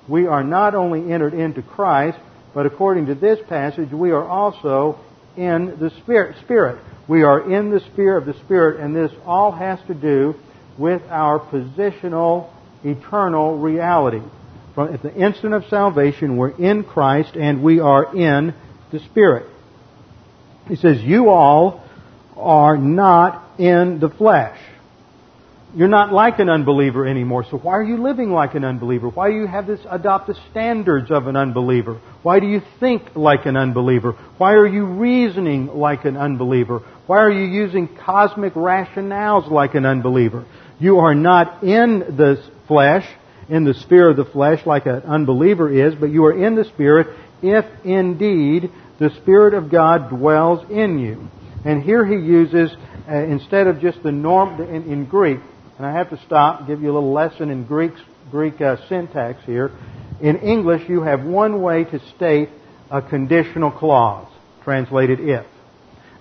we 0.09 0.27
are 0.27 0.45
not 0.45 0.75
only 0.75 1.13
entered 1.13 1.33
into 1.33 1.63
Christ, 1.63 2.19
but 2.53 2.67
according 2.67 3.07
to 3.07 3.15
this 3.15 3.39
passage, 3.49 3.91
we 3.91 4.11
are 4.11 4.25
also 4.25 4.99
in 5.37 5.79
the 5.79 5.91
Spirit. 6.03 6.37
Spirit. 6.43 6.79
We 7.09 7.23
are 7.23 7.51
in 7.51 7.71
the 7.71 7.81
sphere 7.81 8.17
of 8.17 8.27
the 8.27 8.35
Spirit, 8.45 8.81
and 8.81 8.95
this 8.95 9.13
all 9.25 9.53
has 9.53 9.79
to 9.87 9.95
do 9.95 10.35
with 10.79 11.03
our 11.11 11.39
positional, 11.39 12.51
eternal 12.83 13.59
reality. 13.59 14.23
From 14.75 14.93
at 14.93 15.03
the 15.03 15.15
instant 15.15 15.55
of 15.55 15.65
salvation, 15.71 16.37
we're 16.37 16.57
in 16.57 16.83
Christ 16.83 17.37
and 17.37 17.63
we 17.63 17.79
are 17.79 18.17
in 18.17 18.55
the 18.91 18.99
Spirit. 18.99 19.47
He 20.69 20.77
says, 20.77 21.01
You 21.01 21.29
all 21.29 21.85
are 22.37 22.77
not 22.77 23.61
in 23.61 24.01
the 24.01 24.09
flesh. 24.09 24.59
You're 25.77 25.89
not 25.89 26.13
like 26.13 26.39
an 26.39 26.49
unbeliever 26.49 27.05
anymore. 27.07 27.45
So 27.51 27.59
why 27.59 27.73
are 27.73 27.83
you 27.83 28.01
living 28.01 28.31
like 28.31 28.55
an 28.55 28.65
unbeliever? 28.65 29.09
Why 29.09 29.31
do 29.31 29.37
you 29.37 29.47
have 29.47 29.67
this 29.67 29.81
adopt 29.91 30.29
the 30.29 30.37
standards 30.51 31.11
of 31.11 31.27
an 31.27 31.35
unbeliever? 31.35 32.01
Why 32.23 32.39
do 32.39 32.47
you 32.47 32.63
think 32.79 33.17
like 33.17 33.45
an 33.47 33.57
unbeliever? 33.57 34.13
Why 34.39 34.53
are 34.53 34.67
you 34.67 34.87
reasoning 34.87 35.67
like 35.67 36.05
an 36.05 36.17
unbeliever? 36.17 36.81
Why 37.07 37.19
are 37.19 37.31
you 37.31 37.45
using 37.45 37.89
cosmic 37.89 38.55
rationales 38.55 39.51
like 39.51 39.75
an 39.75 39.85
unbeliever? 39.85 40.47
You 40.79 40.99
are 40.99 41.15
not 41.15 41.65
in 41.65 41.99
the 41.99 42.43
flesh, 42.69 43.07
in 43.49 43.65
the 43.65 43.75
sphere 43.75 44.11
of 44.11 44.17
the 44.17 44.25
flesh 44.25 44.65
like 44.65 44.87
an 44.87 45.03
unbeliever 45.03 45.71
is, 45.71 45.95
but 45.97 46.11
you 46.11 46.25
are 46.27 46.47
in 46.47 46.55
the 46.55 46.65
Spirit 46.65 47.19
if 47.43 47.65
indeed 47.85 48.71
the 48.99 49.11
Spirit 49.23 49.55
of 49.55 49.71
God 49.71 50.09
dwells 50.09 50.71
in 50.71 50.99
you. 50.99 51.29
And 51.65 51.83
here 51.83 52.05
he 52.07 52.15
uses, 52.15 52.71
uh, 53.09 53.15
instead 53.17 53.67
of 53.67 53.81
just 53.81 54.03
the 54.03 54.13
norm 54.13 54.61
in, 54.61 54.91
in, 54.91 55.07
Greek, 55.07 55.41
and 55.77 55.87
I 55.87 55.93
have 55.93 56.11
to 56.11 56.21
stop, 56.27 56.67
give 56.67 56.83
you 56.83 56.91
a 56.91 56.95
little 56.95 57.13
lesson 57.13 57.51
in 57.51 57.65
Greek, 57.65 57.93
Greek 58.31 58.61
uh, 58.61 58.77
syntax 58.89 59.45
here. 59.45 59.73
In 60.21 60.37
English, 60.39 60.89
you 60.89 61.03
have 61.03 61.25
one 61.25 61.61
way 61.63 61.85
to 61.85 62.01
state 62.17 62.49
a 62.91 63.03
conditional 63.03 63.71
clause, 63.71 64.29
translated 64.63 65.21
if. 65.21 65.47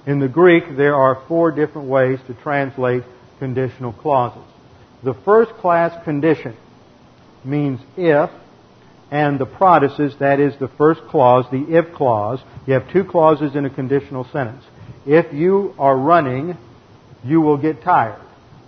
In 0.08 0.20
the 0.20 0.28
Greek, 0.28 0.64
there 0.76 0.96
are 0.96 1.24
four 1.28 1.52
different 1.52 1.88
ways 1.88 2.20
to 2.28 2.34
translate 2.34 3.04
conditional 3.40 3.94
clauses. 3.94 4.44
The 5.04 5.14
first 5.26 5.52
class 5.54 6.04
condition 6.04 6.56
means 7.46 7.80
if, 7.96 8.30
and 9.12 9.38
the 9.38 9.46
protasis, 9.46 10.18
that 10.20 10.40
is 10.40 10.58
the 10.60 10.70
first 10.70 11.02
clause, 11.10 11.46
the 11.52 11.78
if 11.78 11.94
clause. 11.94 12.40
You 12.66 12.74
have 12.74 12.92
two 12.92 13.04
clauses 13.04 13.56
in 13.56 13.66
a 13.66 13.70
conditional 13.70 14.24
sentence. 14.32 14.64
If 15.06 15.34
you 15.34 15.76
are 15.78 15.96
running, 15.96 16.58
you 17.24 17.42
will 17.42 17.58
get 17.58 17.84
tired. 17.84 18.23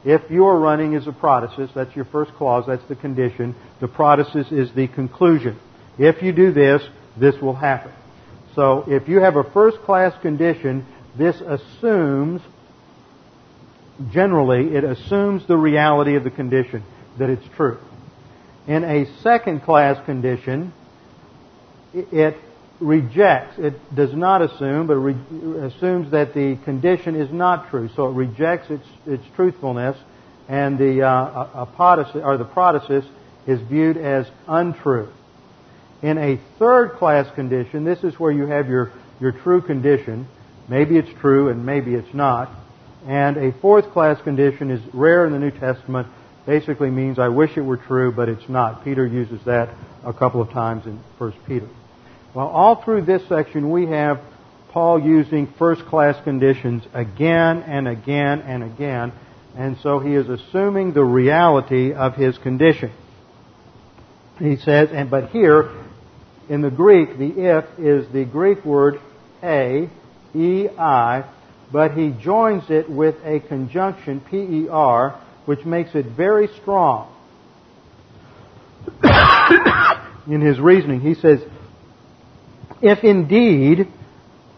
If 0.05 0.29
you 0.29 0.45
are 0.45 0.59
running 0.59 0.95
as 0.95 1.07
a 1.07 1.11
protasis, 1.11 1.73
that's 1.73 1.95
your 1.95 2.05
first 2.05 2.31
clause, 2.35 2.65
that's 2.67 2.85
the 2.87 2.95
condition. 2.95 3.55
The 3.81 3.87
protasis 3.87 4.51
is 4.51 4.71
the 4.73 4.87
conclusion. 4.87 5.59
If 5.97 6.21
you 6.21 6.31
do 6.31 6.51
this, 6.51 6.83
this 7.17 7.35
will 7.41 7.55
happen. 7.55 7.91
So 8.53 8.85
if 8.87 9.09
you 9.09 9.19
have 9.19 9.35
a 9.35 9.43
first 9.43 9.79
class 9.79 10.13
condition, 10.21 10.85
this 11.17 11.35
assumes 11.41 12.41
generally, 14.11 14.75
it 14.75 14.83
assumes 14.83 15.47
the 15.47 15.57
reality 15.57 16.15
of 16.15 16.23
the 16.23 16.29
condition, 16.29 16.83
that 17.17 17.29
it's 17.29 17.47
true. 17.55 17.79
In 18.67 18.83
a 18.83 19.05
second 19.21 19.61
class 19.61 20.03
condition, 20.05 20.73
it 21.93 22.37
rejects, 22.79 23.57
it 23.57 23.73
does 23.95 24.13
not 24.13 24.41
assume, 24.41 24.87
but 24.87 24.95
re- 24.95 25.67
assumes 25.67 26.11
that 26.11 26.33
the 26.33 26.57
condition 26.63 27.15
is 27.15 27.31
not 27.31 27.69
true. 27.69 27.89
So 27.95 28.07
it 28.07 28.13
rejects 28.13 28.69
its, 28.69 28.85
its 29.05 29.23
truthfulness, 29.35 29.97
and 30.47 30.77
the 30.77 31.01
uh, 31.01 31.65
apodosis, 31.65 32.23
or 32.23 32.37
the 32.37 32.45
protasis 32.45 33.07
is 33.47 33.59
viewed 33.67 33.97
as 33.97 34.27
untrue. 34.47 35.09
In 36.01 36.17
a 36.17 36.39
third 36.59 36.93
class 36.97 37.33
condition, 37.35 37.83
this 37.83 38.03
is 38.03 38.19
where 38.19 38.31
you 38.31 38.45
have 38.45 38.67
your, 38.67 38.91
your 39.19 39.31
true 39.31 39.61
condition. 39.61 40.27
Maybe 40.67 40.97
it's 40.97 41.09
true 41.19 41.49
and 41.49 41.65
maybe 41.65 41.93
it's 41.93 42.13
not. 42.13 42.51
And 43.07 43.37
a 43.37 43.51
fourth 43.59 43.91
class 43.91 44.21
condition 44.21 44.71
is 44.71 44.81
rare 44.93 45.25
in 45.25 45.33
the 45.33 45.39
New 45.39 45.51
Testament. 45.51 46.07
Basically 46.45 46.89
means 46.89 47.17
I 47.17 47.29
wish 47.29 47.51
it 47.55 47.61
were 47.61 47.77
true, 47.77 48.11
but 48.11 48.29
it's 48.29 48.47
not. 48.49 48.83
Peter 48.83 49.05
uses 49.05 49.43
that 49.45 49.69
a 50.03 50.13
couple 50.13 50.41
of 50.41 50.51
times 50.51 50.85
in 50.85 50.99
1 51.17 51.33
Peter. 51.47 51.67
Well, 52.35 52.47
all 52.47 52.83
through 52.83 53.03
this 53.03 53.25
section 53.29 53.71
we 53.71 53.87
have 53.87 54.19
Paul 54.71 55.01
using 55.01 55.47
first 55.57 55.85
class 55.85 56.21
conditions 56.25 56.83
again 56.93 57.63
and 57.63 57.87
again 57.87 58.41
and 58.41 58.61
again. 58.61 59.13
And 59.55 59.77
so 59.77 59.99
he 59.99 60.13
is 60.13 60.27
assuming 60.27 60.91
the 60.91 61.03
reality 61.05 61.93
of 61.93 62.15
his 62.15 62.37
condition. 62.37 62.91
He 64.37 64.57
says, 64.57 64.89
and 64.91 65.09
but 65.09 65.29
here 65.29 65.71
in 66.49 66.61
the 66.61 66.69
Greek, 66.69 67.17
the 67.17 67.29
if 67.29 67.79
is 67.79 68.11
the 68.11 68.25
Greek 68.25 68.65
word 68.65 68.99
a, 69.41 69.89
e 70.35 70.67
i, 70.77 71.23
but 71.71 71.93
he 71.93 72.09
joins 72.09 72.69
it 72.69 72.89
with 72.89 73.15
a 73.23 73.39
conjunction, 73.39 74.19
P-E-R, 74.19 75.21
which 75.45 75.63
makes 75.63 75.95
it 75.95 76.05
very 76.07 76.49
strong. 76.61 77.09
in 80.27 80.41
his 80.41 80.59
reasoning, 80.59 80.99
he 80.99 81.13
says, 81.13 81.39
if 82.81 83.03
indeed 83.03 83.87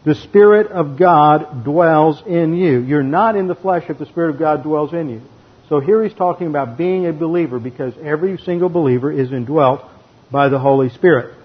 the 0.04 0.16
Spirit 0.16 0.68
of 0.68 0.98
God 0.98 1.66
dwells 1.66 2.24
in 2.26 2.56
you. 2.56 2.80
You're 2.80 3.04
not 3.04 3.36
in 3.36 3.48
the 3.48 3.56
flesh 3.56 3.84
if 3.90 3.98
the 3.98 4.06
Spirit 4.06 4.30
of 4.30 4.40
God 4.40 4.64
dwells 4.64 4.94
in 4.94 5.10
you. 5.10 5.22
So 5.68 5.82
here 5.82 6.02
he's 6.02 6.14
talking 6.14 6.48
about 6.48 6.78
being 6.78 7.08
a 7.08 7.14
believer 7.14 7.60
because 7.60 7.94
every 8.02 8.38
single 8.38 8.70
believer 8.70 9.12
is 9.12 9.34
indwelt 9.34 9.84
by 10.32 10.48
the 10.48 10.60
Holy 10.60 10.90
Spirit. 10.90 11.36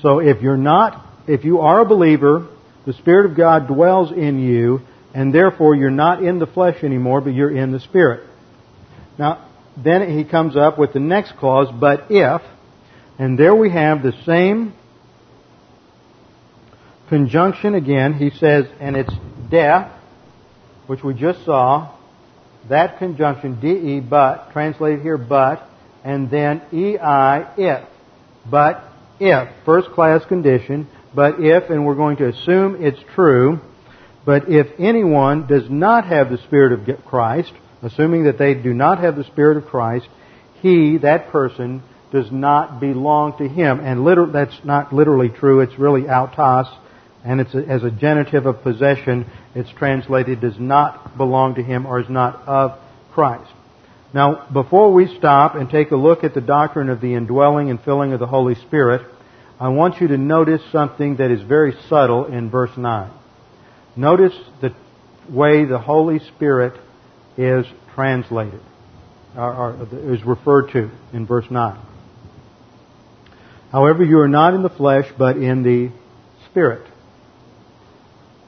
So 0.00 0.20
if 0.20 0.42
you're 0.42 0.56
not, 0.56 1.04
if 1.26 1.44
you 1.44 1.60
are 1.60 1.80
a 1.80 1.84
believer, 1.84 2.46
the 2.86 2.92
Spirit 2.92 3.30
of 3.30 3.36
God 3.36 3.66
dwells 3.66 4.12
in 4.12 4.38
you, 4.38 4.82
and 5.12 5.34
therefore 5.34 5.74
you're 5.74 5.90
not 5.90 6.22
in 6.22 6.38
the 6.38 6.46
flesh 6.46 6.82
anymore, 6.84 7.20
but 7.20 7.34
you're 7.34 7.54
in 7.54 7.72
the 7.72 7.80
Spirit. 7.80 8.26
Now, 9.18 9.46
then 9.76 10.16
he 10.16 10.24
comes 10.24 10.56
up 10.56 10.78
with 10.78 10.92
the 10.92 11.00
next 11.00 11.36
clause, 11.36 11.68
but 11.72 12.10
if, 12.10 12.42
and 13.20 13.38
there 13.38 13.54
we 13.54 13.70
have 13.70 14.02
the 14.02 14.14
same 14.24 14.72
conjunction 17.10 17.74
again. 17.74 18.14
He 18.14 18.30
says, 18.30 18.64
and 18.80 18.96
it's 18.96 19.12
death, 19.50 19.92
which 20.86 21.04
we 21.04 21.12
just 21.12 21.44
saw. 21.44 21.94
That 22.70 22.98
conjunction, 22.98 23.60
de, 23.60 24.00
but, 24.00 24.52
translated 24.52 25.02
here, 25.02 25.18
but, 25.18 25.68
and 26.02 26.30
then 26.30 26.62
ei, 26.72 27.44
if. 27.58 27.86
But 28.50 28.84
if, 29.18 29.48
first 29.66 29.90
class 29.90 30.24
condition, 30.24 30.88
But 31.14 31.40
if, 31.40 31.70
and 31.70 31.84
we're 31.84 31.96
going 31.96 32.18
to 32.18 32.28
assume 32.28 32.82
it's 32.84 33.00
true, 33.14 33.60
but 34.24 34.48
if 34.48 34.68
anyone 34.78 35.46
does 35.46 35.68
not 35.68 36.06
have 36.06 36.30
the 36.30 36.38
Spirit 36.38 36.72
of 36.72 37.04
Christ, 37.04 37.52
assuming 37.82 38.24
that 38.24 38.38
they 38.38 38.54
do 38.54 38.72
not 38.72 39.00
have 39.00 39.16
the 39.16 39.24
Spirit 39.24 39.56
of 39.56 39.66
Christ, 39.66 40.08
he, 40.62 40.98
that 40.98 41.30
person, 41.30 41.82
does 42.12 42.30
not 42.30 42.80
belong 42.80 43.38
to 43.38 43.48
him. 43.48 43.80
And 43.80 44.04
liter- 44.04 44.26
that's 44.26 44.58
not 44.64 44.92
literally 44.92 45.28
true. 45.28 45.60
It's 45.60 45.78
really 45.78 46.08
autos, 46.08 46.66
and 47.24 47.40
it's 47.40 47.54
a, 47.54 47.58
as 47.58 47.84
a 47.84 47.90
genitive 47.90 48.46
of 48.46 48.62
possession. 48.62 49.26
It's 49.54 49.70
translated 49.70 50.40
does 50.40 50.58
not 50.58 51.16
belong 51.16 51.54
to 51.56 51.62
him 51.62 51.86
or 51.86 52.00
is 52.00 52.08
not 52.08 52.46
of 52.46 52.78
Christ. 53.12 53.50
Now, 54.12 54.48
before 54.52 54.92
we 54.92 55.06
stop 55.18 55.54
and 55.54 55.70
take 55.70 55.92
a 55.92 55.96
look 55.96 56.24
at 56.24 56.34
the 56.34 56.40
doctrine 56.40 56.88
of 56.88 57.00
the 57.00 57.14
indwelling 57.14 57.70
and 57.70 57.80
filling 57.80 58.12
of 58.12 58.18
the 58.18 58.26
Holy 58.26 58.56
Spirit, 58.56 59.06
I 59.60 59.68
want 59.68 60.00
you 60.00 60.08
to 60.08 60.18
notice 60.18 60.62
something 60.72 61.16
that 61.16 61.30
is 61.30 61.42
very 61.42 61.74
subtle 61.88 62.24
in 62.26 62.50
verse 62.50 62.76
9. 62.76 63.10
Notice 63.94 64.32
the 64.60 64.74
way 65.28 65.64
the 65.64 65.78
Holy 65.78 66.18
Spirit 66.34 66.80
is 67.36 67.66
translated, 67.94 68.60
or, 69.36 69.54
or 69.54 70.12
is 70.12 70.24
referred 70.24 70.72
to 70.72 70.90
in 71.12 71.26
verse 71.26 71.46
9. 71.50 71.78
However, 73.72 74.04
you 74.04 74.18
are 74.18 74.28
not 74.28 74.54
in 74.54 74.62
the 74.62 74.70
flesh, 74.70 75.06
but 75.16 75.36
in 75.36 75.62
the 75.62 75.90
Spirit. 76.50 76.86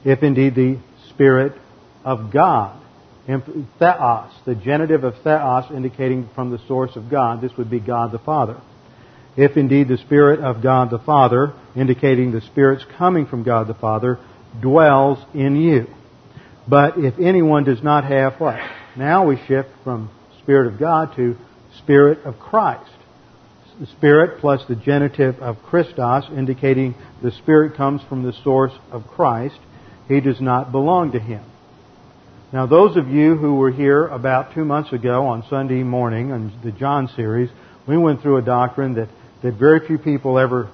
If 0.03 0.21
indeed 0.21 0.55
the 0.55 0.79
Spirit 1.09 1.53
of 2.03 2.31
God. 2.31 2.79
Theos, 3.25 4.31
the 4.45 4.55
genitive 4.55 5.05
of 5.05 5.15
theos 5.23 5.71
indicating 5.71 6.29
from 6.35 6.51
the 6.51 6.59
source 6.67 6.95
of 6.97 7.09
God, 7.09 7.39
this 7.39 7.55
would 7.57 7.69
be 7.69 7.79
God 7.79 8.11
the 8.11 8.19
Father. 8.19 8.59
If 9.37 9.55
indeed 9.55 9.87
the 9.87 9.97
Spirit 9.97 10.41
of 10.41 10.61
God 10.61 10.89
the 10.89 10.99
Father, 10.99 11.53
indicating 11.75 12.31
the 12.31 12.41
Spirit's 12.41 12.85
coming 12.97 13.25
from 13.25 13.43
God 13.43 13.67
the 13.67 13.73
Father, 13.73 14.19
dwells 14.61 15.19
in 15.33 15.55
you. 15.55 15.87
But 16.67 16.97
if 16.97 17.17
anyone 17.19 17.63
does 17.63 17.81
not 17.81 18.03
have 18.03 18.39
what? 18.39 18.59
Now 18.97 19.25
we 19.25 19.37
shift 19.47 19.69
from 19.83 20.11
Spirit 20.41 20.73
of 20.73 20.79
God 20.79 21.15
to 21.15 21.37
Spirit 21.77 22.19
of 22.25 22.39
Christ. 22.39 22.91
The 23.83 23.89
Spirit 23.97 24.39
plus 24.39 24.63
the 24.69 24.77
genitive 24.77 25.41
of 25.41 25.61
Christos, 25.61 26.23
indicating 26.37 26.95
the 27.21 27.31
Spirit 27.31 27.75
comes 27.75 28.01
from 28.07 28.23
the 28.23 28.31
source 28.41 28.71
of 28.93 29.05
Christ. 29.07 29.59
He 30.07 30.21
does 30.21 30.39
not 30.39 30.71
belong 30.71 31.11
to 31.11 31.19
Him. 31.19 31.43
Now, 32.53 32.65
those 32.65 32.95
of 32.95 33.09
you 33.09 33.35
who 33.35 33.55
were 33.55 33.71
here 33.71 34.07
about 34.07 34.53
two 34.53 34.63
months 34.63 34.93
ago 34.93 35.27
on 35.27 35.43
Sunday 35.49 35.83
morning 35.83 36.31
on 36.31 36.57
the 36.63 36.71
John 36.71 37.09
series, 37.17 37.49
we 37.85 37.97
went 37.97 38.21
through 38.21 38.37
a 38.37 38.41
doctrine 38.41 38.93
that, 38.93 39.09
that 39.41 39.55
very 39.55 39.85
few 39.85 39.97
people 39.97 40.39
ever 40.39 40.69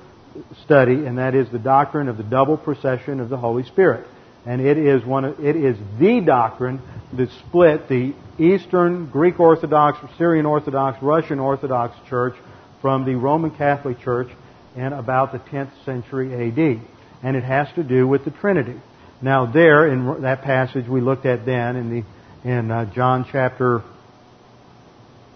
study, 0.63 1.03
and 1.07 1.17
that 1.17 1.33
is 1.33 1.49
the 1.49 1.57
doctrine 1.57 2.09
of 2.09 2.17
the 2.17 2.23
double 2.23 2.57
procession 2.57 3.19
of 3.19 3.29
the 3.29 3.37
Holy 3.37 3.63
Spirit. 3.63 4.05
And 4.45 4.61
it 4.61 4.77
is 4.77 5.03
one 5.03 5.25
of, 5.25 5.43
it 5.43 5.55
is 5.55 5.75
the 5.99 6.21
doctrine 6.21 6.79
that 7.13 7.31
split 7.47 7.89
the 7.89 8.13
Eastern 8.37 9.09
Greek 9.09 9.39
Orthodox, 9.39 9.97
Syrian 10.19 10.45
Orthodox, 10.45 11.01
Russian 11.01 11.39
Orthodox 11.39 11.95
Church 12.07 12.35
from 12.81 13.05
the 13.05 13.15
Roman 13.15 13.51
Catholic 13.51 13.99
Church 14.01 14.29
in 14.75 14.93
about 14.93 15.31
the 15.31 15.39
10th 15.39 15.71
century 15.85 16.33
AD. 16.33 16.81
And 17.23 17.35
it 17.35 17.43
has 17.43 17.67
to 17.75 17.83
do 17.83 18.07
with 18.07 18.23
the 18.25 18.31
Trinity. 18.31 18.79
Now 19.21 19.51
there, 19.51 19.87
in 19.87 20.21
that 20.21 20.43
passage 20.43 20.87
we 20.87 21.01
looked 21.01 21.25
at 21.25 21.45
then 21.45 21.75
in 21.75 21.89
the, 21.89 22.49
in 22.49 22.71
uh, 22.71 22.93
John 22.93 23.25
chapter 23.29 23.83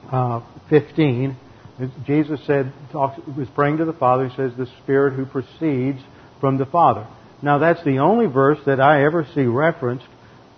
uh, 0.10 0.42
15, 0.70 1.36
Jesus 2.06 2.40
said, 2.46 2.72
talks, 2.92 3.20
was 3.36 3.48
praying 3.56 3.78
to 3.78 3.86
the 3.86 3.94
Father, 3.94 4.30
he 4.30 4.36
says, 4.36 4.52
the 4.58 4.68
Spirit 4.84 5.14
who 5.14 5.26
proceeds 5.26 6.00
from 6.40 6.58
the 6.58 6.66
Father. 6.66 7.08
Now 7.42 7.58
that's 7.58 7.84
the 7.84 7.98
only 7.98 8.28
verse 8.28 8.60
that 8.66 8.80
I 8.80 9.04
ever 9.04 9.28
see 9.36 9.44
referenced 9.44 10.06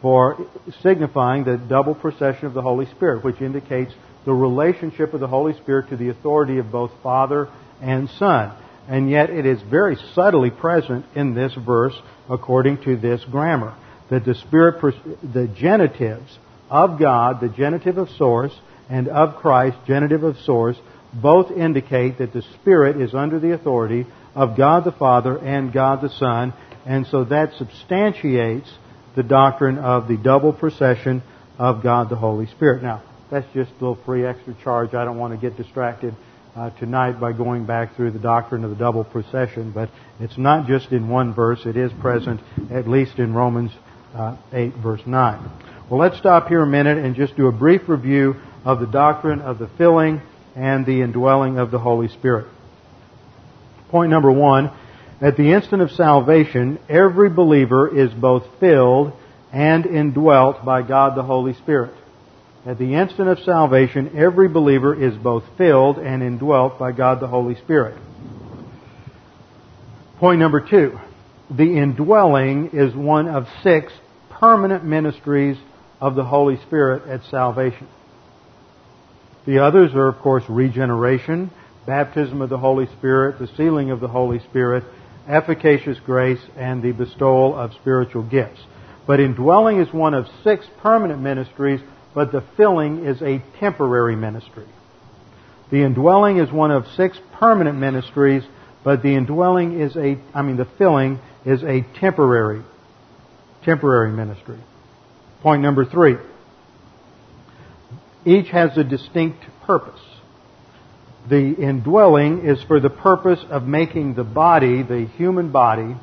for 0.02 0.38
signifying 0.84 1.46
the 1.46 1.58
double 1.58 1.96
procession 1.96 2.46
of 2.46 2.54
the 2.54 2.62
Holy 2.62 2.86
Spirit, 2.92 3.24
which 3.24 3.42
indicates 3.42 3.92
the 4.26 4.34
relationship 4.34 5.14
of 5.14 5.20
the 5.20 5.28
Holy 5.28 5.54
Spirit 5.54 5.90
to 5.90 5.98
the 5.98 6.10
authority 6.10 6.58
of 6.58 6.72
both 6.72 6.92
Father 7.02 7.48
and 7.82 8.10
Son. 8.10 8.56
And 8.88 9.10
yet 9.10 9.30
it 9.30 9.46
is 9.46 9.62
very 9.62 9.98
subtly 10.14 10.52
present 10.52 11.06
in 11.16 11.34
this 11.34 11.54
verse 11.54 11.96
according 12.30 12.84
to 12.84 12.96
this 12.98 13.24
grammar. 13.32 13.76
That 14.10 14.26
the 14.26 14.36
Spirit, 14.36 14.82
the 15.24 15.48
genitives 15.48 16.38
of 16.70 17.00
God, 17.00 17.42
the 17.42 17.50
genitive 17.50 17.98
of 17.98 18.10
source, 18.12 18.54
and 18.90 19.08
of 19.08 19.38
Christ, 19.38 19.78
genitive 19.88 20.24
of 20.24 20.38
source, 20.40 20.78
both 21.14 21.50
indicate 21.52 22.20
that 22.20 22.34
the 22.34 22.44
Spirit 22.62 23.02
is 23.02 23.14
under 23.14 23.40
the 23.40 23.54
authority 23.54 24.06
of 24.36 24.58
God 24.58 24.84
the 24.84 24.92
Father 24.92 25.38
and 25.38 25.74
God 25.74 26.02
the 26.02 26.10
Son, 26.10 26.54
and 26.86 27.08
so 27.08 27.24
that 27.24 27.54
substantiates 27.58 28.70
the 29.16 29.24
doctrine 29.24 29.78
of 29.80 30.08
the 30.08 30.18
double 30.18 30.54
procession 30.54 31.24
of 31.58 31.82
God 31.82 32.10
the 32.10 32.16
Holy 32.16 32.48
Spirit. 32.48 32.84
Now, 32.84 33.02
that's 33.30 33.48
just 33.54 33.72
a 33.72 33.74
little 33.74 33.98
free 34.06 34.26
extra 34.26 34.56
charge. 34.64 34.94
I 34.94 35.04
don't 35.06 35.18
want 35.18 35.34
to 35.34 35.40
get 35.40 35.58
distracted 35.58 36.16
uh, 36.56 36.70
tonight 36.72 37.20
by 37.20 37.34
going 37.34 37.66
back 37.66 37.96
through 37.96 38.12
the 38.12 38.20
doctrine 38.20 38.64
of 38.64 38.70
the 38.70 38.76
double 38.76 39.04
procession, 39.04 39.72
but 39.72 39.90
it's 40.20 40.38
not 40.38 40.68
just 40.68 40.92
in 40.92 41.10
one 41.10 41.34
verse. 41.34 41.66
It 41.66 41.76
is 41.76 41.92
present 42.00 42.40
at 42.72 42.88
least 42.88 43.18
in 43.20 43.34
Romans 43.34 43.72
uh, 44.14 44.38
8, 44.54 44.76
verse 44.76 45.02
9. 45.06 45.52
Well, 45.90 46.00
let's 46.00 46.18
stop 46.18 46.48
here 46.48 46.62
a 46.62 46.68
minute 46.68 46.98
and 46.98 47.16
just 47.16 47.36
do 47.36 47.48
a 47.48 47.52
brief 47.52 47.90
review 47.90 48.36
of 48.64 48.80
the 48.80 48.88
doctrine 48.88 49.42
of 49.42 49.60
the 49.60 49.68
filling 49.78 50.22
and 50.56 50.86
the 50.86 51.02
indwelling 51.02 51.58
of 51.58 51.72
the 51.72 51.80
Holy 51.80 52.08
Spirit. 52.08 52.48
Point 53.90 54.10
number 54.10 54.32
one, 54.32 54.72
at 55.22 55.38
the 55.38 55.52
instant 55.52 55.82
of 55.82 55.92
salvation, 55.92 56.80
every 56.90 57.30
believer 57.30 57.88
is 57.88 58.12
both 58.14 58.44
filled 58.60 59.14
and 59.52 59.86
indwelt 59.86 60.64
by 60.66 60.82
God 60.82 61.16
the 61.16 61.24
Holy 61.24 61.54
Spirit. 61.54 61.94
At 62.66 62.80
the 62.80 62.96
instant 62.96 63.30
of 63.30 63.38
salvation, 63.46 64.18
every 64.18 64.48
believer 64.48 65.00
is 65.00 65.16
both 65.16 65.44
filled 65.56 66.00
and 66.00 66.24
indwelt 66.24 66.80
by 66.80 66.94
God 66.94 67.20
the 67.20 67.28
Holy 67.28 67.56
Spirit. 67.56 67.96
Point 70.18 70.40
number 70.40 70.62
two. 70.62 71.00
The 71.56 71.78
indwelling 71.78 72.72
is 72.74 72.96
one 72.96 73.28
of 73.28 73.46
six 73.62 73.94
permanent 74.32 74.84
ministries 74.84 75.58
of 76.02 76.16
the 76.16 76.24
Holy 76.24 76.58
Spirit 76.64 77.08
at 77.08 77.24
salvation. 77.30 77.88
The 79.46 79.60
others 79.60 79.94
are, 79.94 80.08
of 80.08 80.18
course, 80.18 80.44
regeneration, 80.50 81.52
baptism 81.86 82.42
of 82.42 82.50
the 82.50 82.58
Holy 82.58 82.88
Spirit, 82.98 83.38
the 83.38 83.50
sealing 83.56 83.92
of 83.92 84.00
the 84.00 84.08
Holy 84.08 84.40
Spirit, 84.40 84.84
efficacious 85.28 86.00
grace, 86.04 86.42
and 86.58 86.82
the 86.82 86.94
bestowal 86.94 87.56
of 87.56 87.74
spiritual 87.74 88.24
gifts. 88.24 88.60
But 89.06 89.20
indwelling 89.20 89.80
is 89.80 89.94
one 89.94 90.16
of 90.16 90.26
six 90.44 90.66
permanent 90.82 91.22
ministries 91.22 91.82
but 92.16 92.32
the 92.32 92.44
filling 92.56 93.06
is 93.06 93.22
a 93.22 93.44
temporary 93.60 94.16
ministry. 94.16 94.66
The 95.70 95.84
indwelling 95.84 96.38
is 96.38 96.52
one 96.52 96.72
of 96.72 96.86
six 96.96 97.20
permanent 97.34 97.78
ministries, 97.78 98.44
but 98.84 99.04
the 99.04 99.16
indwelling 99.16 99.82
is 99.82 99.96
a, 99.98 100.18
I 100.34 100.42
mean, 100.42 100.56
the 100.56 100.68
filling 100.78 101.20
is 101.46 101.62
a 101.64 101.82
temporary, 102.00 102.64
temporary 103.64 104.12
ministry. 104.12 104.60
Point 105.42 105.62
number 105.62 105.86
three. 105.86 106.16
Each 108.26 108.48
has 108.48 108.78
a 108.78 108.84
distinct 108.84 109.44
purpose. 109.66 110.02
The 111.30 111.54
indwelling 111.54 112.46
is 112.46 112.64
for 112.64 112.80
the 112.80 112.90
purpose 112.90 113.44
of 113.50 113.64
making 113.64 114.16
the 114.16 114.24
body, 114.24 114.84
the 114.84 115.06
human 115.18 115.52
body, 115.52 115.96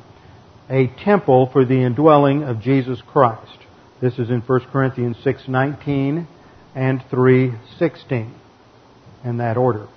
a 0.69 0.87
temple 1.03 1.49
for 1.51 1.65
the 1.65 1.81
indwelling 1.81 2.43
of 2.43 2.61
Jesus 2.61 3.01
Christ. 3.11 3.62
This 4.03 4.19
is 4.19 4.29
in 4.29 4.41
1 4.41 4.59
Corinthians 4.73 5.15
6:19 5.23 6.27
and 6.75 7.01
3:16 7.09 8.31
in 9.23 9.37
that 9.37 9.55
order. 9.55 9.87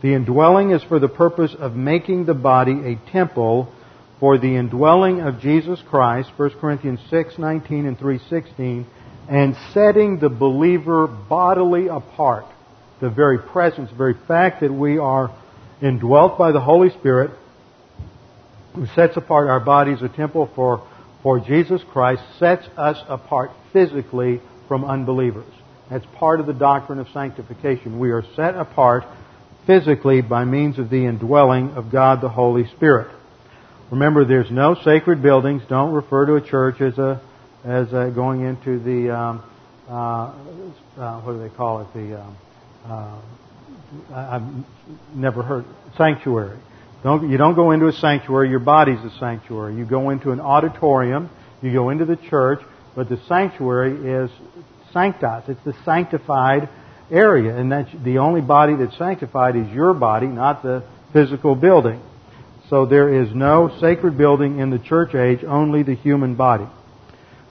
The 0.00 0.12
indwelling 0.12 0.72
is 0.72 0.82
for 0.82 0.98
the 0.98 1.06
purpose 1.06 1.54
of 1.54 1.76
making 1.76 2.24
the 2.24 2.34
body 2.34 2.80
a 2.84 3.12
temple 3.12 3.68
for 4.18 4.38
the 4.38 4.56
indwelling 4.56 5.20
of 5.20 5.38
Jesus 5.38 5.80
Christ, 5.88 6.32
1 6.36 6.50
Corinthians 6.60 6.98
6:19 7.12 7.86
and 7.86 7.96
3:16, 7.96 8.86
and 9.28 9.54
setting 9.72 10.18
the 10.18 10.28
believer 10.28 11.06
bodily 11.06 11.86
apart. 11.86 12.46
The 12.98 13.08
very 13.08 13.38
presence, 13.38 13.90
the 13.90 13.96
very 13.96 14.16
fact 14.26 14.62
that 14.62 14.74
we 14.74 14.98
are 14.98 15.30
indwelt 15.80 16.38
by 16.38 16.50
the 16.50 16.60
Holy 16.60 16.90
Spirit, 16.90 17.30
who 18.74 18.86
sets 18.86 19.16
apart 19.16 19.48
our 19.48 19.60
bodies 19.60 20.02
a 20.02 20.08
temple 20.08 20.50
for 20.56 20.80
for 21.22 21.40
Jesus 21.40 21.80
Christ 21.92 22.22
sets 22.38 22.66
us 22.76 22.98
apart 23.08 23.50
physically 23.72 24.40
from 24.68 24.84
unbelievers. 24.84 25.52
That's 25.90 26.06
part 26.14 26.40
of 26.40 26.46
the 26.46 26.52
doctrine 26.52 26.98
of 26.98 27.06
sanctification. 27.12 27.98
We 27.98 28.10
are 28.10 28.24
set 28.34 28.54
apart 28.54 29.04
physically 29.66 30.22
by 30.22 30.44
means 30.44 30.78
of 30.78 30.90
the 30.90 31.04
indwelling 31.04 31.72
of 31.72 31.90
God 31.92 32.20
the 32.20 32.28
Holy 32.28 32.66
Spirit. 32.76 33.14
Remember, 33.90 34.24
there's 34.24 34.50
no 34.50 34.74
sacred 34.74 35.22
buildings. 35.22 35.62
Don't 35.68 35.92
refer 35.92 36.26
to 36.26 36.34
a 36.36 36.40
church 36.40 36.80
as 36.80 36.98
a 36.98 37.20
as 37.64 37.92
a 37.92 38.10
going 38.12 38.40
into 38.40 38.78
the 38.80 39.14
um, 39.14 39.42
uh, 39.88 40.32
uh, 40.98 41.20
what 41.20 41.34
do 41.34 41.40
they 41.40 41.54
call 41.54 41.82
it? 41.82 41.88
The 41.94 42.20
um, 42.20 42.36
uh, 42.88 43.20
I've 44.14 45.14
never 45.14 45.42
heard 45.42 45.64
sanctuary. 45.96 46.58
Don't, 47.02 47.30
you 47.30 47.36
don't 47.36 47.54
go 47.54 47.72
into 47.72 47.88
a 47.88 47.92
sanctuary, 47.92 48.48
your 48.50 48.60
body's 48.60 49.00
a 49.00 49.10
sanctuary. 49.18 49.76
You 49.76 49.84
go 49.84 50.10
into 50.10 50.30
an 50.30 50.40
auditorium, 50.40 51.30
you 51.60 51.72
go 51.72 51.90
into 51.90 52.04
the 52.04 52.16
church, 52.16 52.60
but 52.94 53.08
the 53.08 53.18
sanctuary 53.26 54.24
is 54.24 54.30
sanctus. 54.92 55.44
It's 55.48 55.64
the 55.64 55.74
sanctified 55.84 56.68
area, 57.10 57.56
and 57.56 57.72
that's 57.72 57.90
the 58.04 58.18
only 58.18 58.40
body 58.40 58.76
that's 58.76 58.96
sanctified 58.96 59.56
is 59.56 59.68
your 59.72 59.94
body, 59.94 60.26
not 60.26 60.62
the 60.62 60.84
physical 61.12 61.54
building. 61.56 62.00
So 62.70 62.86
there 62.86 63.22
is 63.22 63.34
no 63.34 63.76
sacred 63.80 64.16
building 64.16 64.60
in 64.60 64.70
the 64.70 64.78
church 64.78 65.14
age, 65.14 65.44
only 65.44 65.82
the 65.82 65.94
human 65.94 66.36
body. 66.36 66.66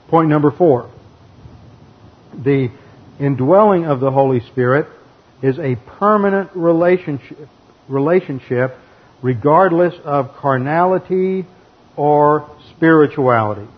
Point 0.08 0.28
number 0.28 0.50
four. 0.50 0.90
The 2.34 2.70
indwelling 3.20 3.84
of 3.84 4.00
the 4.00 4.10
Holy 4.10 4.40
Spirit 4.40 4.86
is 5.42 5.58
a 5.58 5.76
permanent 5.98 6.50
relationship, 6.54 7.48
relationship 7.88 8.76
regardless 9.22 9.94
of 10.04 10.34
carnality 10.36 11.46
or 11.96 12.50
spirituality. 12.76 13.68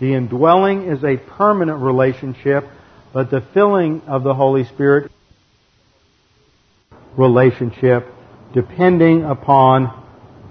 The 0.00 0.14
indwelling 0.14 0.90
is 0.90 1.02
a 1.02 1.16
permanent 1.16 1.80
relationship, 1.80 2.64
but 3.12 3.30
the 3.30 3.42
filling 3.54 4.02
of 4.06 4.22
the 4.22 4.34
Holy 4.34 4.64
Spirit 4.64 5.10
relationship 7.16 8.06
depending 8.54 9.24
upon 9.24 9.98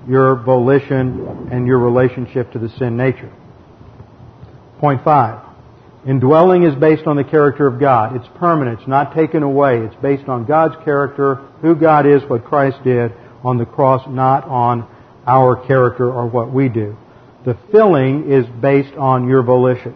your 0.08 0.36
volition 0.36 1.50
and 1.52 1.68
your 1.68 1.78
relationship 1.78 2.52
to 2.54 2.60
the 2.60 2.70
sin 2.70 2.98
nature. 2.98 3.32
Point 4.80 5.04
five. 5.04 5.46
Indwelling 6.08 6.64
is 6.64 6.74
based 6.74 7.06
on 7.06 7.16
the 7.16 7.24
character 7.24 7.68
of 7.68 7.80
God. 7.80 8.16
It's 8.16 8.28
permanent. 8.40 8.80
It's 8.80 8.88
not 8.88 9.14
taken 9.14 9.44
away. 9.44 9.78
It's 9.82 9.96
based 10.02 10.28
on 10.28 10.46
God's 10.46 10.74
character, 10.84 11.36
who 11.62 11.76
God 11.76 12.08
is, 12.08 12.24
what 12.28 12.44
Christ 12.44 12.78
did 12.84 13.12
on 13.44 13.58
the 13.58 13.66
cross, 13.66 14.08
not 14.08 14.46
on 14.46 14.88
our 15.26 15.56
character 15.68 16.12
or 16.12 16.28
what 16.28 16.52
we 16.52 16.70
do. 16.70 16.98
The 17.46 17.58
filling 17.72 18.32
is 18.32 18.46
based 18.62 18.94
on 18.96 19.28
your 19.28 19.44
volition. 19.44 19.96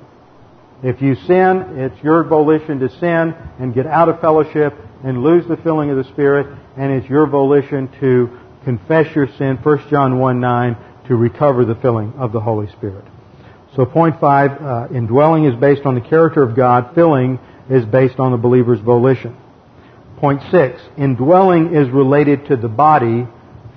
If 0.84 1.02
you 1.02 1.16
sin, 1.16 1.78
it's 1.78 2.04
your 2.04 2.24
volition 2.24 2.80
to 2.80 2.90
sin 3.00 3.36
and 3.60 3.74
get 3.74 3.88
out 3.88 4.10
of 4.10 4.20
fellowship 4.20 4.74
and 5.04 5.24
lose 5.24 5.48
the 5.48 5.58
filling 5.58 5.90
of 5.90 5.98
the 5.98 6.04
Spirit, 6.12 6.48
and 6.78 6.92
it's 6.92 7.10
your 7.10 7.28
volition 7.28 7.90
to 8.00 8.40
confess 8.64 9.16
your 9.16 9.28
sin, 9.38 9.58
1 9.58 9.90
John 9.90 10.20
1 10.20 10.40
9, 10.40 10.78
to 11.08 11.16
recover 11.16 11.66
the 11.66 11.76
filling 11.76 12.14
of 12.18 12.32
the 12.32 12.40
Holy 12.40 12.68
Spirit. 12.72 13.06
So 13.76 13.86
point 13.86 14.20
five, 14.20 14.52
uh, 14.62 14.88
indwelling 14.94 15.46
is 15.46 15.56
based 15.56 15.86
on 15.86 15.96
the 15.96 16.02
character 16.02 16.42
of 16.42 16.56
God. 16.56 16.96
Filling 16.96 17.40
is 17.70 17.86
based 17.86 18.20
on 18.20 18.32
the 18.32 18.38
believer's 18.38 18.80
volition. 18.80 19.36
Point 20.18 20.42
six, 20.50 20.82
indwelling 20.98 21.76
is 21.76 21.90
related 21.90 22.48
to 22.48 22.56
the 22.56 22.70
body. 22.70 23.28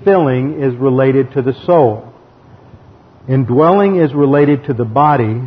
Filling 0.04 0.60
is 0.60 0.74
related 0.76 1.32
to 1.32 1.42
the 1.42 1.54
soul. 1.64 2.12
Indwelling 3.28 3.96
is 3.96 4.14
related 4.14 4.64
to 4.64 4.74
the 4.74 4.84
body. 4.84 5.42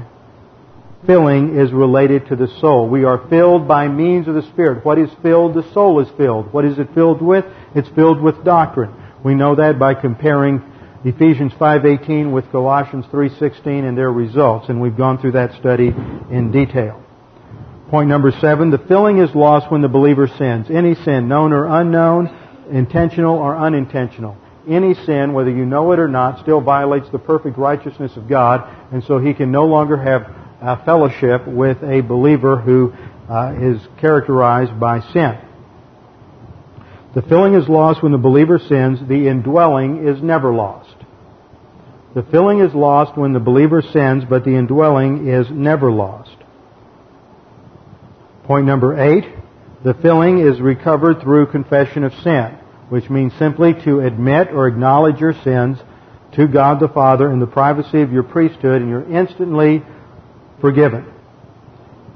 Filling 1.08 1.58
is 1.58 1.72
related 1.72 2.28
to 2.28 2.36
the 2.36 2.48
soul. 2.60 2.88
We 2.88 3.06
are 3.06 3.28
filled 3.30 3.68
by 3.68 3.88
means 3.88 4.28
of 4.28 4.36
the 4.36 4.44
Spirit. 4.44 4.86
What 4.86 5.00
is 5.00 5.10
filled? 5.24 5.56
The 5.56 5.72
soul 5.74 6.00
is 6.00 6.10
filled. 6.18 6.54
What 6.54 6.66
is 6.66 6.78
it 6.78 6.94
filled 6.94 7.22
with? 7.22 7.46
It's 7.74 7.90
filled 7.90 8.22
with 8.22 8.44
doctrine. 8.44 8.94
We 9.24 9.34
know 9.34 9.56
that 9.56 9.80
by 9.80 9.96
comparing 9.96 10.62
Ephesians 11.04 11.54
5:18 11.54 12.32
with 12.32 12.52
Colossians 12.52 13.06
3:16 13.08 13.86
and 13.86 13.98
their 13.98 14.12
results, 14.12 14.70
and 14.70 14.80
we've 14.80 14.98
gone 14.98 15.18
through 15.18 15.32
that 15.32 15.54
study 15.54 15.96
in 16.30 16.52
detail. 16.52 17.00
Point 17.90 18.08
number 18.08 18.32
7, 18.32 18.70
the 18.70 18.78
filling 18.78 19.18
is 19.18 19.34
lost 19.34 19.72
when 19.72 19.82
the 19.82 19.90
believer 19.90 20.28
sins. 20.28 20.70
Any 20.70 20.94
sin, 20.94 21.28
known 21.28 21.52
or 21.52 21.66
unknown, 21.66 22.30
intentional 22.72 23.38
or 23.38 23.58
unintentional. 23.58 24.38
Any 24.68 24.94
sin, 24.94 25.34
whether 25.34 25.50
you 25.50 25.66
know 25.66 25.92
it 25.92 26.00
or 26.00 26.08
not, 26.08 26.40
still 26.42 26.62
violates 26.62 27.10
the 27.12 27.20
perfect 27.20 27.58
righteousness 27.58 28.16
of 28.16 28.28
God, 28.30 28.68
and 28.92 29.04
so 29.04 29.18
he 29.18 29.34
can 29.34 29.52
no 29.52 29.66
longer 29.66 29.98
have 29.98 30.86
fellowship 30.86 31.48
with 31.48 31.82
a 31.84 32.02
believer 32.02 32.58
who 32.58 32.94
uh, 33.28 33.56
is 33.60 33.82
characterized 34.00 34.80
by 34.80 35.00
sin. 35.12 35.40
The 37.16 37.22
filling 37.24 37.56
is 37.56 37.68
lost 37.68 38.04
when 38.04 38.12
the 38.12 38.18
believer 38.18 38.60
sins. 38.60 39.00
The 39.06 39.28
indwelling 39.28 40.08
is 40.08 40.22
never 40.22 40.54
lost. 40.54 40.96
The 42.14 42.24
filling 42.24 42.60
is 42.60 42.74
lost 42.74 43.18
when 43.18 43.34
the 43.34 43.40
believer 43.40 43.82
sins, 43.82 44.24
but 44.30 44.44
the 44.44 44.52
indwelling 44.52 45.28
is 45.28 45.48
never 45.50 45.92
lost. 45.92 46.36
Point 48.44 48.66
number 48.66 49.00
eight. 49.00 49.26
The 49.84 49.94
filling 49.96 50.40
is 50.40 50.62
recovered 50.62 51.22
through 51.22 51.48
confession 51.48 52.04
of 52.04 52.14
sin, 52.24 52.58
which 52.92 53.10
means 53.10 53.32
simply 53.40 53.74
to 53.86 54.02
admit 54.02 54.50
or 54.52 54.68
acknowledge 54.68 55.18
your 55.22 55.34
sins 55.46 55.78
to 56.34 56.46
God 56.46 56.82
the 56.82 56.90
Father 56.90 57.32
in 57.32 57.40
the 57.40 57.48
privacy 57.48 58.02
of 58.02 58.12
your 58.12 58.24
priesthood, 58.24 58.82
and 58.82 58.90
you're 58.90 59.10
instantly 59.10 59.82
forgiven. 60.60 61.10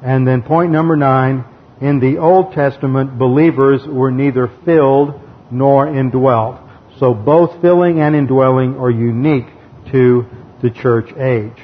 And 0.04 0.28
then 0.28 0.42
point 0.42 0.74
number 0.74 0.98
nine, 0.98 1.46
in 1.80 2.02
the 2.02 2.18
Old 2.18 2.52
Testament, 2.52 3.18
believers 3.18 3.88
were 3.88 4.12
neither 4.12 4.52
filled 4.66 5.18
nor 5.50 5.88
indwelt. 5.88 6.60
So 7.00 7.14
both 7.14 7.62
filling 7.62 8.02
and 8.02 8.14
indwelling 8.14 8.76
are 8.76 8.92
unique 8.92 9.48
to 9.94 10.26
the 10.62 10.72
church 10.72 11.10
age. 11.14 11.58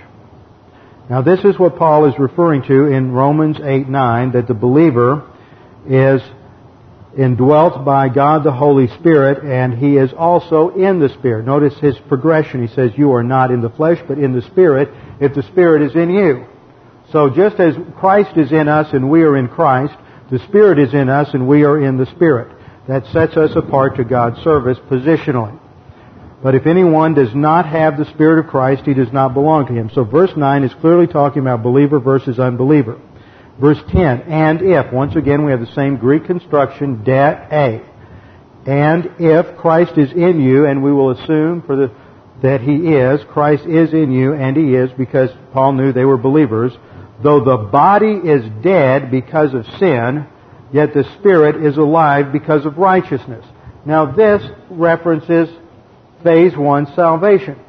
Now 1.09 1.21
this 1.21 1.41
is 1.43 1.59
what 1.59 1.75
Paul 1.75 2.05
is 2.05 2.17
referring 2.17 2.63
to 2.63 2.85
in 2.85 3.11
Romans 3.11 3.57
8, 3.61 3.89
9, 3.89 4.31
that 4.31 4.47
the 4.47 4.53
believer 4.53 5.29
is 5.85 6.21
indwelt 7.17 7.83
by 7.83 8.09
God 8.09 8.43
the 8.43 8.53
Holy 8.53 8.87
Spirit 8.99 9.43
and 9.43 9.77
he 9.77 9.97
is 9.97 10.13
also 10.13 10.69
in 10.69 10.99
the 10.99 11.09
Spirit. 11.09 11.45
Notice 11.45 11.77
his 11.79 11.97
progression. 12.07 12.65
He 12.65 12.73
says, 12.73 12.91
you 12.95 13.13
are 13.13 13.23
not 13.23 13.51
in 13.51 13.61
the 13.61 13.69
flesh, 13.69 13.99
but 14.07 14.17
in 14.17 14.33
the 14.33 14.41
Spirit, 14.43 14.89
if 15.19 15.33
the 15.33 15.43
Spirit 15.43 15.81
is 15.81 15.95
in 15.95 16.09
you. 16.09 16.45
So 17.11 17.29
just 17.29 17.59
as 17.59 17.75
Christ 17.97 18.37
is 18.37 18.51
in 18.51 18.67
us 18.67 18.93
and 18.93 19.09
we 19.09 19.23
are 19.23 19.35
in 19.35 19.49
Christ, 19.49 19.93
the 20.31 20.39
Spirit 20.39 20.79
is 20.79 20.93
in 20.93 21.09
us 21.09 21.33
and 21.33 21.47
we 21.47 21.63
are 21.63 21.83
in 21.83 21.97
the 21.97 22.05
Spirit. 22.05 22.57
That 22.87 23.05
sets 23.07 23.35
us 23.35 23.55
apart 23.55 23.97
to 23.97 24.05
God's 24.05 24.41
service 24.41 24.77
positionally. 24.89 25.59
But 26.41 26.55
if 26.55 26.65
anyone 26.65 27.13
does 27.13 27.35
not 27.35 27.67
have 27.67 27.97
the 27.97 28.05
Spirit 28.05 28.43
of 28.43 28.49
Christ, 28.49 28.83
he 28.85 28.93
does 28.93 29.11
not 29.11 29.33
belong 29.33 29.67
to 29.67 29.73
him. 29.73 29.91
So 29.93 30.03
verse 30.03 30.31
9 30.35 30.63
is 30.63 30.73
clearly 30.75 31.05
talking 31.05 31.41
about 31.41 31.61
believer 31.61 31.99
versus 31.99 32.39
unbeliever. 32.39 32.99
Verse 33.61 33.79
10, 33.91 34.23
and 34.23 34.61
if, 34.61 34.91
once 34.91 35.15
again 35.15 35.45
we 35.45 35.51
have 35.51 35.61
the 35.61 35.73
same 35.73 35.97
Greek 35.97 36.25
construction, 36.25 37.03
dat 37.03 37.53
a. 37.53 37.81
And 38.65 39.11
if 39.19 39.57
Christ 39.57 39.97
is 39.97 40.11
in 40.11 40.41
you, 40.41 40.65
and 40.65 40.83
we 40.83 40.91
will 40.91 41.11
assume 41.11 41.61
for 41.61 41.75
the, 41.75 41.91
that 42.41 42.61
he 42.61 42.93
is, 42.93 43.21
Christ 43.29 43.65
is 43.65 43.93
in 43.93 44.11
you, 44.11 44.33
and 44.33 44.57
he 44.57 44.73
is, 44.73 44.89
because 44.97 45.29
Paul 45.53 45.73
knew 45.73 45.93
they 45.93 46.05
were 46.05 46.17
believers, 46.17 46.73
Though 47.23 47.43
the 47.43 47.57
body 47.57 48.13
is 48.13 48.43
dead 48.63 49.11
because 49.11 49.53
of 49.53 49.65
sin, 49.77 50.25
yet 50.73 50.93
the 50.93 51.03
spirit 51.19 51.63
is 51.63 51.77
alive 51.77 52.31
because 52.31 52.65
of 52.65 52.77
righteousness. 52.77 53.45
Now 53.85 54.11
this 54.11 54.43
references 54.69 55.49
phase 56.23 56.55
one 56.57 56.87
salvation. 56.95 57.59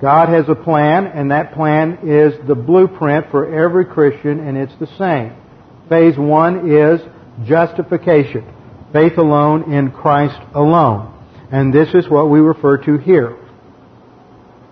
God 0.00 0.28
has 0.28 0.48
a 0.48 0.54
plan, 0.54 1.06
and 1.06 1.30
that 1.30 1.54
plan 1.54 2.00
is 2.02 2.34
the 2.46 2.54
blueprint 2.54 3.30
for 3.30 3.54
every 3.54 3.84
Christian, 3.84 4.40
and 4.40 4.56
it's 4.56 4.74
the 4.80 4.88
same. 4.98 5.34
Phase 5.88 6.18
one 6.18 6.70
is 6.70 7.00
justification. 7.46 8.44
Faith 8.92 9.18
alone 9.18 9.72
in 9.72 9.90
Christ 9.90 10.40
alone. 10.54 11.12
And 11.50 11.72
this 11.72 11.88
is 11.94 12.08
what 12.08 12.30
we 12.30 12.40
refer 12.40 12.78
to 12.78 12.98
here. 12.98 13.36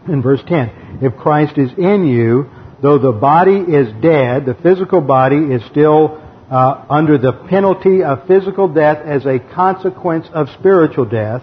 In 0.08 0.22
verse 0.22 0.40
10. 0.46 0.98
If 1.02 1.16
Christ 1.16 1.58
is 1.58 1.70
in 1.76 2.06
you, 2.06 2.50
though 2.82 2.98
the 2.98 3.12
body 3.12 3.56
is 3.56 3.92
dead, 4.02 4.46
the 4.46 4.56
physical 4.62 5.00
body 5.00 5.36
is 5.36 5.62
still 5.70 6.20
uh, 6.50 6.84
under 6.90 7.18
the 7.18 7.32
penalty 7.48 8.02
of 8.02 8.26
physical 8.26 8.68
death 8.68 8.98
as 9.04 9.24
a 9.24 9.38
consequence 9.54 10.26
of 10.32 10.48
spiritual 10.58 11.04
death 11.04 11.42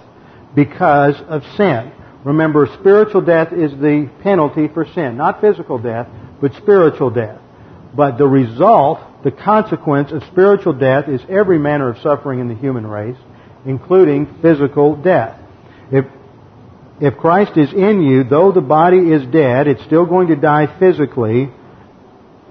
because 0.55 1.15
of 1.27 1.41
sin. 1.55 1.91
Remember, 2.23 2.67
spiritual 2.79 3.21
death 3.21 3.53
is 3.53 3.71
the 3.71 4.09
penalty 4.21 4.67
for 4.67 4.85
sin. 4.93 5.17
Not 5.17 5.41
physical 5.41 5.77
death, 5.77 6.07
but 6.41 6.53
spiritual 6.55 7.09
death. 7.09 7.39
But 7.95 8.17
the 8.17 8.27
result, 8.27 8.99
the 9.23 9.31
consequence 9.31 10.11
of 10.11 10.23
spiritual 10.31 10.73
death 10.73 11.07
is 11.07 11.21
every 11.29 11.57
manner 11.57 11.89
of 11.89 11.97
suffering 11.99 12.39
in 12.39 12.47
the 12.47 12.55
human 12.55 12.85
race, 12.85 13.17
including 13.65 14.37
physical 14.41 14.95
death. 14.95 15.39
If 15.91 16.05
if 17.01 17.15
Christ 17.17 17.55
is 17.55 17.71
in 17.71 18.01
you, 18.01 18.25
though 18.25 18.51
the 18.51 18.61
body 18.61 18.97
is 18.97 19.25
dead, 19.27 19.67
it's 19.67 19.83
still 19.83 20.05
going 20.05 20.27
to 20.27 20.35
die 20.35 20.67
physically 20.79 21.49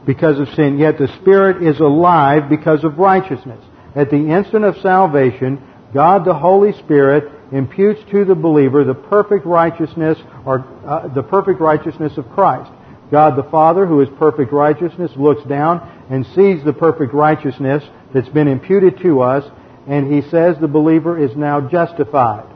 because 0.07 0.41
of 0.41 0.49
sin, 0.55 0.79
yet 0.79 0.97
the 0.97 1.09
spirit 1.21 1.63
is 1.63 1.81
alive 1.81 2.49
because 2.49 2.83
of 2.83 2.99
righteousness. 2.99 3.63
At 3.95 4.11
the 4.11 4.17
instant 4.17 4.65
of 4.65 4.79
salvation, 4.79 5.63
God 5.95 6.25
the 6.25 6.35
Holy 6.35 6.73
Spirit 6.73 7.33
imputes 7.53 8.01
to 8.11 8.25
the 8.25 8.35
believer 8.35 8.85
the 8.85 8.95
perfect 8.95 9.47
righteousness 9.47 10.19
or 10.45 10.67
uh, 10.87 11.09
the 11.09 11.23
perfect 11.23 11.61
righteousness 11.61 12.17
of 12.19 12.29
Christ. 12.31 12.71
God 13.11 13.37
the 13.37 13.51
Father, 13.51 13.87
who 13.87 14.01
is 14.03 14.09
perfect 14.19 14.53
righteousness, 14.53 15.11
looks 15.17 15.43
down 15.45 16.07
and 16.11 16.27
sees 16.27 16.63
the 16.63 16.75
perfect 16.75 17.15
righteousness 17.15 17.83
that's 18.13 18.29
been 18.29 18.49
imputed 18.49 19.01
to 19.01 19.23
us, 19.23 19.51
and 19.87 20.13
he 20.13 20.29
says 20.29 20.57
the 20.61 20.69
believer 20.69 21.19
is 21.19 21.35
now 21.35 21.69
justified. 21.69 22.47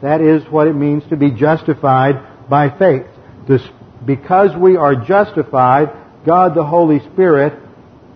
That 0.00 0.20
is 0.20 0.42
what 0.50 0.66
it 0.66 0.74
means 0.74 1.02
to 1.10 1.16
be 1.16 1.30
justified 1.30 2.48
by 2.48 2.70
faith. 2.78 3.06
This, 3.46 3.62
because 4.04 4.56
we 4.56 4.76
are 4.76 4.94
justified, 4.94 5.90
God 6.24 6.54
the 6.54 6.64
Holy 6.64 7.00
Spirit 7.12 7.58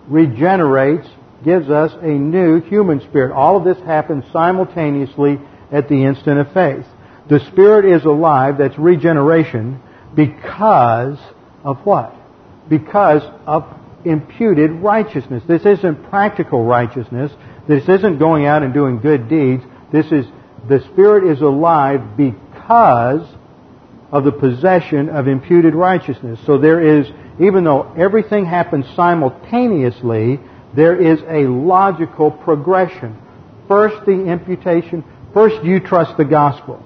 regenerates, 0.07 1.07
gives 1.43 1.69
us 1.69 1.91
a 2.01 2.07
new 2.07 2.61
human 2.61 3.01
spirit. 3.01 3.33
All 3.33 3.57
of 3.57 3.63
this 3.63 3.77
happens 3.85 4.25
simultaneously 4.31 5.39
at 5.71 5.87
the 5.87 6.03
instant 6.05 6.39
of 6.39 6.51
faith. 6.53 6.85
The 7.29 7.39
Spirit 7.51 7.85
is 7.85 8.05
alive, 8.05 8.57
that's 8.57 8.77
regeneration, 8.77 9.79
because 10.15 11.19
of 11.63 11.77
what? 11.85 12.15
Because 12.67 13.21
of 13.45 13.65
imputed 14.03 14.71
righteousness. 14.71 15.43
This 15.47 15.65
isn't 15.65 16.09
practical 16.09 16.63
righteousness. 16.63 17.31
This 17.67 17.87
isn't 17.87 18.17
going 18.17 18.45
out 18.45 18.63
and 18.63 18.73
doing 18.73 18.99
good 18.99 19.29
deeds. 19.29 19.63
This 19.91 20.07
is, 20.11 20.25
the 20.67 20.79
Spirit 20.91 21.31
is 21.31 21.41
alive 21.41 22.17
because 22.17 23.27
of 24.11 24.23
the 24.23 24.31
possession 24.31 25.09
of 25.09 25.27
imputed 25.27 25.75
righteousness. 25.75 26.39
So 26.45 26.57
there 26.57 26.81
is, 26.99 27.05
even 27.39 27.63
though 27.63 27.93
everything 27.95 28.45
happens 28.45 28.85
simultaneously, 28.95 30.39
there 30.75 30.99
is 30.99 31.19
a 31.27 31.49
logical 31.49 32.31
progression. 32.31 33.17
First 33.67 34.05
the 34.05 34.25
imputation, 34.25 35.03
first 35.33 35.63
you 35.63 35.79
trust 35.79 36.17
the 36.17 36.25
gospel. 36.25 36.83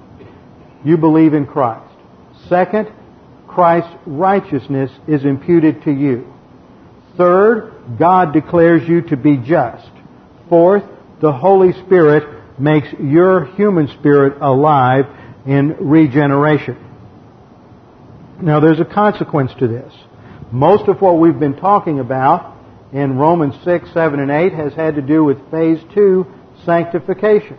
You 0.84 0.98
believe 0.98 1.34
in 1.34 1.46
Christ. 1.46 1.94
Second, 2.50 2.92
Christ's 3.48 3.94
righteousness 4.06 4.92
is 5.08 5.24
imputed 5.24 5.84
to 5.84 5.92
you. 5.92 6.34
Third, 7.18 7.98
God 8.00 8.34
declares 8.34 8.88
you 8.88 9.02
to 9.04 9.18
be 9.18 9.38
just. 9.38 9.90
Fourth, 10.50 10.84
the 11.22 11.32
Holy 11.32 11.74
Spirit 11.86 12.60
makes 12.60 12.88
your 13.00 13.46
human 13.56 13.88
spirit 14.00 14.42
alive 14.42 15.06
in 15.46 15.76
regeneration. 15.80 16.78
Now 18.42 18.60
there's 18.60 18.80
a 18.80 18.86
consequence 18.86 19.52
to 19.60 19.68
this. 19.68 19.94
Most 20.52 20.88
of 20.88 21.02
what 21.02 21.18
we've 21.18 21.40
been 21.40 21.56
talking 21.56 22.00
about 22.00 22.53
in 22.94 23.18
Romans 23.18 23.56
6, 23.64 23.92
7, 23.92 24.20
and 24.20 24.32
8 24.32 24.54
has 24.54 24.74
had 24.74 24.96
to 24.96 25.02
do 25.02 25.24
with 25.24 25.50
phase 25.50 25.80
2, 25.94 26.26
sanctification. 26.64 27.58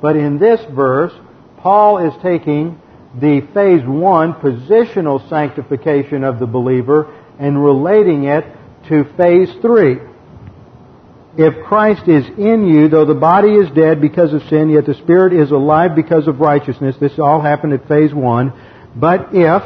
But 0.00 0.16
in 0.16 0.38
this 0.38 0.60
verse, 0.74 1.12
Paul 1.58 1.98
is 1.98 2.14
taking 2.22 2.80
the 3.20 3.42
phase 3.52 3.82
1, 3.84 4.34
positional 4.34 5.28
sanctification 5.28 6.24
of 6.24 6.38
the 6.38 6.46
believer, 6.46 7.14
and 7.38 7.62
relating 7.62 8.24
it 8.24 8.44
to 8.88 9.04
phase 9.16 9.52
3. 9.60 9.98
If 11.38 11.66
Christ 11.66 12.08
is 12.08 12.26
in 12.38 12.66
you, 12.66 12.88
though 12.88 13.04
the 13.04 13.14
body 13.14 13.52
is 13.52 13.70
dead 13.72 14.00
because 14.00 14.32
of 14.32 14.42
sin, 14.48 14.70
yet 14.70 14.86
the 14.86 14.94
spirit 14.94 15.34
is 15.34 15.50
alive 15.50 15.94
because 15.94 16.26
of 16.28 16.40
righteousness. 16.40 16.96
This 16.98 17.18
all 17.18 17.42
happened 17.42 17.74
at 17.74 17.86
phase 17.88 18.14
1. 18.14 18.52
But 18.96 19.34
if, 19.34 19.62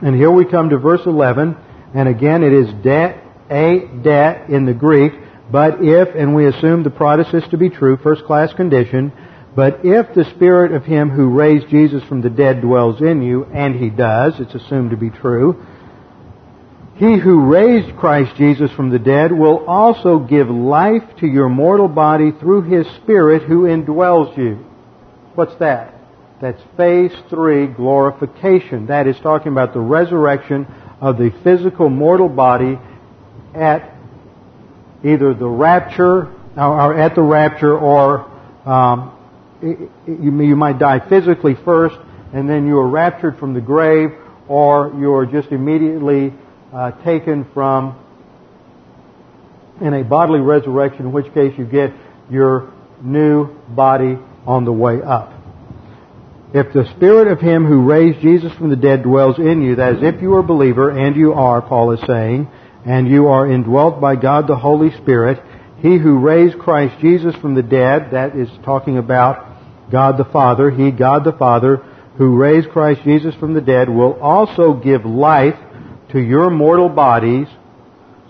and 0.00 0.14
here 0.14 0.30
we 0.30 0.44
come 0.44 0.70
to 0.70 0.78
verse 0.78 1.04
11, 1.04 1.56
and 1.94 2.08
again 2.08 2.42
it 2.42 2.52
is 2.52 2.72
de, 2.82 3.20
a 3.50 3.86
de 4.02 4.46
in 4.48 4.64
the 4.64 4.74
Greek, 4.74 5.12
but 5.50 5.82
if, 5.82 6.14
and 6.14 6.34
we 6.34 6.46
assume 6.46 6.82
the 6.82 6.90
protasis 6.90 7.48
to 7.50 7.58
be 7.58 7.68
true, 7.68 7.98
first 8.02 8.24
class 8.24 8.52
condition, 8.54 9.12
but 9.54 9.80
if 9.84 10.14
the 10.14 10.24
spirit 10.36 10.72
of 10.72 10.84
him 10.84 11.10
who 11.10 11.28
raised 11.28 11.68
Jesus 11.68 12.02
from 12.04 12.22
the 12.22 12.30
dead 12.30 12.62
dwells 12.62 13.02
in 13.02 13.22
you, 13.22 13.44
and 13.44 13.74
he 13.74 13.90
does, 13.90 14.34
it's 14.38 14.54
assumed 14.54 14.90
to 14.90 14.96
be 14.96 15.10
true, 15.10 15.66
he 16.94 17.18
who 17.18 17.46
raised 17.46 17.96
Christ 17.96 18.36
Jesus 18.36 18.70
from 18.72 18.90
the 18.90 18.98
dead 18.98 19.32
will 19.32 19.66
also 19.66 20.20
give 20.20 20.48
life 20.48 21.02
to 21.18 21.26
your 21.26 21.48
mortal 21.48 21.88
body 21.88 22.30
through 22.30 22.62
his 22.62 22.86
spirit 23.02 23.42
who 23.42 23.62
indwells 23.62 24.36
you. 24.38 24.64
What's 25.34 25.56
that? 25.56 25.94
That's 26.40 26.62
phase 26.76 27.12
three, 27.28 27.66
glorification. 27.66 28.86
That 28.86 29.06
is 29.06 29.18
talking 29.20 29.52
about 29.52 29.72
the 29.72 29.80
resurrection 29.80 30.66
of 31.02 31.18
the 31.18 31.30
physical 31.42 31.90
mortal 31.90 32.28
body 32.28 32.78
at 33.54 33.92
either 35.04 35.34
the 35.34 35.48
rapture, 35.48 36.32
or 36.56 36.96
at 36.96 37.16
the 37.16 37.20
rapture, 37.22 37.76
or 37.76 38.30
um, 38.64 39.12
you 39.60 40.56
might 40.56 40.78
die 40.78 41.00
physically 41.08 41.56
first, 41.64 41.96
and 42.32 42.48
then 42.48 42.68
you 42.68 42.78
are 42.78 42.88
raptured 42.88 43.36
from 43.38 43.52
the 43.52 43.60
grave, 43.60 44.10
or 44.46 44.94
you 44.96 45.12
are 45.12 45.26
just 45.26 45.48
immediately 45.48 46.32
uh, 46.72 46.92
taken 47.02 47.44
from 47.52 47.98
in 49.80 49.94
a 49.94 50.04
bodily 50.04 50.38
resurrection, 50.38 51.06
in 51.06 51.12
which 51.12 51.34
case 51.34 51.52
you 51.58 51.64
get 51.64 51.92
your 52.30 52.72
new 53.02 53.48
body 53.70 54.16
on 54.46 54.64
the 54.64 54.72
way 54.72 55.02
up. 55.02 55.32
If 56.54 56.74
the 56.74 56.84
Spirit 56.96 57.28
of 57.28 57.40
Him 57.40 57.64
who 57.64 57.88
raised 57.88 58.20
Jesus 58.20 58.52
from 58.54 58.68
the 58.68 58.76
dead 58.76 59.02
dwells 59.02 59.38
in 59.38 59.62
you, 59.62 59.76
that 59.76 59.94
is, 59.94 60.02
if 60.02 60.20
you 60.20 60.34
are 60.34 60.40
a 60.40 60.44
believer, 60.44 60.90
and 60.90 61.16
you 61.16 61.32
are, 61.32 61.62
Paul 61.62 61.92
is 61.92 62.06
saying, 62.06 62.46
and 62.84 63.08
you 63.08 63.28
are 63.28 63.50
indwelt 63.50 64.00
by 64.00 64.16
God 64.16 64.46
the 64.46 64.56
Holy 64.56 64.90
Spirit, 64.98 65.42
He 65.78 65.96
who 65.96 66.18
raised 66.18 66.58
Christ 66.58 67.00
Jesus 67.00 67.34
from 67.36 67.54
the 67.54 67.62
dead, 67.62 68.10
that 68.10 68.36
is 68.36 68.50
talking 68.64 68.98
about 68.98 69.90
God 69.90 70.18
the 70.18 70.26
Father, 70.26 70.70
He, 70.70 70.90
God 70.90 71.24
the 71.24 71.32
Father, 71.32 71.76
who 72.18 72.36
raised 72.36 72.68
Christ 72.68 73.00
Jesus 73.02 73.34
from 73.36 73.54
the 73.54 73.62
dead, 73.62 73.88
will 73.88 74.20
also 74.20 74.74
give 74.74 75.06
life 75.06 75.58
to 76.10 76.20
your 76.20 76.50
mortal 76.50 76.90
bodies. 76.90 77.46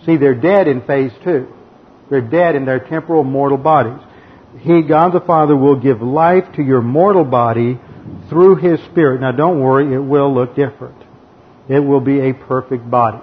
See, 0.06 0.16
they're 0.16 0.34
dead 0.34 0.68
in 0.68 0.82
phase 0.82 1.12
two. 1.24 1.52
They're 2.08 2.20
dead 2.20 2.54
in 2.54 2.66
their 2.66 2.78
temporal 2.78 3.24
mortal 3.24 3.58
bodies. 3.58 4.00
He, 4.60 4.82
God 4.82 5.12
the 5.12 5.20
Father, 5.20 5.56
will 5.56 5.76
give 5.76 6.02
life 6.02 6.44
to 6.56 6.62
your 6.62 6.82
mortal 6.82 7.24
body 7.24 7.78
through 8.28 8.56
His 8.56 8.80
Spirit. 8.84 9.20
Now 9.20 9.32
don't 9.32 9.60
worry, 9.60 9.92
it 9.94 9.98
will 9.98 10.32
look 10.32 10.54
different. 10.54 11.02
It 11.68 11.80
will 11.80 12.00
be 12.00 12.20
a 12.20 12.34
perfect 12.34 12.88
body. 12.90 13.18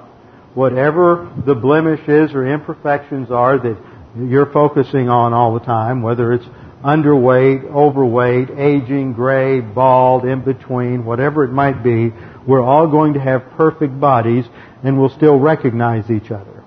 Whatever 0.53 1.31
the 1.45 1.55
blemishes 1.55 2.33
or 2.33 2.47
imperfections 2.47 3.29
are 3.31 3.57
that 3.57 3.77
you're 4.17 4.51
focusing 4.51 5.09
on 5.09 5.33
all 5.33 5.53
the 5.53 5.59
time, 5.59 6.01
whether 6.01 6.33
it's 6.33 6.45
underweight, 6.83 7.65
overweight, 7.71 8.49
aging, 8.51 9.13
gray, 9.13 9.59
bald, 9.59 10.25
in 10.25 10.41
between, 10.41 11.05
whatever 11.05 11.43
it 11.43 11.51
might 11.51 11.83
be, 11.83 12.11
we're 12.47 12.63
all 12.63 12.87
going 12.87 13.13
to 13.13 13.19
have 13.19 13.43
perfect 13.51 13.99
bodies 13.99 14.45
and 14.83 14.99
we'll 14.99 15.09
still 15.09 15.37
recognize 15.37 16.09
each 16.09 16.31
other. 16.31 16.63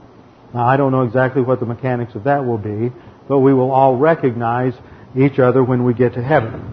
Now 0.54 0.66
I 0.66 0.76
don't 0.76 0.92
know 0.92 1.02
exactly 1.02 1.42
what 1.42 1.60
the 1.60 1.66
mechanics 1.66 2.14
of 2.14 2.24
that 2.24 2.44
will 2.44 2.58
be, 2.58 2.92
but 3.28 3.38
we 3.38 3.54
will 3.54 3.70
all 3.70 3.96
recognize 3.96 4.74
each 5.16 5.38
other 5.38 5.62
when 5.62 5.84
we 5.84 5.94
get 5.94 6.14
to 6.14 6.22
heaven. 6.22 6.68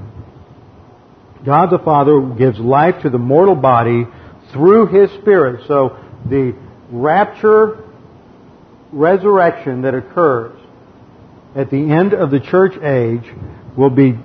God 1.45 1.69
the 1.71 1.79
Father 1.79 2.21
gives 2.21 2.59
life 2.59 3.01
to 3.03 3.09
the 3.09 3.17
mortal 3.17 3.55
body 3.55 4.05
through 4.51 4.87
His 4.87 5.11
Spirit. 5.21 5.67
So 5.67 5.97
the 6.25 6.55
rapture 6.89 7.83
resurrection 8.91 9.83
that 9.83 9.93
occurs 9.93 10.59
at 11.55 11.69
the 11.69 11.91
end 11.91 12.13
of 12.13 12.31
the 12.31 12.39
church 12.39 12.73
age 12.81 13.31
will 13.77 13.89
be 13.89 14.17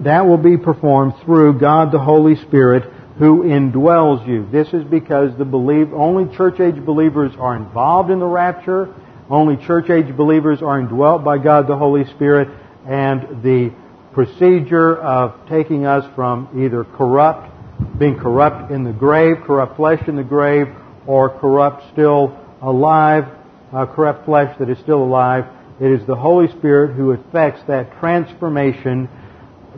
that 0.00 0.26
will 0.26 0.38
be 0.38 0.56
performed 0.56 1.14
through 1.24 1.58
God 1.58 1.92
the 1.92 1.98
Holy 1.98 2.36
Spirit 2.36 2.90
who 3.18 3.44
indwells 3.44 4.26
you. 4.26 4.48
This 4.50 4.68
is 4.72 4.82
because 4.84 5.36
the 5.36 5.44
believe 5.44 5.92
only 5.92 6.34
church 6.36 6.58
age 6.60 6.84
believers 6.84 7.32
are 7.38 7.56
involved 7.56 8.10
in 8.10 8.18
the 8.18 8.26
rapture. 8.26 8.92
Only 9.30 9.56
church 9.56 9.88
age 9.88 10.14
believers 10.14 10.60
are 10.60 10.78
indwelt 10.78 11.24
by 11.24 11.38
God 11.38 11.66
the 11.66 11.76
Holy 11.76 12.04
Spirit 12.10 12.48
and 12.86 13.42
the 13.42 13.72
procedure 14.12 14.96
of 14.96 15.48
taking 15.48 15.86
us 15.86 16.04
from 16.14 16.48
either 16.62 16.84
corrupt, 16.84 17.50
being 17.98 18.18
corrupt 18.18 18.70
in 18.70 18.84
the 18.84 18.92
grave, 18.92 19.36
corrupt 19.44 19.76
flesh 19.76 20.06
in 20.08 20.16
the 20.16 20.22
grave, 20.22 20.66
or 21.06 21.30
corrupt 21.40 21.90
still 21.92 22.38
alive, 22.60 23.24
uh, 23.72 23.86
corrupt 23.86 24.26
flesh 24.26 24.54
that 24.58 24.68
is 24.68 24.78
still 24.78 25.02
alive. 25.02 25.46
It 25.80 25.90
is 25.90 26.06
the 26.06 26.16
Holy 26.16 26.48
Spirit 26.58 26.94
who 26.94 27.12
effects 27.12 27.62
that 27.66 27.98
transformation 27.98 29.08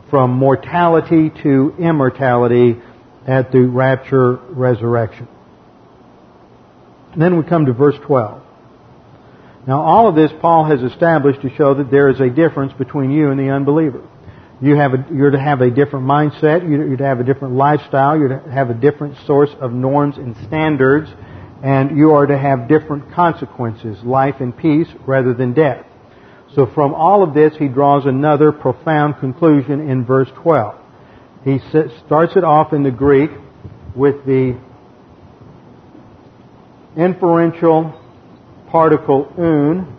from 0.09 0.31
mortality 0.31 1.31
to 1.43 1.73
immortality 1.79 2.79
at 3.25 3.51
the 3.51 3.61
rapture 3.61 4.33
resurrection. 4.49 5.27
And 7.13 7.21
then 7.21 7.37
we 7.37 7.43
come 7.43 7.65
to 7.65 7.73
verse 7.73 7.95
12. 8.05 8.43
Now 9.67 9.81
all 9.81 10.07
of 10.07 10.15
this 10.15 10.31
Paul 10.41 10.63
has 10.65 10.81
established 10.81 11.41
to 11.41 11.53
show 11.55 11.73
that 11.73 11.91
there 11.91 12.09
is 12.09 12.21
a 12.21 12.29
difference 12.29 12.71
between 12.73 13.11
you 13.11 13.31
and 13.31 13.39
the 13.39 13.49
unbeliever. 13.49 14.01
You 14.61 14.75
have 14.77 14.93
a, 14.93 15.05
you're 15.13 15.31
to 15.31 15.39
have 15.39 15.59
a 15.59 15.69
different 15.69 16.07
mindset. 16.07 16.67
You're 16.67 16.95
to 16.95 17.03
have 17.03 17.19
a 17.19 17.23
different 17.23 17.55
lifestyle. 17.55 18.17
You're 18.17 18.39
to 18.39 18.49
have 18.49 18.69
a 18.69 18.73
different 18.73 19.17
source 19.27 19.51
of 19.59 19.73
norms 19.73 20.17
and 20.17 20.35
standards. 20.47 21.09
And 21.61 21.97
you 21.97 22.11
are 22.11 22.25
to 22.25 22.37
have 22.37 22.69
different 22.69 23.13
consequences, 23.13 24.01
life 24.03 24.35
and 24.39 24.55
peace 24.57 24.87
rather 25.05 25.33
than 25.33 25.53
death. 25.53 25.85
So 26.55 26.65
from 26.73 26.93
all 26.93 27.21
of 27.21 27.33
this, 27.33 27.53
he 27.57 27.67
draws 27.67 28.05
another 28.05 28.53
profound 28.53 29.19
conclusion 29.19 29.89
in 29.89 30.05
verse 30.05 30.29
12. 30.43 30.75
He 31.43 31.59
starts 32.05 32.35
it 32.35 32.43
off 32.43 32.73
in 32.73 32.83
the 32.83 32.91
Greek 32.91 33.31
with 33.95 34.25
the 34.25 34.57
inferential 36.95 38.01
particle 38.69 39.31
oun 39.37 39.95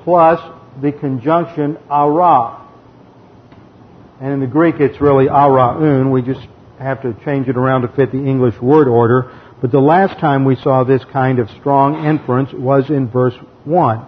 plus 0.00 0.40
the 0.80 0.92
conjunction 0.92 1.78
ara. 1.90 2.58
And 4.20 4.32
in 4.34 4.40
the 4.40 4.46
Greek 4.46 4.76
it's 4.80 5.00
really 5.00 5.28
ara 5.28 5.76
oun. 5.80 6.10
We 6.10 6.22
just 6.22 6.46
have 6.78 7.02
to 7.02 7.14
change 7.24 7.48
it 7.48 7.56
around 7.56 7.82
to 7.82 7.88
fit 7.88 8.10
the 8.12 8.18
English 8.18 8.60
word 8.60 8.88
order. 8.88 9.32
But 9.60 9.70
the 9.70 9.80
last 9.80 10.18
time 10.18 10.44
we 10.44 10.56
saw 10.56 10.82
this 10.82 11.04
kind 11.12 11.38
of 11.38 11.48
strong 11.60 12.04
inference 12.04 12.52
was 12.52 12.90
in 12.90 13.08
verse 13.08 13.34
1. 13.64 14.06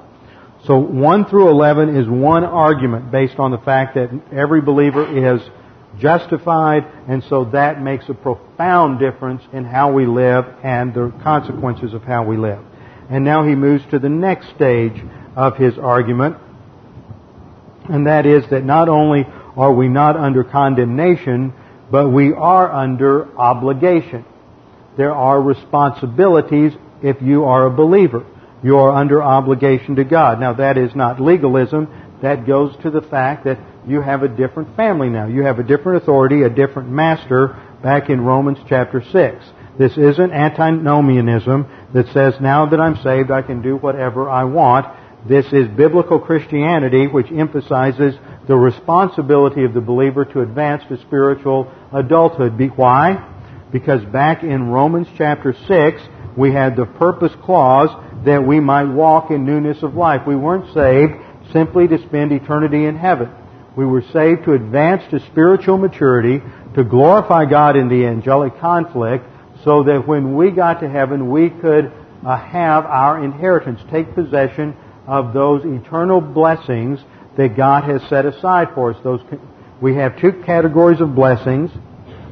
So 0.65 0.79
1 0.79 1.27
through 1.27 1.51
11 1.51 1.97
is 1.97 2.09
one 2.09 2.43
argument 2.43 3.11
based 3.11 3.39
on 3.39 3.51
the 3.51 3.59
fact 3.59 3.95
that 3.95 4.11
every 4.33 4.61
believer 4.63 5.35
is 5.35 5.43
justified, 5.99 6.85
and 7.09 7.23
so 7.25 7.45
that 7.47 7.83
makes 7.83 8.09
a 8.09 8.15
profound 8.15 8.99
difference 8.99 9.43
in 9.53 9.65
how 9.65 9.93
we 9.93 10.07
live 10.07 10.45
and 10.63 10.95
the 10.95 11.13
consequences 11.23 11.95
of 11.95 12.03
how 12.03 12.25
we 12.25 12.37
live. 12.37 12.61
And 13.11 13.25
now 13.25 13.47
he 13.47 13.55
moves 13.55 13.85
to 13.91 13.99
the 13.99 14.09
next 14.09 14.51
stage 14.51 15.03
of 15.37 15.57
his 15.57 15.79
argument, 15.79 16.37
and 17.89 18.07
that 18.07 18.27
is 18.27 18.45
that 18.51 18.65
not 18.65 18.89
only 18.89 19.27
are 19.57 19.73
we 19.73 19.89
not 19.89 20.17
under 20.17 20.43
condemnation, 20.43 21.53
but 21.91 22.09
we 22.09 22.33
are 22.33 22.73
under 22.73 23.37
obligation. 23.39 24.25
There 24.97 25.15
are 25.15 25.41
responsibilities 25.41 26.73
if 27.03 27.21
you 27.21 27.45
are 27.45 27.67
a 27.67 27.71
believer. 27.71 28.25
You 28.63 28.79
are 28.79 28.93
under 28.93 29.23
obligation 29.23 29.97
to 29.97 30.05
God. 30.05 30.41
Now 30.41 30.55
that 30.55 30.79
is 30.79 30.95
not 30.95 31.21
legalism. 31.21 31.89
That 32.25 32.47
goes 32.47 32.75
to 32.83 32.91
the 32.91 33.03
fact 33.03 33.45
that 33.45 33.59
you 33.87 34.01
have 34.01 34.23
a 34.23 34.29
different 34.29 34.75
family 34.77 35.11
now. 35.11 35.27
You 35.27 35.43
have 35.43 35.59
a 35.59 35.63
different 35.63 36.03
authority, 36.03 36.41
a 36.41 36.49
different 36.49 36.89
master 36.89 37.49
back 37.83 38.09
in 38.09 38.23
Romans 38.23 38.57
chapter 38.67 39.03
6. 39.03 39.45
This 39.79 39.99
isn't 39.99 40.33
antinomianism 40.33 41.67
that 41.93 42.07
says 42.15 42.33
now 42.41 42.65
that 42.71 42.81
I'm 42.81 42.97
saved 43.03 43.31
I 43.31 43.43
can 43.43 43.61
do 43.61 43.77
whatever 43.77 44.31
I 44.31 44.45
want. 44.45 44.87
This 45.29 45.45
is 45.53 45.69
biblical 45.77 46.19
Christianity 46.19 47.09
which 47.09 47.31
emphasizes 47.31 48.15
the 48.49 48.57
responsibility 48.57 49.63
of 49.65 49.75
the 49.75 49.83
believer 49.83 50.25
to 50.25 50.41
advance 50.41 50.83
to 50.89 50.97
spiritual 51.03 51.71
adulthood. 51.93 52.59
Why? 52.75 53.23
Because 53.71 54.03
back 54.03 54.43
in 54.43 54.71
Romans 54.71 55.09
chapter 55.19 55.53
6, 55.53 56.01
we 56.39 56.55
had 56.55 56.75
the 56.75 56.87
purpose 56.87 57.33
clause 57.43 57.91
that 58.25 58.47
we 58.47 58.61
might 58.61 58.85
walk 58.85 59.31
in 59.31 59.45
newness 59.45 59.83
of 59.83 59.95
life. 59.95 60.23
We 60.27 60.37
weren't 60.37 60.73
saved 60.73 61.13
simply 61.53 61.89
to 61.89 61.99
spend 62.07 62.33
eternity 62.33 62.85
in 62.85 62.97
heaven. 62.97 63.31
We 63.77 63.87
were 63.87 64.03
saved 64.13 64.45
to 64.45 64.53
advance 64.53 65.03
to 65.11 65.21
spiritual 65.27 65.79
maturity, 65.79 66.41
to 66.75 66.85
glorify 66.85 67.45
God 67.47 67.77
in 67.77 67.89
the 67.89 68.07
angelic 68.07 68.59
conflict, 68.61 69.27
so 69.65 69.83
that 69.85 70.07
when 70.07 70.37
we 70.37 70.51
got 70.51 70.81
to 70.81 70.89
heaven, 70.89 71.31
we 71.31 71.51
could 71.51 71.93
uh, 72.25 72.37
have 72.37 72.85
our 72.85 73.23
inheritance, 73.23 73.81
take 73.91 74.15
possession 74.15 74.77
of 75.07 75.33
those 75.33 75.65
eternal 75.65 76.21
blessings 76.21 77.01
that 77.37 77.57
God 77.57 77.85
has 77.85 78.03
set 78.09 78.27
aside 78.27 78.69
for 78.75 78.95
us. 78.95 79.01
Those 79.03 79.21
we 79.81 79.97
have 79.97 80.19
two 80.21 80.43
categories 80.47 81.01
of 81.01 81.15
blessings. 81.15 81.71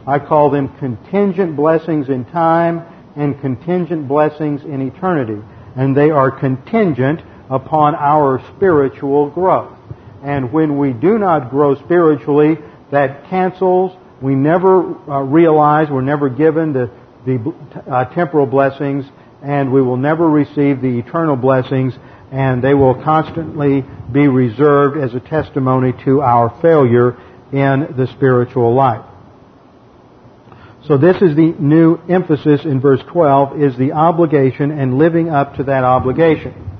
I 0.07 0.19
call 0.19 0.51
them 0.51 0.69
contingent 0.79 1.57
blessings 1.57 2.09
in 2.09 2.25
time 2.27 2.83
and 3.17 3.41
contingent 3.41 4.09
blessings 4.09 4.63
in 4.65 4.81
eternity. 4.81 5.43
And 5.77 5.97
they 5.97 6.11
are 6.11 6.31
contingent 6.31 7.21
upon 7.53 7.95
our 7.95 8.43
spiritual 8.57 9.29
growth. 9.31 9.77
And 10.25 10.53
when 10.53 10.79
we 10.79 10.93
do 10.93 11.19
not 11.19 11.51
grow 11.51 11.75
spiritually, 11.85 12.57
that 12.91 13.29
cancels. 13.29 13.97
We 14.23 14.35
never 14.35 14.95
uh, 15.11 15.21
realize, 15.23 15.89
we're 15.91 16.01
never 16.01 16.29
given 16.31 16.73
the, 16.73 16.91
the 17.27 17.55
uh, 17.91 18.15
temporal 18.15 18.47
blessings, 18.47 19.05
and 19.43 19.73
we 19.73 19.83
will 19.83 19.97
never 19.97 20.29
receive 20.29 20.81
the 20.81 20.99
eternal 20.99 21.37
blessings, 21.37 21.95
and 22.31 22.63
they 22.63 22.75
will 22.75 23.03
constantly 23.03 23.85
be 24.13 24.29
reserved 24.29 24.97
as 24.97 25.13
a 25.15 25.21
testimony 25.21 25.93
to 26.05 26.23
our 26.23 26.59
failure 26.63 27.17
in 27.53 27.95
the 27.97 28.09
spiritual 28.15 28.75
life. 28.75 29.05
So 30.87 30.97
this 30.97 31.17
is 31.17 31.37
the 31.37 31.55
new 31.59 31.97
emphasis 32.09 32.65
in 32.65 32.81
verse 32.81 33.01
12 33.13 33.61
is 33.61 33.77
the 33.77 33.93
obligation 33.93 34.71
and 34.71 34.99
living 34.99 35.29
up 35.29 35.57
to 35.57 35.65
that 35.65 35.85
obligation. 35.85 36.72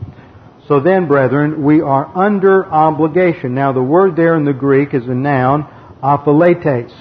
So 0.73 0.81
then, 0.81 1.07
brethren, 1.07 1.65
we 1.65 1.83
are 1.83 2.11
under 2.17 2.65
obligation. 2.65 3.55
Now, 3.55 3.75
the 3.75 3.83
word 3.83 4.17
there 4.17 4.37
in 4.37 4.47
the 4.47 4.55
Greek 4.55 4.95
is 4.95 5.07
a 5.07 5.15
noun, 5.15 5.65
opheiletes. 6.03 6.95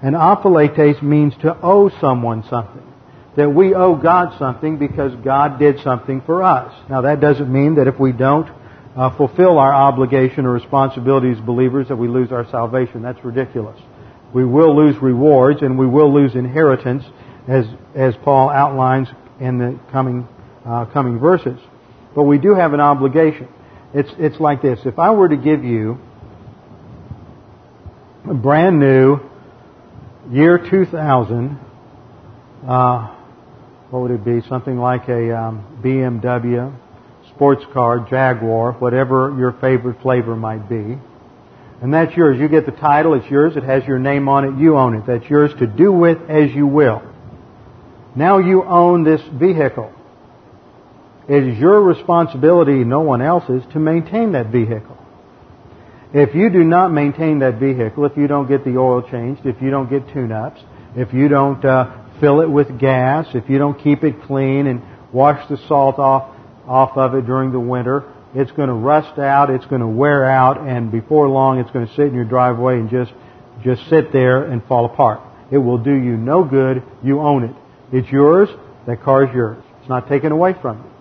And 0.00 0.14
opheiletes 0.14 1.02
means 1.02 1.34
to 1.42 1.58
owe 1.64 1.88
someone 2.00 2.44
something. 2.48 2.84
That 3.36 3.50
we 3.50 3.74
owe 3.74 3.96
God 3.96 4.38
something 4.38 4.78
because 4.78 5.12
God 5.24 5.58
did 5.58 5.80
something 5.80 6.20
for 6.20 6.44
us. 6.44 6.72
Now, 6.88 7.00
that 7.00 7.20
doesn't 7.20 7.52
mean 7.52 7.74
that 7.74 7.88
if 7.88 7.98
we 7.98 8.12
don't 8.12 8.48
uh, 8.94 9.16
fulfill 9.16 9.58
our 9.58 9.74
obligation 9.74 10.46
or 10.46 10.52
responsibility 10.52 11.32
as 11.32 11.40
believers 11.40 11.88
that 11.88 11.96
we 11.96 12.06
lose 12.06 12.30
our 12.30 12.48
salvation. 12.52 13.02
That's 13.02 13.24
ridiculous. 13.24 13.80
We 14.32 14.44
will 14.44 14.76
lose 14.76 14.96
rewards 15.02 15.60
and 15.60 15.76
we 15.76 15.88
will 15.88 16.14
lose 16.14 16.36
inheritance 16.36 17.02
as, 17.48 17.64
as 17.96 18.14
Paul 18.22 18.48
outlines 18.48 19.08
in 19.40 19.58
the 19.58 19.76
coming, 19.90 20.28
uh, 20.64 20.84
coming 20.84 21.18
verses. 21.18 21.58
But 22.16 22.22
we 22.22 22.38
do 22.38 22.54
have 22.54 22.72
an 22.72 22.80
obligation. 22.80 23.46
It's, 23.92 24.10
it's 24.18 24.40
like 24.40 24.62
this. 24.62 24.80
If 24.86 24.98
I 24.98 25.10
were 25.10 25.28
to 25.28 25.36
give 25.36 25.62
you 25.62 25.98
a 28.28 28.32
brand 28.32 28.80
new 28.80 29.20
year 30.30 30.58
2000, 30.58 31.60
uh, 32.66 33.14
what 33.90 34.00
would 34.00 34.10
it 34.10 34.24
be? 34.24 34.40
Something 34.48 34.78
like 34.78 35.10
a 35.10 35.38
um, 35.38 35.80
BMW, 35.84 36.74
sports 37.34 37.64
car, 37.74 38.00
Jaguar, 38.08 38.72
whatever 38.72 39.36
your 39.38 39.52
favorite 39.60 40.00
flavor 40.00 40.34
might 40.34 40.70
be. 40.70 40.98
And 41.82 41.92
that's 41.92 42.16
yours. 42.16 42.40
You 42.40 42.48
get 42.48 42.64
the 42.64 42.72
title, 42.72 43.12
it's 43.12 43.30
yours, 43.30 43.58
it 43.58 43.62
has 43.62 43.84
your 43.84 43.98
name 43.98 44.26
on 44.30 44.44
it, 44.46 44.58
you 44.58 44.78
own 44.78 44.96
it. 44.96 45.04
That's 45.06 45.28
yours 45.28 45.52
to 45.58 45.66
do 45.66 45.92
with 45.92 46.18
as 46.30 46.50
you 46.54 46.66
will. 46.66 47.02
Now 48.14 48.38
you 48.38 48.64
own 48.64 49.04
this 49.04 49.20
vehicle. 49.34 49.92
It 51.28 51.42
is 51.42 51.58
your 51.58 51.80
responsibility, 51.82 52.84
no 52.84 53.00
one 53.00 53.20
else's, 53.20 53.62
to 53.72 53.80
maintain 53.80 54.32
that 54.32 54.48
vehicle. 54.48 54.96
If 56.14 56.34
you 56.34 56.50
do 56.50 56.62
not 56.62 56.92
maintain 56.92 57.40
that 57.40 57.58
vehicle, 57.58 58.04
if 58.04 58.16
you 58.16 58.28
don't 58.28 58.46
get 58.46 58.64
the 58.64 58.78
oil 58.78 59.02
changed, 59.02 59.44
if 59.44 59.60
you 59.60 59.70
don't 59.70 59.90
get 59.90 60.12
tune-ups, 60.12 60.60
if 60.94 61.12
you 61.12 61.28
don't 61.28 61.64
uh, 61.64 62.04
fill 62.20 62.40
it 62.40 62.48
with 62.48 62.78
gas, 62.78 63.26
if 63.34 63.50
you 63.50 63.58
don't 63.58 63.78
keep 63.82 64.04
it 64.04 64.22
clean 64.22 64.66
and 64.66 64.82
wash 65.12 65.46
the 65.48 65.58
salt 65.68 65.98
off 65.98 66.34
off 66.66 66.96
of 66.96 67.14
it 67.14 67.26
during 67.26 67.52
the 67.52 67.60
winter, 67.60 68.04
it's 68.34 68.50
going 68.52 68.68
to 68.68 68.74
rust 68.74 69.18
out, 69.18 69.50
it's 69.50 69.66
going 69.66 69.80
to 69.80 69.86
wear 69.86 70.24
out, 70.24 70.60
and 70.66 70.90
before 70.90 71.28
long 71.28 71.58
it's 71.58 71.70
going 71.70 71.86
to 71.86 71.94
sit 71.94 72.06
in 72.06 72.14
your 72.14 72.24
driveway 72.24 72.74
and 72.74 72.90
just 72.90 73.12
just 73.62 73.88
sit 73.88 74.12
there 74.12 74.44
and 74.44 74.64
fall 74.64 74.84
apart. 74.84 75.20
It 75.50 75.58
will 75.58 75.78
do 75.78 75.92
you 75.92 76.16
no 76.16 76.44
good. 76.44 76.82
You 77.02 77.20
own 77.20 77.44
it. 77.44 77.56
It's 77.92 78.10
yours. 78.10 78.48
That 78.86 79.02
car 79.02 79.24
is 79.24 79.34
yours. 79.34 79.62
It's 79.80 79.88
not 79.88 80.08
taken 80.08 80.32
away 80.32 80.54
from 80.60 80.78
you. 80.78 80.95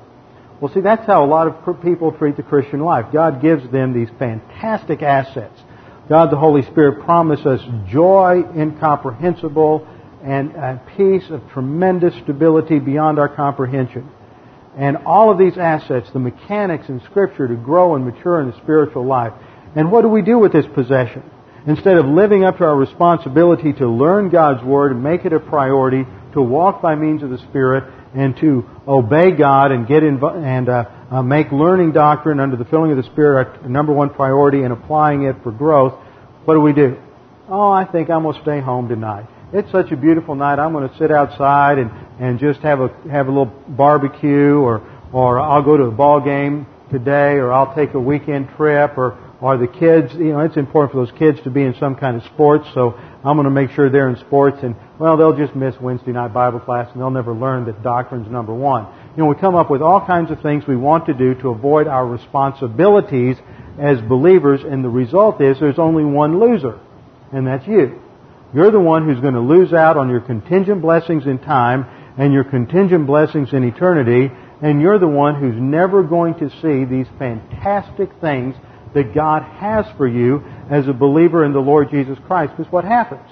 Well, 0.65 0.73
see, 0.73 0.81
that's 0.81 1.05
how 1.05 1.23
a 1.23 1.27
lot 1.27 1.45
of 1.45 1.83
people 1.83 2.11
treat 2.11 2.37
the 2.37 2.41
Christian 2.41 2.79
life. 2.79 3.13
God 3.13 3.39
gives 3.39 3.69
them 3.71 3.93
these 3.93 4.09
fantastic 4.17 5.03
assets. 5.03 5.61
God, 6.09 6.31
the 6.31 6.37
Holy 6.37 6.63
Spirit, 6.63 7.05
promises 7.05 7.45
us 7.45 7.61
joy 7.87 8.41
incomprehensible 8.57 9.87
and 10.23 10.55
a 10.55 10.81
peace 10.97 11.29
of 11.29 11.47
tremendous 11.51 12.15
stability 12.23 12.79
beyond 12.79 13.19
our 13.19 13.29
comprehension. 13.29 14.09
And 14.75 14.97
all 15.05 15.29
of 15.31 15.37
these 15.37 15.55
assets, 15.55 16.09
the 16.11 16.17
mechanics 16.17 16.89
in 16.89 16.99
Scripture 17.01 17.47
to 17.47 17.55
grow 17.55 17.93
and 17.93 18.03
mature 18.03 18.41
in 18.41 18.49
the 18.49 18.57
spiritual 18.57 19.05
life. 19.05 19.33
And 19.75 19.91
what 19.91 20.01
do 20.01 20.07
we 20.07 20.23
do 20.23 20.39
with 20.39 20.51
this 20.51 20.65
possession? 20.73 21.21
Instead 21.67 21.97
of 21.97 22.07
living 22.07 22.43
up 22.43 22.57
to 22.57 22.63
our 22.63 22.75
responsibility 22.75 23.71
to 23.73 23.87
learn 23.87 24.29
God's 24.29 24.63
Word 24.63 24.93
and 24.93 25.03
make 25.03 25.25
it 25.25 25.33
a 25.33 25.39
priority, 25.39 26.07
to 26.33 26.41
walk 26.41 26.81
by 26.81 26.95
means 26.95 27.21
of 27.21 27.29
the 27.29 27.37
Spirit, 27.37 27.83
and 28.15 28.37
to 28.37 28.65
obey 28.87 29.31
God 29.31 29.71
and 29.71 29.87
get 29.87 30.03
in, 30.03 30.23
and 30.23 30.69
uh, 30.69 30.85
uh, 31.11 31.21
make 31.21 31.51
learning 31.51 31.91
doctrine 31.91 32.39
under 32.39 32.55
the 32.55 32.65
filling 32.65 32.91
of 32.91 32.97
the 32.97 33.03
Spirit 33.03 33.59
our 33.61 33.69
number 33.69 33.93
one 33.93 34.09
priority 34.09 34.63
and 34.63 34.71
applying 34.71 35.23
it 35.23 35.35
for 35.43 35.51
growth, 35.51 35.93
what 36.45 36.53
do 36.53 36.61
we 36.61 36.73
do? 36.73 36.97
Oh, 37.47 37.69
I 37.69 37.85
think 37.85 38.09
I'm 38.09 38.23
going 38.23 38.35
to 38.35 38.41
stay 38.41 38.59
home 38.59 38.87
tonight. 38.87 39.27
It's 39.53 39.71
such 39.71 39.91
a 39.91 39.95
beautiful 39.97 40.35
night. 40.35 40.57
I'm 40.57 40.73
going 40.73 40.89
to 40.89 40.97
sit 40.97 41.11
outside 41.11 41.77
and, 41.77 41.91
and 42.19 42.39
just 42.39 42.61
have 42.61 42.79
a 42.81 42.87
have 43.09 43.27
a 43.27 43.29
little 43.29 43.45
barbecue, 43.45 44.57
or 44.57 44.81
or 45.13 45.39
I'll 45.39 45.63
go 45.63 45.77
to 45.77 45.83
a 45.83 45.91
ball 45.91 46.19
game 46.19 46.65
today, 46.91 47.33
or 47.33 47.53
I'll 47.53 47.75
take 47.75 47.93
a 47.93 47.99
weekend 47.99 48.49
trip, 48.57 48.97
or 48.97 49.17
or 49.45 49.57
the 49.59 49.67
kids. 49.67 50.11
You 50.15 50.33
know, 50.33 50.39
it's 50.39 50.57
important 50.57 50.91
for 50.91 51.05
those 51.05 51.15
kids 51.19 51.39
to 51.43 51.51
be 51.51 51.61
in 51.61 51.75
some 51.79 51.93
kind 51.93 52.17
of 52.17 52.23
sports, 52.33 52.67
so 52.73 52.97
I'm 53.23 53.37
going 53.37 53.43
to 53.43 53.51
make 53.51 53.69
sure 53.69 53.91
they're 53.91 54.09
in 54.09 54.17
sports, 54.17 54.57
and 54.63 54.75
well, 54.97 55.17
they'll 55.17 55.37
just 55.37 55.55
miss 55.55 55.75
Wednesday 55.79 56.13
night 56.13 56.33
Bible 56.33 56.59
class, 56.59 56.89
and 56.91 56.99
they'll 56.99 57.11
never 57.11 57.31
learn 57.31 57.65
that 57.65 57.83
doctrine's 57.83 58.27
number 58.27 58.55
one. 58.55 58.87
You 59.15 59.21
know, 59.21 59.29
we 59.29 59.35
come 59.35 59.53
up 59.53 59.69
with 59.69 59.83
all 59.83 60.03
kinds 60.03 60.31
of 60.31 60.41
things 60.41 60.63
we 60.67 60.75
want 60.75 61.05
to 61.05 61.13
do 61.13 61.35
to 61.35 61.49
avoid 61.49 61.85
our 61.85 62.07
responsibilities 62.07 63.37
as 63.79 64.01
believers, 64.01 64.61
and 64.63 64.83
the 64.83 64.89
result 64.89 65.39
is 65.39 65.59
there's 65.59 65.77
only 65.77 66.03
one 66.03 66.39
loser, 66.39 66.79
and 67.31 67.45
that's 67.45 67.67
you. 67.67 68.01
You're 68.51 68.71
the 68.71 68.79
one 68.79 69.05
who's 69.05 69.19
going 69.19 69.35
to 69.35 69.41
lose 69.41 69.73
out 69.73 69.95
on 69.95 70.09
your 70.09 70.21
contingent 70.21 70.81
blessings 70.81 71.27
in 71.27 71.37
time 71.37 71.85
and 72.17 72.33
your 72.33 72.45
contingent 72.45 73.05
blessings 73.05 73.53
in 73.53 73.63
eternity, 73.63 74.31
and 74.63 74.81
you're 74.81 74.97
the 74.97 75.07
one 75.07 75.35
who's 75.35 75.61
never 75.61 76.01
going 76.01 76.33
to 76.39 76.49
see 76.49 76.85
these 76.85 77.05
fantastic 77.19 78.09
things 78.19 78.55
that 78.95 79.13
God 79.13 79.43
has 79.43 79.85
for 79.97 80.07
you 80.07 80.43
as 80.71 80.87
a 80.87 80.93
believer 80.93 81.45
in 81.45 81.53
the 81.53 81.59
Lord 81.59 81.91
Jesus 81.91 82.17
Christ. 82.25 82.53
Because 82.57 82.71
what 82.71 82.85
happens? 82.85 83.29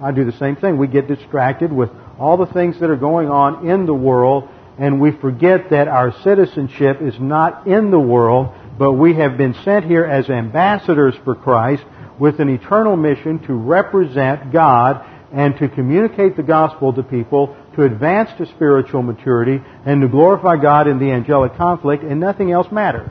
I 0.00 0.12
do 0.12 0.24
the 0.24 0.36
same 0.38 0.56
thing. 0.56 0.78
We 0.78 0.86
get 0.86 1.08
distracted 1.08 1.72
with 1.72 1.90
all 2.18 2.36
the 2.36 2.46
things 2.46 2.80
that 2.80 2.90
are 2.90 2.96
going 2.96 3.28
on 3.28 3.68
in 3.68 3.86
the 3.86 3.94
world, 3.94 4.48
and 4.78 5.00
we 5.00 5.10
forget 5.10 5.70
that 5.70 5.88
our 5.88 6.12
citizenship 6.22 7.02
is 7.02 7.14
not 7.18 7.66
in 7.66 7.90
the 7.90 7.98
world, 7.98 8.54
but 8.78 8.92
we 8.92 9.14
have 9.14 9.36
been 9.36 9.54
sent 9.64 9.84
here 9.84 10.04
as 10.04 10.30
ambassadors 10.30 11.14
for 11.24 11.34
Christ 11.34 11.84
with 12.18 12.38
an 12.38 12.48
eternal 12.48 12.96
mission 12.96 13.40
to 13.46 13.52
represent 13.52 14.52
God 14.52 15.04
and 15.32 15.56
to 15.58 15.68
communicate 15.68 16.36
the 16.36 16.42
gospel 16.44 16.92
to 16.92 17.02
people, 17.02 17.56
to 17.74 17.82
advance 17.82 18.30
to 18.38 18.46
spiritual 18.46 19.02
maturity, 19.02 19.60
and 19.84 20.00
to 20.02 20.08
glorify 20.08 20.56
God 20.56 20.86
in 20.86 21.00
the 21.00 21.10
angelic 21.10 21.56
conflict, 21.56 22.04
and 22.04 22.20
nothing 22.20 22.52
else 22.52 22.70
matters. 22.70 23.10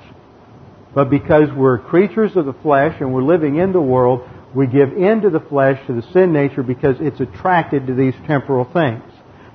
But 0.94 1.10
because 1.10 1.50
we're 1.56 1.80
creatures 1.80 2.36
of 2.36 2.46
the 2.46 2.54
flesh 2.54 2.96
and 3.00 3.14
we're 3.14 3.24
living 3.24 3.58
in 3.58 3.72
the 3.72 3.82
world, 3.82 4.28
we 4.54 4.68
give 4.68 4.94
in 4.94 5.22
to 5.22 5.30
the 5.30 5.40
flesh, 5.40 5.80
to 5.88 5.94
the 5.94 6.08
sin 6.14 6.32
nature, 6.32 6.62
because 6.62 6.98
it's 7.00 7.20
attracted 7.20 7.88
to 7.88 7.96
these 7.96 8.14
temporal 8.28 8.66
things. 8.72 9.04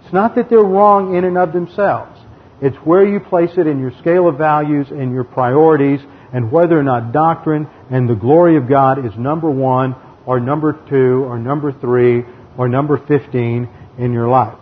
It's 0.02 0.12
not 0.12 0.34
that 0.34 0.50
they're 0.50 0.58
wrong 0.58 1.14
in 1.14 1.24
and 1.24 1.38
of 1.38 1.52
themselves. 1.52 2.18
It's 2.60 2.76
where 2.78 3.06
you 3.06 3.20
place 3.20 3.52
it 3.56 3.66
in 3.66 3.78
your 3.78 3.92
scale 4.00 4.28
of 4.28 4.36
values 4.36 4.88
and 4.90 5.12
your 5.12 5.24
priorities 5.24 6.00
and 6.32 6.50
whether 6.50 6.78
or 6.78 6.82
not 6.82 7.12
doctrine 7.12 7.68
and 7.90 8.08
the 8.08 8.14
glory 8.14 8.56
of 8.56 8.68
God 8.68 9.04
is 9.04 9.12
number 9.16 9.50
one 9.50 9.94
or 10.26 10.40
number 10.40 10.72
two 10.88 11.24
or 11.24 11.38
number 11.38 11.72
three 11.72 12.24
or 12.56 12.68
number 12.68 12.98
15 12.98 13.68
in 13.98 14.12
your 14.12 14.28
life. 14.28 14.58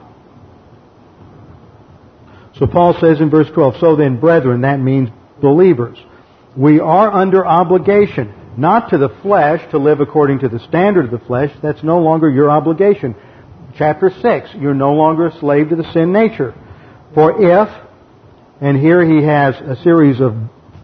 So 2.59 2.67
Paul 2.67 2.95
says 3.01 3.21
in 3.21 3.31
verse 3.31 3.49
12, 3.53 3.77
So 3.81 3.97
then, 3.97 4.19
brethren, 4.21 4.63
that 4.63 4.81
means 4.81 5.11
believers, 5.41 5.99
we 6.57 6.81
are 6.81 7.13
under 7.13 7.47
obligation, 7.47 8.35
not 8.57 8.91
to 8.91 8.99
the 8.99 9.11
flesh 9.23 9.61
to 9.71 9.79
live 9.79 10.01
according 10.01 10.41
to 10.41 10.49
the 10.49 10.59
standard 10.61 11.07
of 11.07 11.11
the 11.11 11.27
flesh. 11.27 11.53
That's 11.63 11.83
no 11.83 11.99
longer 11.99 12.31
your 12.31 12.51
obligation. 12.51 13.15
Chapter 13.77 14.11
6, 14.11 14.51
you're 14.59 14.75
no 14.75 14.95
longer 14.95 15.27
a 15.27 15.39
slave 15.39 15.69
to 15.69 15.77
the 15.77 15.93
sin 15.93 16.13
nature. 16.13 16.55
For 17.15 17.43
if, 17.43 17.69
and 18.61 18.79
here 18.79 19.05
he 19.05 19.23
has 19.25 19.55
a 19.57 19.77
series 19.83 20.21
of 20.21 20.35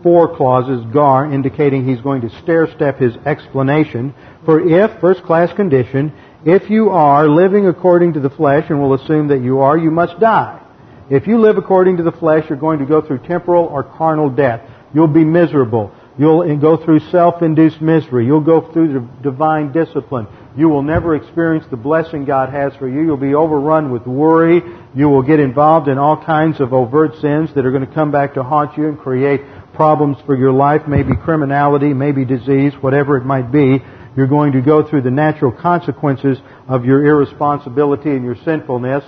four 0.02 0.36
clauses, 0.36 0.84
gar, 0.92 1.32
indicating 1.32 1.88
he's 1.88 2.00
going 2.00 2.22
to 2.22 2.42
stair 2.42 2.68
step 2.74 2.98
his 2.98 3.16
explanation. 3.24 4.14
For 4.44 4.60
if, 4.60 5.00
first 5.00 5.22
class 5.22 5.54
condition, 5.54 6.12
if 6.44 6.68
you 6.68 6.90
are 6.90 7.28
living 7.28 7.66
according 7.66 8.14
to 8.14 8.20
the 8.20 8.30
flesh, 8.30 8.66
and 8.68 8.82
we'll 8.82 8.94
assume 8.94 9.28
that 9.28 9.42
you 9.42 9.60
are, 9.60 9.78
you 9.78 9.90
must 9.90 10.20
die. 10.20 10.60
If 11.08 11.26
you 11.26 11.40
live 11.40 11.56
according 11.56 11.98
to 11.98 12.02
the 12.02 12.12
flesh, 12.12 12.44
you're 12.48 12.58
going 12.58 12.80
to 12.80 12.86
go 12.86 13.00
through 13.00 13.20
temporal 13.20 13.64
or 13.64 13.84
carnal 13.84 14.28
death. 14.28 14.68
You'll 14.94 15.08
be 15.08 15.24
miserable. 15.24 15.92
You'll 16.18 16.58
go 16.58 16.76
through 16.76 17.00
self-induced 17.10 17.80
misery. 17.80 18.26
You'll 18.26 18.40
go 18.40 18.72
through 18.72 18.92
the 18.92 19.00
divine 19.22 19.72
discipline. 19.72 20.26
You 20.54 20.68
will 20.68 20.82
never 20.82 21.16
experience 21.16 21.64
the 21.70 21.78
blessing 21.78 22.26
God 22.26 22.50
has 22.50 22.76
for 22.76 22.86
you. 22.86 23.00
You'll 23.02 23.16
be 23.16 23.34
overrun 23.34 23.90
with 23.90 24.06
worry. 24.06 24.60
You 24.94 25.08
will 25.08 25.22
get 25.22 25.40
involved 25.40 25.88
in 25.88 25.96
all 25.96 26.22
kinds 26.22 26.60
of 26.60 26.74
overt 26.74 27.14
sins 27.22 27.54
that 27.54 27.64
are 27.64 27.70
going 27.70 27.86
to 27.86 27.94
come 27.94 28.10
back 28.10 28.34
to 28.34 28.42
haunt 28.42 28.76
you 28.76 28.88
and 28.88 28.98
create 28.98 29.40
problems 29.72 30.18
for 30.26 30.36
your 30.36 30.52
life, 30.52 30.82
maybe 30.86 31.16
criminality, 31.16 31.94
maybe 31.94 32.26
disease, 32.26 32.74
whatever 32.82 33.16
it 33.16 33.24
might 33.24 33.50
be. 33.50 33.82
You're 34.14 34.26
going 34.26 34.52
to 34.52 34.60
go 34.60 34.86
through 34.86 35.00
the 35.02 35.10
natural 35.10 35.52
consequences 35.52 36.36
of 36.68 36.84
your 36.84 37.06
irresponsibility 37.06 38.10
and 38.10 38.22
your 38.22 38.36
sinfulness, 38.44 39.02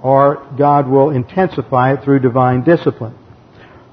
or 0.00 0.48
God 0.56 0.88
will 0.88 1.10
intensify 1.10 1.92
it 1.92 2.04
through 2.04 2.20
divine 2.20 2.64
discipline. 2.64 3.17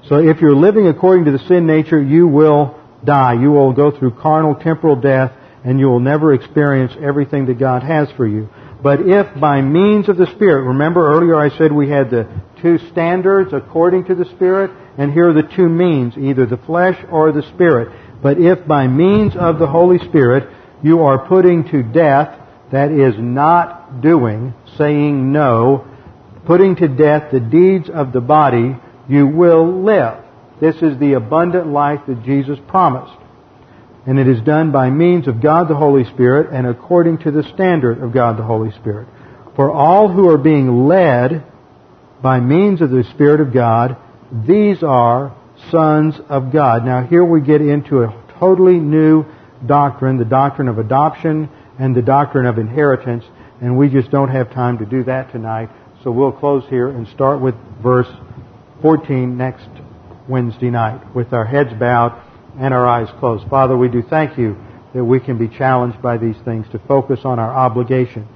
So 0.08 0.16
if 0.16 0.40
you're 0.40 0.54
living 0.54 0.86
according 0.86 1.24
to 1.24 1.32
the 1.32 1.46
sin 1.46 1.66
nature, 1.66 2.00
you 2.00 2.28
will 2.28 2.78
die. 3.04 3.34
You 3.34 3.52
will 3.52 3.72
go 3.72 3.96
through 3.96 4.12
carnal 4.12 4.54
temporal 4.54 4.96
death 4.96 5.32
and 5.64 5.80
you 5.80 5.86
will 5.86 6.00
never 6.00 6.32
experience 6.32 6.92
everything 7.02 7.46
that 7.46 7.58
God 7.58 7.82
has 7.82 8.08
for 8.16 8.26
you. 8.26 8.48
But 8.82 9.00
if 9.00 9.40
by 9.40 9.62
means 9.62 10.08
of 10.08 10.16
the 10.16 10.30
Spirit, 10.34 10.62
remember 10.62 11.12
earlier 11.12 11.34
I 11.34 11.56
said 11.56 11.72
we 11.72 11.88
had 11.88 12.10
the 12.10 12.28
two 12.62 12.78
standards 12.92 13.52
according 13.52 14.04
to 14.04 14.14
the 14.14 14.26
Spirit, 14.26 14.70
and 14.96 15.12
here 15.12 15.30
are 15.30 15.32
the 15.32 15.48
two 15.56 15.68
means, 15.68 16.16
either 16.16 16.46
the 16.46 16.58
flesh 16.58 16.96
or 17.10 17.32
the 17.32 17.42
Spirit. 17.54 17.88
But 18.22 18.38
if 18.38 18.64
by 18.66 18.86
means 18.86 19.34
of 19.34 19.58
the 19.58 19.66
Holy 19.66 19.98
Spirit 19.98 20.48
you 20.84 21.00
are 21.00 21.26
putting 21.26 21.64
to 21.70 21.82
death, 21.82 22.38
that 22.70 22.92
is 22.92 23.14
not 23.18 24.02
doing, 24.02 24.54
saying 24.78 25.32
no, 25.32 25.88
putting 26.46 26.76
to 26.76 26.86
death 26.86 27.32
the 27.32 27.40
deeds 27.40 27.90
of 27.90 28.12
the 28.12 28.20
body, 28.20 28.76
you 29.08 29.26
will 29.26 29.82
live. 29.82 30.24
This 30.60 30.76
is 30.76 30.98
the 30.98 31.14
abundant 31.14 31.68
life 31.68 32.00
that 32.06 32.24
Jesus 32.24 32.58
promised. 32.66 33.16
And 34.06 34.18
it 34.18 34.28
is 34.28 34.40
done 34.42 34.70
by 34.70 34.88
means 34.88 35.26
of 35.26 35.42
God 35.42 35.68
the 35.68 35.74
Holy 35.74 36.04
Spirit 36.04 36.52
and 36.52 36.66
according 36.66 37.18
to 37.18 37.30
the 37.30 37.42
standard 37.42 38.02
of 38.02 38.12
God 38.12 38.38
the 38.38 38.44
Holy 38.44 38.70
Spirit. 38.72 39.08
For 39.56 39.70
all 39.70 40.08
who 40.08 40.28
are 40.28 40.38
being 40.38 40.86
led 40.86 41.44
by 42.22 42.40
means 42.40 42.80
of 42.80 42.90
the 42.90 43.04
Spirit 43.14 43.40
of 43.40 43.52
God, 43.52 43.96
these 44.46 44.82
are 44.82 45.34
sons 45.70 46.14
of 46.28 46.52
God. 46.52 46.84
Now 46.84 47.04
here 47.04 47.24
we 47.24 47.40
get 47.40 47.60
into 47.60 48.02
a 48.02 48.24
totally 48.38 48.78
new 48.78 49.24
doctrine, 49.64 50.18
the 50.18 50.24
doctrine 50.24 50.68
of 50.68 50.78
adoption 50.78 51.48
and 51.78 51.94
the 51.94 52.02
doctrine 52.02 52.46
of 52.46 52.58
inheritance, 52.58 53.24
and 53.60 53.76
we 53.76 53.88
just 53.88 54.10
don't 54.10 54.28
have 54.28 54.52
time 54.52 54.78
to 54.78 54.86
do 54.86 55.04
that 55.04 55.32
tonight. 55.32 55.70
So 56.04 56.10
we'll 56.10 56.32
close 56.32 56.64
here 56.68 56.88
and 56.88 57.08
start 57.08 57.40
with 57.40 57.54
verse 57.82 58.08
14 58.82 59.36
next 59.36 59.68
Wednesday 60.28 60.70
night 60.70 61.14
with 61.14 61.32
our 61.32 61.44
heads 61.44 61.70
bowed 61.78 62.22
and 62.58 62.72
our 62.72 62.86
eyes 62.86 63.08
closed. 63.18 63.48
Father, 63.48 63.76
we 63.76 63.88
do 63.88 64.02
thank 64.02 64.38
you 64.38 64.56
that 64.94 65.04
we 65.04 65.20
can 65.20 65.38
be 65.38 65.48
challenged 65.48 66.00
by 66.00 66.16
these 66.16 66.36
things 66.44 66.66
to 66.72 66.78
focus 66.86 67.20
on 67.24 67.38
our 67.38 67.54
obligation 67.54 68.26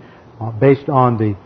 uh, 0.40 0.50
based 0.50 0.88
on 0.88 1.16
the 1.16 1.36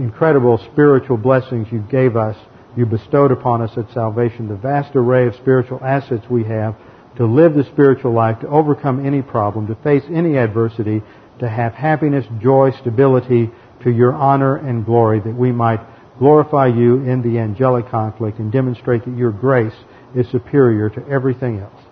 incredible 0.00 0.58
spiritual 0.72 1.16
blessings 1.16 1.68
you 1.70 1.80
gave 1.90 2.16
us 2.16 2.36
you 2.76 2.86
bestowed 2.86 3.32
upon 3.32 3.60
us 3.60 3.76
at 3.76 3.90
salvation, 3.92 4.48
the 4.48 4.56
vast 4.56 4.96
array 4.96 5.26
of 5.26 5.34
spiritual 5.34 5.78
assets 5.84 6.24
we 6.30 6.44
have 6.44 6.74
to 7.16 7.26
live 7.26 7.54
the 7.54 7.64
spiritual 7.64 8.12
life, 8.12 8.40
to 8.40 8.48
overcome 8.48 9.04
any 9.04 9.20
problem, 9.20 9.66
to 9.66 9.74
face 9.82 10.02
any 10.10 10.38
adversity, 10.38 11.02
to 11.38 11.48
have 11.48 11.74
happiness, 11.74 12.24
joy, 12.40 12.70
stability 12.80 13.50
to 13.82 13.90
your 13.90 14.14
honor 14.14 14.56
and 14.56 14.86
glory, 14.86 15.20
that 15.20 15.34
we 15.34 15.52
might 15.52 15.80
glorify 16.22 16.68
you 16.68 17.02
in 17.02 17.20
the 17.20 17.36
angelic 17.40 17.88
conflict 17.88 18.38
and 18.38 18.52
demonstrate 18.52 19.04
that 19.04 19.16
your 19.16 19.32
grace 19.32 19.74
is 20.14 20.24
superior 20.30 20.88
to 20.88 21.04
everything 21.08 21.58
else. 21.58 21.82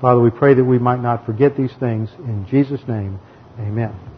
Father, 0.00 0.20
we 0.20 0.30
pray 0.30 0.54
that 0.54 0.62
we 0.62 0.78
might 0.78 1.02
not 1.02 1.26
forget 1.26 1.56
these 1.56 1.72
things. 1.80 2.08
In 2.20 2.46
Jesus' 2.48 2.80
name, 2.86 3.18
amen. 3.58 4.11